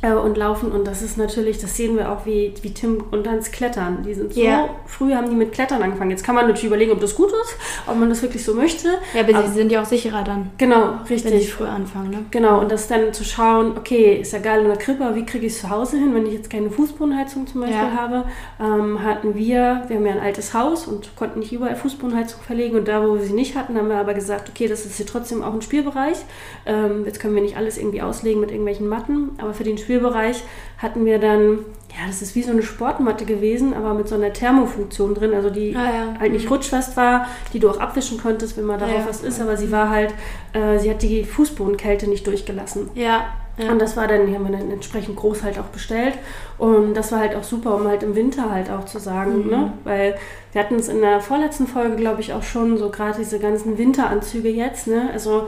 Äh, 0.04 0.12
und 0.12 0.36
laufen. 0.36 0.70
Und 0.72 0.86
das 0.86 1.02
ist 1.02 1.16
natürlich, 1.16 1.58
das 1.58 1.76
sehen 1.76 1.96
wir 1.96 2.10
auch, 2.12 2.26
wie, 2.26 2.52
wie 2.62 2.72
Tim 2.74 3.02
und 3.10 3.26
Hans 3.28 3.50
klettern. 3.50 4.02
Die 4.06 4.14
sind 4.14 4.34
so, 4.34 4.40
Ja. 4.42 4.68
früh 4.86 5.14
haben 5.14 5.28
die 5.30 5.36
mit 5.36 5.52
Klettern 5.52 5.82
angefangen. 5.82 6.10
Jetzt 6.10 6.24
kann 6.24 6.34
man 6.34 6.44
natürlich 6.46 6.64
überlegen, 6.66 6.92
ob 6.92 7.00
das 7.00 7.14
gut 7.14 7.30
ist, 7.30 7.56
ob 7.86 7.96
man 7.98 8.08
das 8.08 8.22
wirklich 8.22 8.44
so 8.44 8.54
möchte. 8.54 8.88
Ja, 9.14 9.22
aber, 9.22 9.46
sie 9.46 9.54
sind 9.54 9.72
ja 9.72 9.82
auch 9.82 9.86
sicherer 9.86 10.22
dann, 10.24 10.50
Genau, 10.58 10.94
wenn 11.06 11.18
sie 11.18 11.28
richtig. 11.28 11.52
früh 11.54 11.64
anfangen, 11.66 12.10
ne? 12.10 12.18
Genau, 12.30 12.60
und 12.60 12.70
das 12.70 12.86
dann 12.88 13.12
zu 13.12 13.24
schauen, 13.24 13.72
okay, 13.76 14.18
ist 14.20 14.32
ja 14.32 14.38
geil 14.40 14.60
in 14.62 14.68
der 14.68 14.76
Krippe, 14.76 15.04
aber 15.04 15.16
wie 15.16 15.24
kriege 15.26 15.46
ich 15.46 15.54
es 15.54 15.60
zu 15.60 15.70
Hause 15.70 15.96
hin, 15.96 16.14
wenn 16.14 16.26
ich 16.26 16.34
jetzt 16.34 16.50
keine 16.50 16.70
Fußbodenheizung 16.70 17.46
zum 17.46 17.62
Beispiel 17.62 17.76
Ja. 17.78 17.92
habe, 17.92 18.24
ähm, 18.60 19.02
hatten 19.02 19.34
wir, 19.34 19.82
wir 19.88 19.96
haben 19.96 20.06
ja 20.06 20.12
ein 20.12 20.20
altes 20.20 20.52
Haus 20.54 20.86
und 20.86 21.14
konnten 21.16 21.38
nicht 21.40 21.52
überall 21.52 21.76
Fußbodenheizung 21.76 22.40
verlegen 22.42 22.76
und 22.76 22.88
da, 22.88 23.06
wo 23.06 23.14
wir 23.14 23.22
sie 23.22 23.32
nicht 23.32 23.56
hatten, 23.56 23.76
haben 23.76 23.88
wir 23.88 23.96
aber 23.96 24.14
gesagt, 24.14 24.48
okay, 24.48 24.68
das 24.68 24.84
ist 24.86 24.96
hier 24.96 25.06
trotzdem 25.06 25.42
auch 25.42 25.52
ein 25.54 25.62
Spielbereich. 25.62 26.18
Ähm, 26.66 27.04
jetzt 27.06 27.20
können 27.20 27.34
wir 27.34 27.42
nicht 27.42 27.56
alles 27.56 27.78
irgendwie 27.78 28.02
auslegen 28.02 28.40
mit 28.40 28.50
irgendwelchen 28.50 28.88
Matten, 28.88 29.30
aber 29.38 29.54
für 29.54 29.64
den 29.64 29.78
Spielbereich 29.98 30.42
hatten 30.78 31.04
wir 31.04 31.18
dann, 31.20 31.58
ja, 31.90 32.06
das 32.08 32.20
ist 32.20 32.34
wie 32.34 32.42
so 32.42 32.50
eine 32.50 32.62
Sportmatte 32.62 33.24
gewesen, 33.24 33.74
aber 33.74 33.94
mit 33.94 34.08
so 34.08 34.16
einer 34.16 34.32
Thermofunktion 34.32 35.14
drin, 35.14 35.32
also 35.34 35.50
die 35.50 35.74
Ah, 35.76 35.84
ja. 35.84 36.20
halt 36.20 36.32
nicht 36.32 36.50
rutschfest 36.50 36.96
war, 36.96 37.26
die 37.52 37.60
du 37.60 37.70
auch 37.70 37.78
abwischen 37.78 38.20
konntest, 38.20 38.56
wenn 38.56 38.64
mal 38.64 38.78
darauf 38.78 38.98
Ja. 38.98 39.06
was 39.08 39.22
ist, 39.22 39.40
aber 39.40 39.56
sie 39.56 39.70
war 39.70 39.88
halt, 39.90 40.12
äh, 40.52 40.78
sie 40.80 40.90
hat 40.90 41.02
die 41.02 41.22
Fußbodenkälte 41.24 42.08
nicht 42.08 42.26
durchgelassen. 42.26 42.90
Ja. 42.96 43.26
ja. 43.56 43.70
Und 43.70 43.80
das 43.80 43.96
war 43.96 44.08
dann, 44.08 44.26
die 44.26 44.34
haben 44.34 44.50
wir 44.50 44.58
dann 44.58 44.68
entsprechend 44.72 45.14
groß 45.14 45.44
halt 45.44 45.58
auch 45.60 45.66
bestellt. 45.66 46.14
Und 46.58 46.94
das 46.94 47.12
war 47.12 47.20
halt 47.20 47.36
auch 47.36 47.44
super, 47.44 47.76
um 47.76 47.86
halt 47.86 48.02
im 48.02 48.16
Winter 48.16 48.50
halt 48.50 48.68
auch 48.70 48.84
zu 48.86 48.98
sagen, 48.98 49.44
Mhm. 49.44 49.50
ne? 49.50 49.72
Weil 49.84 50.16
wir 50.52 50.60
hatten 50.60 50.74
es 50.74 50.88
in 50.88 51.00
der 51.00 51.20
vorletzten 51.20 51.68
Folge, 51.68 51.94
glaube 51.94 52.20
ich, 52.20 52.32
auch 52.32 52.42
schon, 52.42 52.76
so 52.78 52.90
gerade 52.90 53.18
diese 53.18 53.38
ganzen 53.38 53.78
Winteranzüge 53.78 54.48
jetzt, 54.48 54.88
ne? 54.88 55.10
Also 55.12 55.46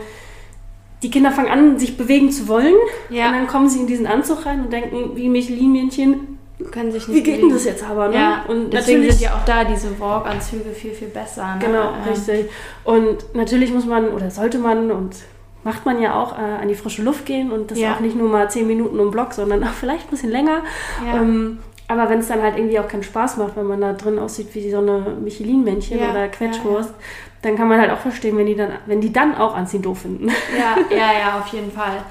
die 1.03 1.11
Kinder 1.11 1.31
fangen 1.31 1.49
an, 1.51 1.79
sich 1.79 1.97
bewegen 1.97 2.31
zu 2.31 2.49
wollen. 2.49 2.75
Ja. 3.11 3.27
Und 3.29 3.33
dann 3.35 3.47
kommen 3.47 3.69
sie 3.69 3.81
in 3.81 3.87
diesen 3.87 4.07
Anzug 4.07 4.47
rein 4.47 4.61
und 4.65 4.73
denken, 4.73 5.11
wie 5.15 5.29
Michelin-Männchen, 5.29 6.39
können 6.73 6.91
sich 6.91 7.07
nicht 7.07 7.17
wie 7.19 7.23
geht 7.23 7.35
denn 7.35 7.49
bewegen. 7.49 7.55
das 7.55 7.65
jetzt 7.67 7.85
aber, 7.85 8.09
ne? 8.09 8.15
Ja, 8.17 8.45
und 8.49 8.73
deswegen 8.73 9.01
natürlich- 9.01 9.17
sind 9.19 9.29
ja 9.31 9.35
auch 9.37 9.45
da 9.45 9.65
diese 9.65 10.01
Walk-Anzüge 10.01 10.71
viel, 10.71 10.93
viel 10.93 11.09
besser. 11.09 11.57
Ne? 11.57 11.67
Genau, 11.67 11.91
Ähm, 11.91 12.11
richtig. 12.11 12.47
Und 12.85 13.35
natürlich 13.35 13.73
muss 13.73 13.85
man 13.85 14.09
oder 14.09 14.31
sollte 14.31 14.59
man 14.59 14.91
und 14.91 15.17
macht 15.65 15.85
man 15.85 16.01
ja 16.01 16.15
auch 16.15 16.33
äh, 16.39 16.41
an 16.63 16.69
die 16.69 16.75
frische 16.75 17.03
Luft 17.03 17.27
gehen 17.27 17.51
und 17.53 17.71
das 17.73 17.79
Ja. 17.79 17.95
auch 17.95 18.01
nicht 18.01 18.17
nur 18.17 18.29
mal 18.31 18.49
zehn 18.51 18.67
Minuten 18.67 18.99
um 19.01 19.11
Block, 19.11 19.35
sondern 19.35 19.63
auch 19.65 19.73
vielleicht 19.73 20.07
ein 20.07 20.11
bisschen 20.11 20.31
länger. 20.31 20.63
Ja. 21.05 21.17
Ähm, 21.21 21.59
aber 21.89 22.09
wenn 22.11 22.19
es 22.19 22.29
dann 22.29 22.43
halt 22.43 22.57
irgendwie 22.57 22.79
auch 22.79 22.89
keinen 22.89 23.03
Spaß 23.03 23.37
macht, 23.37 23.57
wenn 23.57 23.67
man 23.67 23.81
da 23.81 23.93
drin 23.93 24.19
aussieht 24.19 24.55
wie 24.55 24.71
so 24.71 24.79
eine 24.79 25.17
Michelin-Männchen 25.23 25.99
Ja, 26.01 26.11
oder 26.11 26.29
Quetschwurst, 26.29 26.93
dann 27.43 27.57
kann 27.57 27.69
man 27.69 27.81
halt 27.81 27.91
auch 27.91 27.99
verstehen, 27.99 28.37
wenn 28.37 28.47
die 28.47 28.57
dann, 28.57 28.73
wenn 28.87 29.01
die 29.01 29.13
dann 29.13 29.35
auch 29.37 29.55
anziehen 29.55 29.83
doof 29.83 30.01
finden. 30.01 30.29
Ja, 30.29 30.77
ja, 30.91 31.13
ja, 31.19 31.39
auf 31.39 31.47
jeden 31.49 31.71
Fall. 31.71 32.03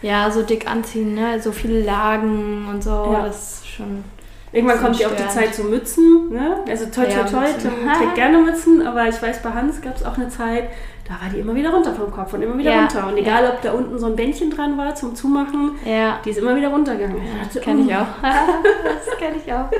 Ja, 0.00 0.30
so 0.30 0.42
dick 0.42 0.70
anziehen, 0.70 1.14
ne? 1.14 1.40
So 1.42 1.52
viele 1.52 1.82
Lagen 1.82 2.66
und 2.70 2.82
so, 2.82 2.90
Ja. 3.12 3.22
das 3.26 3.54
ist 3.60 3.68
schon. 3.68 4.04
Irgendwann 4.52 4.76
Das 4.76 4.84
kommt 4.84 4.98
ja 4.98 5.08
auch 5.08 5.14
die. 5.16 5.28
Zeit 5.28 5.54
zu 5.54 5.64
Mützen. 5.64 6.30
Ne? 6.30 6.56
Also 6.68 6.86
toi 6.86 7.04
toi 7.04 7.10
Ja, 7.12 7.24
toi. 7.24 7.44
Tim 7.60 7.70
trägt 7.98 8.14
gerne 8.14 8.38
Mützen, 8.38 8.86
aber 8.86 9.06
ich 9.08 9.20
weiß, 9.20 9.42
bei 9.42 9.50
Hans 9.50 9.80
gab 9.82 9.96
es 9.96 10.04
auch 10.04 10.16
eine 10.16 10.28
Zeit, 10.28 10.64
da 11.06 11.14
war 11.14 11.30
die 11.34 11.40
immer 11.40 11.54
wieder 11.54 11.70
runter 11.70 11.94
vom 11.94 12.10
Kopf 12.10 12.34
und 12.34 12.42
immer 12.42 12.56
wieder 12.58 12.70
Ja, 12.70 12.80
runter. 12.80 13.06
Und 13.08 13.16
egal, 13.16 13.46
ob 13.50 13.62
da 13.62 13.72
unten 13.72 13.98
so 13.98 14.06
ein 14.06 14.16
Bändchen 14.16 14.50
dran 14.50 14.76
war 14.76 14.94
zum 14.94 15.14
Zumachen, 15.14 15.72
Ja, 15.84 16.18
die 16.24 16.30
ist 16.30 16.38
immer 16.38 16.54
wieder 16.56 16.68
runtergegangen. 16.68 17.16
das 17.44 17.54
dachte, 17.54 17.60
kenne 17.60 17.82
ich 17.86 17.94
auch. 17.94 18.06
das 18.22 19.16
kenne 19.18 19.36
ich 19.44 19.52
auch. 19.52 19.70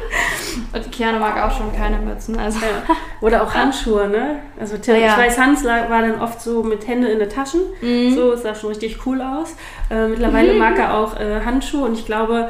Und 0.75 0.93
Kiana 0.93 1.19
mag 1.19 1.43
auch 1.43 1.55
schon 1.57 1.75
keine 1.75 1.99
Mützen. 1.99 2.39
Also. 2.39 2.59
Ja. 2.61 2.95
Oder 3.21 3.43
auch 3.43 3.53
Handschuhe, 3.55 4.09
ne? 4.09 4.41
Also 4.59 4.77
Ja, 4.87 4.95
ja. 4.99 5.07
ich 5.13 5.19
weiß, 5.19 5.39
Hans 5.39 5.65
war 5.65 5.87
dann 5.89 6.21
oft 6.21 6.41
so 6.41 6.63
mit 6.63 6.87
Hände 6.89 7.09
in 7.09 7.19
den 7.19 7.29
Taschen. 7.29 7.61
Mhm. 7.83 8.15
So, 8.15 8.33
es 8.33 8.43
sah 8.43 8.55
schon 8.55 8.71
richtig 8.71 8.99
cool 9.07 9.21
aus. 9.21 9.55
Äh, 9.91 10.09
mittlerweile 10.09 10.55
mag 10.55 10.79
er 10.79 10.95
auch 10.95 11.19
äh, 11.21 11.41
Handschuhe 11.45 11.85
und 11.85 11.93
ich 11.95 12.07
glaube, 12.07 12.49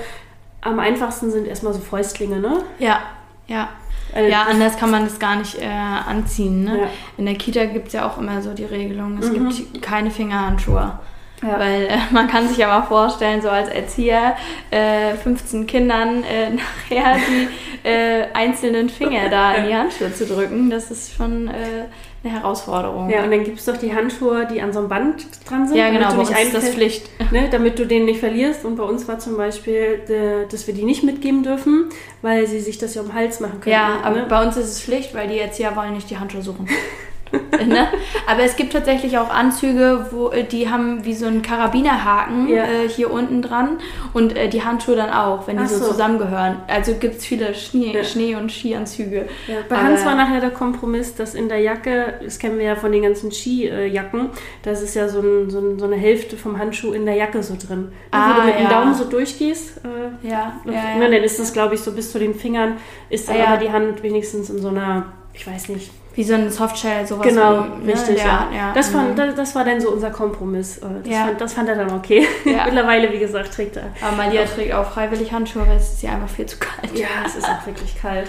am 0.60 0.78
einfachsten 0.80 1.30
sind 1.30 1.46
erstmal 1.46 1.72
so 1.72 1.80
Fäustlinge, 1.80 2.38
ne? 2.40 2.62
Ja, 2.78 3.00
ja. 3.46 3.68
Äh, 4.14 4.30
Ja, 4.30 4.44
anders 4.50 4.76
kann 4.78 4.90
man 4.90 5.04
das 5.04 5.18
gar 5.18 5.36
nicht 5.36 5.60
äh, 5.60 5.66
anziehen. 5.66 6.64
Ne? 6.64 6.78
Ja. 6.82 6.88
In 7.18 7.26
der 7.26 7.34
Kita 7.34 7.64
gibt 7.66 7.88
es 7.88 7.92
ja 7.92 8.06
auch 8.08 8.18
immer 8.18 8.40
so 8.42 8.52
die 8.54 8.64
Regelung, 8.64 9.18
es 9.20 9.30
Mhm. 9.30 9.48
gibt 9.50 9.82
keine 9.82 10.10
Fingerhandschuhe. 10.10 10.98
Ja. 11.42 11.58
Weil 11.60 11.82
äh, 11.86 11.96
man 12.10 12.26
kann 12.26 12.48
sich 12.48 12.56
ja 12.56 12.66
mal 12.66 12.82
vorstellen, 12.82 13.40
so 13.40 13.48
als 13.48 13.68
Erzieher, 13.68 14.34
äh, 14.72 15.14
15 15.14 15.66
Kindern 15.68 16.24
äh, 16.24 16.50
nachher 16.90 17.16
die 17.18 17.88
äh, 17.88 18.24
einzelnen 18.34 18.88
Finger 18.88 19.28
da 19.28 19.52
in 19.54 19.66
die 19.68 19.74
Handschuhe 19.76 20.12
zu 20.12 20.26
drücken, 20.26 20.68
das 20.70 20.90
ist 20.90 21.14
schon 21.14 21.46
äh, 21.46 21.84
eine 22.24 22.32
Herausforderung. 22.32 23.08
Ja, 23.10 23.22
und 23.22 23.30
dann 23.30 23.44
gibt 23.44 23.58
es 23.58 23.64
doch 23.64 23.76
die 23.76 23.94
Handschuhe, 23.94 24.46
die 24.46 24.60
an 24.60 24.72
so 24.72 24.80
einem 24.80 24.88
Band 24.88 25.26
dran 25.48 25.68
sind. 25.68 25.76
Ja, 25.76 25.86
damit 25.86 26.00
genau, 26.00 26.12
du 26.12 26.18
nicht 26.18 26.30
ist 26.30 26.54
das 26.54 26.70
Pflicht. 26.70 27.10
Ne, 27.30 27.48
damit 27.50 27.78
du 27.78 27.84
den 27.86 28.06
nicht 28.06 28.20
verlierst. 28.20 28.64
Und 28.64 28.76
bei 28.76 28.84
uns 28.84 29.06
war 29.06 29.18
zum 29.18 29.36
Beispiel, 29.36 30.00
äh, 30.08 30.50
dass 30.50 30.66
wir 30.66 30.72
die 30.72 30.84
nicht 30.84 31.02
mitgeben 31.02 31.42
dürfen, 31.42 31.90
weil 32.22 32.46
sie 32.46 32.60
sich 32.60 32.78
das 32.78 32.94
ja 32.94 33.02
um 33.02 33.08
den 33.08 33.14
Hals 33.14 33.40
machen 33.40 33.60
können. 33.60 33.74
Ja, 33.74 34.00
aber 34.02 34.16
ne? 34.16 34.26
bei 34.26 34.42
uns 34.42 34.56
ist 34.56 34.68
es 34.68 34.80
Pflicht, 34.80 35.14
weil 35.14 35.28
die 35.28 35.38
Erzieher 35.38 35.76
wollen 35.76 35.92
nicht 35.92 36.08
die 36.08 36.16
Handschuhe 36.16 36.40
suchen. 36.40 36.66
ne? 37.66 37.88
Aber 38.26 38.42
es 38.42 38.56
gibt 38.56 38.72
tatsächlich 38.72 39.18
auch 39.18 39.30
Anzüge, 39.30 40.06
wo 40.10 40.30
äh, 40.30 40.44
die 40.44 40.70
haben 40.70 41.04
wie 41.04 41.14
so 41.14 41.26
einen 41.26 41.42
Karabinerhaken 41.42 42.48
Ja. 42.48 42.64
äh, 42.64 42.88
hier 42.88 43.10
unten 43.10 43.42
dran 43.42 43.78
und 44.12 44.36
äh, 44.36 44.48
die 44.48 44.62
Handschuhe 44.64 44.96
dann 44.96 45.10
auch, 45.10 45.46
wenn 45.46 45.58
die 45.58 45.66
so, 45.66 45.78
so. 45.78 45.86
zusammengehören. 45.92 46.56
Also 46.66 46.94
gibt 46.94 47.16
es 47.16 47.26
viele 47.26 47.54
Schnee, 47.54 47.92
Ja. 47.94 48.04
Schnee- 48.04 48.34
und 48.36 48.50
Skianzüge. 48.52 49.28
Ja, 49.46 49.56
bei 49.68 49.76
Aber- 49.76 49.84
Hans 49.84 50.04
war 50.04 50.14
nachher 50.14 50.40
der 50.40 50.50
Kompromiss, 50.50 51.14
dass 51.14 51.34
in 51.34 51.48
der 51.48 51.58
Jacke, 51.60 52.14
das 52.22 52.38
kennen 52.38 52.58
wir 52.58 52.64
ja 52.66 52.76
von 52.76 52.92
den 52.92 53.02
ganzen 53.02 53.30
Skijacken, 53.32 54.30
das 54.62 54.82
ist 54.82 54.94
ja 54.94 55.08
so, 55.08 55.20
ein, 55.20 55.50
so, 55.50 55.58
ein, 55.58 55.78
so 55.78 55.84
eine 55.86 55.96
Hälfte 55.96 56.36
vom 56.36 56.58
Handschuh 56.58 56.92
in 56.92 57.04
der 57.06 57.14
Jacke 57.14 57.42
so 57.42 57.54
drin. 57.56 57.92
Ah, 58.10 58.30
wo 58.36 58.40
du 58.40 58.46
mit 58.46 58.58
dem. 58.58 58.68
Daumen 58.68 58.94
so 58.94 59.04
durchgehst, 59.04 59.78
äh, 59.84 60.26
Ja, 60.28 60.60
ja, 60.64 60.96
ne, 60.98 61.10
dann 61.10 61.22
ist 61.24 61.38
das, 61.38 61.52
glaube 61.52 61.74
ich, 61.74 61.80
so 61.80 61.92
bis 61.92 62.12
zu 62.12 62.18
den 62.18 62.34
Fingern, 62.34 62.76
ist 63.10 63.28
dann 63.28 63.38
ja. 63.38 63.46
aber 63.46 63.56
die 63.58 63.70
Hand 63.70 64.02
wenigstens 64.02 64.50
in 64.50 64.60
so 64.60 64.68
einer, 64.68 65.06
ich 65.32 65.46
weiß 65.46 65.68
nicht. 65.70 65.90
Wie 66.18 66.24
so 66.24 66.34
ein 66.34 66.50
Softshell, 66.50 67.06
sowas. 67.06 67.28
Genau, 67.28 67.64
wie, 67.80 67.86
ne? 67.86 67.92
richtig. 67.92 68.18
Ja, 68.18 68.48
Ja, 68.50 68.56
ja. 68.56 68.72
Das, 68.74 68.88
fand, 68.88 69.10
mhm. 69.10 69.14
das, 69.16 69.34
das 69.36 69.54
war 69.54 69.64
dann 69.64 69.80
so 69.80 69.90
unser 69.92 70.10
Kompromiss. 70.10 70.78
Äh, 70.78 70.86
Das, 71.04 71.12
Ja. 71.12 71.24
fand, 71.26 71.40
das 71.40 71.52
fand 71.52 71.68
er 71.68 71.76
dann 71.76 71.92
okay. 71.92 72.26
Ja. 72.44 72.64
Mittlerweile, 72.64 73.12
wie 73.12 73.20
gesagt, 73.20 73.54
trägt 73.54 73.76
er. 73.76 73.84
Aber 74.04 74.16
Malia 74.16 74.44
trägt 74.44 74.74
auch 74.74 74.90
freiwillig 74.90 75.32
Handschuhe, 75.32 75.64
weil 75.68 75.76
es 75.76 75.92
ist 75.92 76.02
ja 76.02 76.10
einfach 76.14 76.28
viel 76.28 76.46
zu 76.46 76.56
kalt. 76.58 76.98
Ja, 76.98 77.06
es 77.24 77.36
ist 77.36 77.44
auch 77.48 77.64
wirklich 77.64 77.96
kalt. 78.02 78.28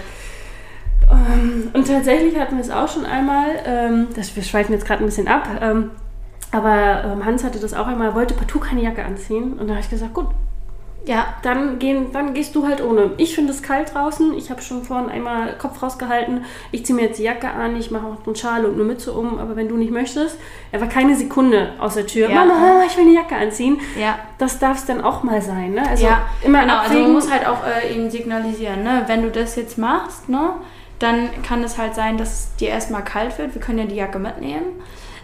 Ähm, 1.09 1.71
Und 1.73 1.87
tatsächlich 1.87 2.37
hatten 2.39 2.57
wir 2.57 2.61
es 2.63 2.69
auch 2.69 2.87
schon 2.87 3.07
einmal, 3.07 3.47
ähm, 3.65 4.09
das, 4.15 4.35
wir 4.35 4.43
schweifen 4.43 4.73
jetzt 4.73 4.85
gerade 4.85 5.03
ein 5.03 5.07
bisschen 5.07 5.27
ab, 5.27 5.47
ähm, 5.59 5.89
aber 6.51 7.17
Hans 7.25 7.43
hatte 7.43 7.57
das 7.59 7.73
auch 7.73 7.87
einmal, 7.87 8.09
er 8.09 8.15
wollte 8.15 8.35
partout 8.35 8.59
keine 8.59 8.83
Jacke 8.83 9.03
anziehen. 9.03 9.53
Und 9.53 9.67
da 9.67 9.73
habe 9.73 9.81
ich 9.81 9.89
gesagt, 9.89 10.13
gut, 10.13 10.27
Ja, 11.05 11.35
dann, 11.43 11.79
gehen, 11.79 12.11
dann 12.11 12.33
gehst 12.33 12.55
du 12.55 12.67
halt 12.67 12.83
ohne. 12.83 13.11
Ich 13.17 13.33
finde 13.33 13.51
es 13.51 13.63
kalt 13.63 13.93
draußen. 13.93 14.37
Ich 14.37 14.51
habe 14.51 14.61
schon 14.61 14.83
vorhin 14.83 15.09
einmal 15.09 15.57
Kopf 15.57 15.81
rausgehalten. 15.81 16.45
Ich 16.71 16.85
ziehe 16.85 16.95
mir 16.95 17.07
jetzt 17.07 17.19
die 17.19 17.23
Jacke 17.23 17.49
an, 17.49 17.75
ich 17.77 17.89
mache 17.89 18.05
auch 18.05 18.25
einen 18.25 18.35
Schal 18.35 18.65
und 18.65 18.75
eine 18.75 18.83
Mütze 18.83 19.13
um. 19.13 19.39
Aber 19.39 19.55
wenn 19.55 19.67
du 19.67 19.75
nicht 19.77 19.91
möchtest, 19.91 20.37
er 20.71 20.81
war 20.81 20.87
keine 20.87 21.15
Sekunde 21.15 21.73
aus 21.79 21.95
der 21.95 22.05
Tür. 22.05 22.29
Ja. 22.29 22.45
Mama, 22.45 22.53
Mama, 22.53 22.83
ich 22.85 22.95
will 22.97 23.05
eine 23.05 23.13
Jacke 23.13 23.35
anziehen. 23.35 23.79
ja. 23.99 24.19
Das 24.37 24.57
darf 24.57 24.77
es 24.77 24.85
dann 24.85 25.01
auch 25.01 25.23
mal 25.23 25.41
sein. 25.41 25.73
Ne? 25.73 25.85
Also 25.85 26.05
ja, 26.05 26.21
immer 26.41 26.61
genau. 26.61 26.77
Also 26.77 26.85
abwägen. 26.91 27.03
man 27.03 27.13
muss 27.13 27.29
halt 27.29 27.45
auch 27.45 27.59
äh, 27.65 27.93
ihm 27.93 28.09
signalisieren, 28.09 28.83
ne? 28.83 29.03
wenn 29.07 29.21
du 29.21 29.31
das 29.31 29.57
jetzt 29.57 29.77
machst, 29.77 30.29
ne? 30.29 30.53
dann 30.99 31.29
kann 31.43 31.63
es 31.63 31.77
halt 31.77 31.95
sein, 31.95 32.17
dass 32.17 32.29
es 32.29 32.55
dir 32.55 32.69
erstmal 32.69 33.03
kalt 33.03 33.37
wird. 33.37 33.53
Wir 33.53 33.61
können 33.61 33.79
ja 33.79 33.85
die 33.85 33.95
Jacke 33.95 34.19
mitnehmen. 34.19 34.81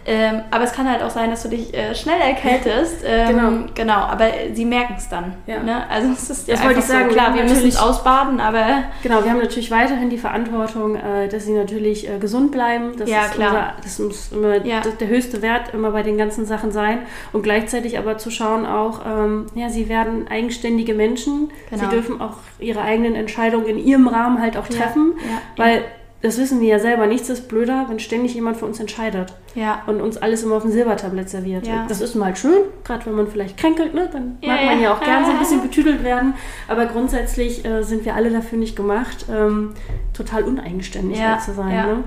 Ähm, 0.08 0.42
aber 0.52 0.64
es 0.66 0.72
kann 0.72 0.90
halt 0.90 1.02
auch 1.02 1.10
sein, 1.10 1.32
dass 1.32 1.42
du 1.44 1.50
dich 1.50 1.74
äh, 1.74 1.96
schnell 1.96 2.20
erkältest. 2.22 2.98
Ähm, 3.08 3.28
Genau. 3.36 3.52
Genau, 3.76 3.94
aber 3.96 4.26
sie 4.54 4.66
merken 4.66 4.96
es 4.98 5.10
dann. 5.10 5.34
Ja. 5.48 5.62
Ne? 5.62 5.90
Also 5.90 6.12
es 6.12 6.30
ist 6.30 6.48
Das 6.48 6.56
einfach 6.56 6.66
wollte 6.66 6.80
ich 6.80 6.86
sagen, 6.86 7.10
So, 7.10 7.16
wir 7.16 7.22
klar, 7.22 7.36
wir 7.36 7.44
müssen 7.44 7.68
es 7.68 7.78
ausbaden, 7.78 8.40
aber 8.40 8.66
Genau, 9.04 9.24
wir 9.24 9.32
haben 9.32 9.40
natürlich 9.40 9.70
weiterhin 9.72 10.10
die 10.10 10.18
Verantwortung, 10.18 10.96
äh, 10.96 11.28
dass 11.28 11.46
sie 11.46 11.54
natürlich 11.54 12.08
äh, 12.10 12.18
gesund 12.20 12.52
bleiben. 12.52 12.94
Das 12.98 13.10
Ja, 13.10 13.26
ist 13.26 13.34
klar. 13.34 13.50
Unser, 13.50 13.74
das 13.84 14.00
muss 14.00 14.32
immer 14.32 14.66
Ja. 14.66 14.82
der 15.00 15.08
höchste 15.08 15.42
Wert 15.42 15.74
immer 15.74 15.92
bei 15.92 16.04
den 16.04 16.18
ganzen 16.18 16.46
Sachen 16.46 16.72
sein. 16.72 17.00
Und 17.34 17.42
gleichzeitig 17.44 17.98
aber 17.98 18.18
zu 18.18 18.30
schauen 18.32 18.66
auch, 18.66 19.02
ähm, 19.06 19.48
ja, 19.56 19.70
sie 19.70 19.90
werden 19.90 20.28
eigenständige 20.28 20.94
Menschen. 20.94 21.52
Genau. 21.70 21.84
Sie 21.84 21.90
dürfen 21.90 22.22
auch 22.22 22.38
ihre 22.60 22.82
eigenen 22.82 23.16
Entscheidungen 23.16 23.66
in 23.66 23.78
ihrem 23.78 24.08
Rahmen 24.08 24.42
halt 24.42 24.58
auch 24.58 24.70
Ja, 24.70 24.78
treffen. 24.82 25.14
ja, 25.18 25.64
weil 25.64 25.84
das 26.22 26.38
wissen 26.38 26.60
wir 26.60 26.68
ja 26.68 26.80
selber. 26.80 27.06
Nichts 27.08 27.30
ist 27.30 27.48
blöder, 27.48 27.86
wenn 27.88 28.00
ständig 28.00 28.34
jemand 28.34 28.58
für 28.58 28.66
uns 28.66 28.80
entscheidet 28.80 29.34
ja. 29.54 29.84
und 29.86 30.02
uns 30.02 30.18
alles 30.18 30.44
immer 30.44 30.56
auf 30.56 30.64
dem 30.64 30.72
Silbertablett 30.72 31.30
serviert. 31.30 31.68
Ja. 31.68 31.86
Das 31.88 32.02
ist 32.02 32.16
mal 32.16 32.36
schön, 32.36 32.64
gerade 32.84 33.06
wenn 33.06 33.14
man 33.14 33.28
vielleicht 33.28 33.58
kränkelt, 33.58 33.94
ne? 33.94 34.10
dann 34.12 34.38
Ja, 34.42 34.56
mag 34.56 34.66
man 34.66 34.82
ja. 34.82 34.94
auch 34.94 35.02
gern 35.02 35.26
so 35.26 35.32
ein 35.32 35.40
bisschen 35.40 35.62
betüdelt 35.62 36.04
werden. 36.04 36.34
Aber 36.68 36.88
grundsätzlich 36.88 37.64
äh, 37.64 37.84
sind 37.84 38.06
wir 38.06 38.16
alle 38.16 38.32
dafür 38.32 38.58
nicht 38.58 38.76
gemacht, 38.76 39.26
ähm, 39.32 39.74
total 40.14 40.44
uneigenständig 40.44 41.20
zu 41.44 41.54
sein. 41.54 41.70
Ne? 41.70 42.04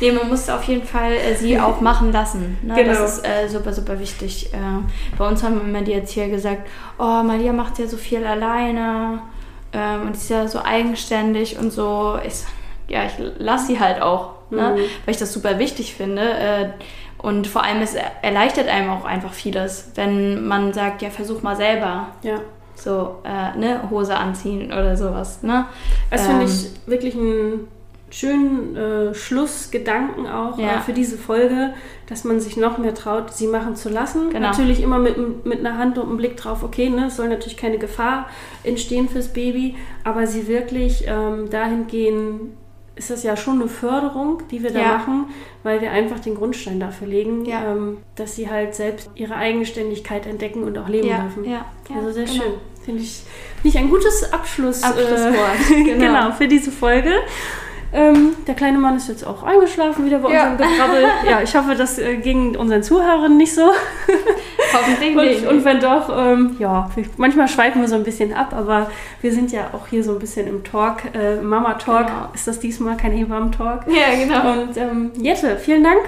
Nee, 0.00 0.10
man 0.12 0.28
muss 0.28 0.48
auf 0.48 0.64
jeden 0.64 0.82
Fall 0.82 1.12
äh, 1.12 1.34
sie 1.36 1.58
auch 1.58 1.80
machen 1.80 2.12
lassen. 2.12 2.58
Ne? 2.62 2.74
Genau. 2.74 2.92
Das 2.92 3.18
ist 3.18 3.26
äh, 3.26 3.48
super, 3.48 3.72
super 3.72 4.00
wichtig. 4.00 4.52
Äh, 4.52 4.56
bei 5.16 5.28
uns 5.28 5.42
haben 5.42 5.60
immer 5.60 5.82
die 5.82 5.92
Erzieher 5.92 6.28
gesagt, 6.28 6.68
oh, 6.98 7.22
Maria 7.22 7.52
macht 7.52 7.78
ja 7.78 7.86
so 7.86 7.96
viel 7.96 8.24
alleine 8.24 9.20
ähm, 9.72 10.02
und 10.02 10.16
ist 10.16 10.28
ja 10.28 10.48
so 10.48 10.60
eigenständig 10.62 11.58
und 11.58 11.72
so. 11.72 12.18
Ich, 12.26 12.34
so, 12.34 12.46
ja, 12.92 13.04
ich 13.06 13.12
lasse 13.38 13.66
sie 13.68 13.80
halt 13.80 14.00
auch, 14.02 14.30
ne? 14.50 14.74
Mhm. 14.76 14.80
weil 15.04 15.14
ich 15.14 15.16
das 15.16 15.32
super 15.32 15.58
wichtig 15.58 15.94
finde. 15.94 16.22
Äh, 16.22 16.68
und 17.18 17.46
vor 17.46 17.62
allem, 17.62 17.80
es 17.82 17.94
erleichtert 18.22 18.68
einem 18.68 18.90
auch 18.90 19.04
einfach 19.04 19.32
vieles, 19.32 19.92
wenn 19.94 20.46
man 20.46 20.72
sagt, 20.72 21.02
ja, 21.02 21.10
versuch 21.10 21.42
mal 21.42 21.56
selber. 21.56 22.08
Ja. 22.22 22.40
So, 22.74 23.16
äh, 23.24 23.56
ne, 23.58 23.88
Hose 23.90 24.16
anziehen 24.16 24.72
oder 24.72 24.96
sowas, 24.96 25.42
ne? 25.42 25.66
Das 26.10 26.26
finde 26.26 26.42
Ähm, 26.44 26.48
ich 26.48 26.70
wirklich 26.86 27.14
einen 27.14 27.68
schönen 28.10 28.76
äh, 28.76 29.14
Schlussgedanken 29.14 30.26
auch 30.26 30.58
Ja. 30.58 30.76
äh, 30.76 30.80
für 30.80 30.92
diese 30.92 31.16
Folge, 31.16 31.72
dass 32.08 32.24
man 32.24 32.40
sich 32.40 32.56
noch 32.56 32.76
mehr 32.78 32.94
traut, 32.94 33.32
sie 33.32 33.46
machen 33.46 33.76
zu 33.76 33.88
lassen. 33.88 34.30
Genau. 34.30 34.48
Natürlich 34.48 34.82
immer 34.82 34.98
mit, 34.98 35.46
mit 35.46 35.60
einer 35.60 35.78
Hand 35.78 35.96
und 35.98 36.08
einem 36.08 36.16
Blick 36.16 36.36
drauf, 36.36 36.62
okay, 36.62 36.90
ne, 36.90 37.06
es 37.06 37.16
soll 37.16 37.28
natürlich 37.28 37.56
keine 37.56 37.78
Gefahr 37.78 38.26
entstehen 38.64 39.08
fürs 39.08 39.28
Baby, 39.28 39.76
aber 40.04 40.26
sie 40.26 40.48
wirklich 40.48 41.04
ähm, 41.06 41.48
dahin 41.50 41.86
gehen, 41.86 42.56
ist 42.94 43.10
das 43.10 43.22
ja 43.22 43.36
schon 43.36 43.60
eine 43.60 43.68
Förderung, 43.68 44.42
die 44.50 44.62
wir 44.62 44.70
da 44.72 44.80
Ja. 44.80 44.88
machen, 44.98 45.26
weil 45.62 45.80
wir 45.80 45.90
einfach 45.90 46.20
den 46.20 46.34
Grundstein 46.34 46.78
dafür 46.80 47.06
legen, 47.08 47.44
Ja. 47.44 47.72
ähm, 47.72 47.98
dass 48.16 48.36
sie 48.36 48.50
halt 48.50 48.74
selbst 48.74 49.10
ihre 49.14 49.34
Eigenständigkeit 49.36 50.26
entdecken 50.26 50.62
und 50.64 50.76
auch 50.78 50.88
leben 50.88 51.08
Ja, 51.08 51.18
dürfen. 51.20 51.44
ja, 51.44 51.64
ja, 51.88 51.96
also 51.96 52.12
sehr 52.12 52.24
genau. 52.24 52.36
schön. 52.42 52.52
Finde 52.84 53.02
ich, 53.02 53.22
finde 53.62 53.68
ich 53.68 53.78
ein 53.78 53.88
gutes 53.90 54.32
Abschluss, 54.32 54.82
Abschlusswort, 54.82 55.70
äh, 55.70 55.74
genau. 55.84 55.98
genau, 56.06 56.32
für 56.32 56.48
diese 56.48 56.70
Folge. 56.70 57.12
Ähm, 57.94 58.30
der 58.46 58.54
kleine 58.54 58.78
Mann 58.78 58.96
ist 58.96 59.08
jetzt 59.08 59.26
auch 59.26 59.42
eingeschlafen 59.42 60.06
wieder 60.06 60.18
bei 60.18 60.28
unserem 60.28 60.56
Gebrabbel. 60.56 61.04
Ja, 61.28 61.42
ich 61.42 61.54
hoffe, 61.54 61.74
das 61.74 61.98
äh, 61.98 62.16
ging 62.16 62.56
unseren 62.56 62.82
Zuhörern 62.82 63.36
nicht 63.36 63.54
so. 63.54 63.70
Hoffentlich 64.72 65.16
Und, 65.16 65.24
nicht. 65.24 65.46
und 65.46 65.64
wenn 65.64 65.80
doch, 65.80 66.08
ähm, 66.16 66.56
ja, 66.58 66.90
manchmal 67.16 67.48
schweifen 67.48 67.80
wir 67.80 67.88
so 67.88 67.96
ein 67.96 68.04
bisschen 68.04 68.32
ab, 68.32 68.52
aber 68.56 68.90
wir 69.20 69.32
sind 69.32 69.52
ja 69.52 69.70
auch 69.72 69.86
hier 69.88 70.02
so 70.04 70.12
ein 70.12 70.18
bisschen 70.18 70.46
im 70.46 70.64
Talk, 70.64 71.02
äh, 71.14 71.36
Mama-Talk. 71.36 72.06
Genau. 72.06 72.28
Ist 72.34 72.46
das 72.46 72.60
diesmal 72.60 72.96
kein 72.96 73.12
Hebammen-Talk? 73.12 73.82
ja, 73.88 74.16
genau. 74.18 74.62
Und 74.62 74.76
ähm, 74.76 75.10
Jette, 75.18 75.56
vielen 75.56 75.84
Dank 75.84 76.00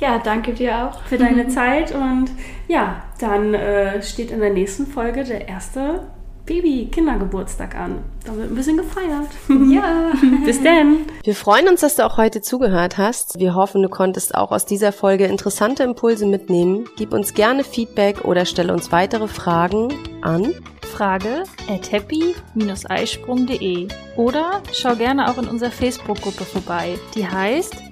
Ja, 0.00 0.18
danke 0.18 0.52
dir 0.52 0.74
auch. 0.90 1.02
für 1.04 1.18
deine 1.18 1.48
Zeit 1.58 1.92
und 1.94 2.30
ja, 2.68 3.02
dann 3.20 3.54
äh, 3.54 4.02
steht 4.02 4.30
in 4.30 4.40
der 4.40 4.50
nächsten 4.50 4.86
Folge 4.86 5.24
der 5.24 5.48
erste 5.48 6.00
Baby-Kindergeburtstag 6.46 7.74
an. 7.76 7.98
Da 8.24 8.36
wird 8.36 8.50
ein 8.50 8.54
bisschen 8.54 8.76
gefeiert. 8.76 9.28
Ja. 9.48 10.12
Bis 10.44 10.62
denn! 10.62 11.06
Wir 11.22 11.34
freuen 11.34 11.68
uns, 11.68 11.80
dass 11.80 11.96
du 11.96 12.04
auch 12.04 12.16
heute 12.16 12.40
zugehört 12.40 12.98
hast. 12.98 13.38
Wir 13.38 13.54
hoffen, 13.54 13.82
du 13.82 13.88
konntest 13.88 14.34
auch 14.34 14.50
aus 14.52 14.66
dieser 14.66 14.92
Folge 14.92 15.26
interessante 15.26 15.82
Impulse 15.82 16.26
mitnehmen. 16.26 16.88
Gib 16.96 17.12
uns 17.12 17.34
gerne 17.34 17.64
Feedback 17.64 18.24
oder 18.24 18.44
stelle 18.44 18.72
uns 18.72 18.92
weitere 18.92 19.28
Fragen 19.28 19.92
an. 20.22 20.54
Frage 20.92 21.44
at 21.68 21.90
happy-eisprung.de 21.90 23.88
oder 24.16 24.62
schau 24.72 24.94
gerne 24.94 25.30
auch 25.30 25.38
in 25.38 25.48
unserer 25.48 25.70
Facebook-Gruppe 25.70 26.44
vorbei. 26.44 26.98
Die 27.14 27.26
heißt 27.26 27.91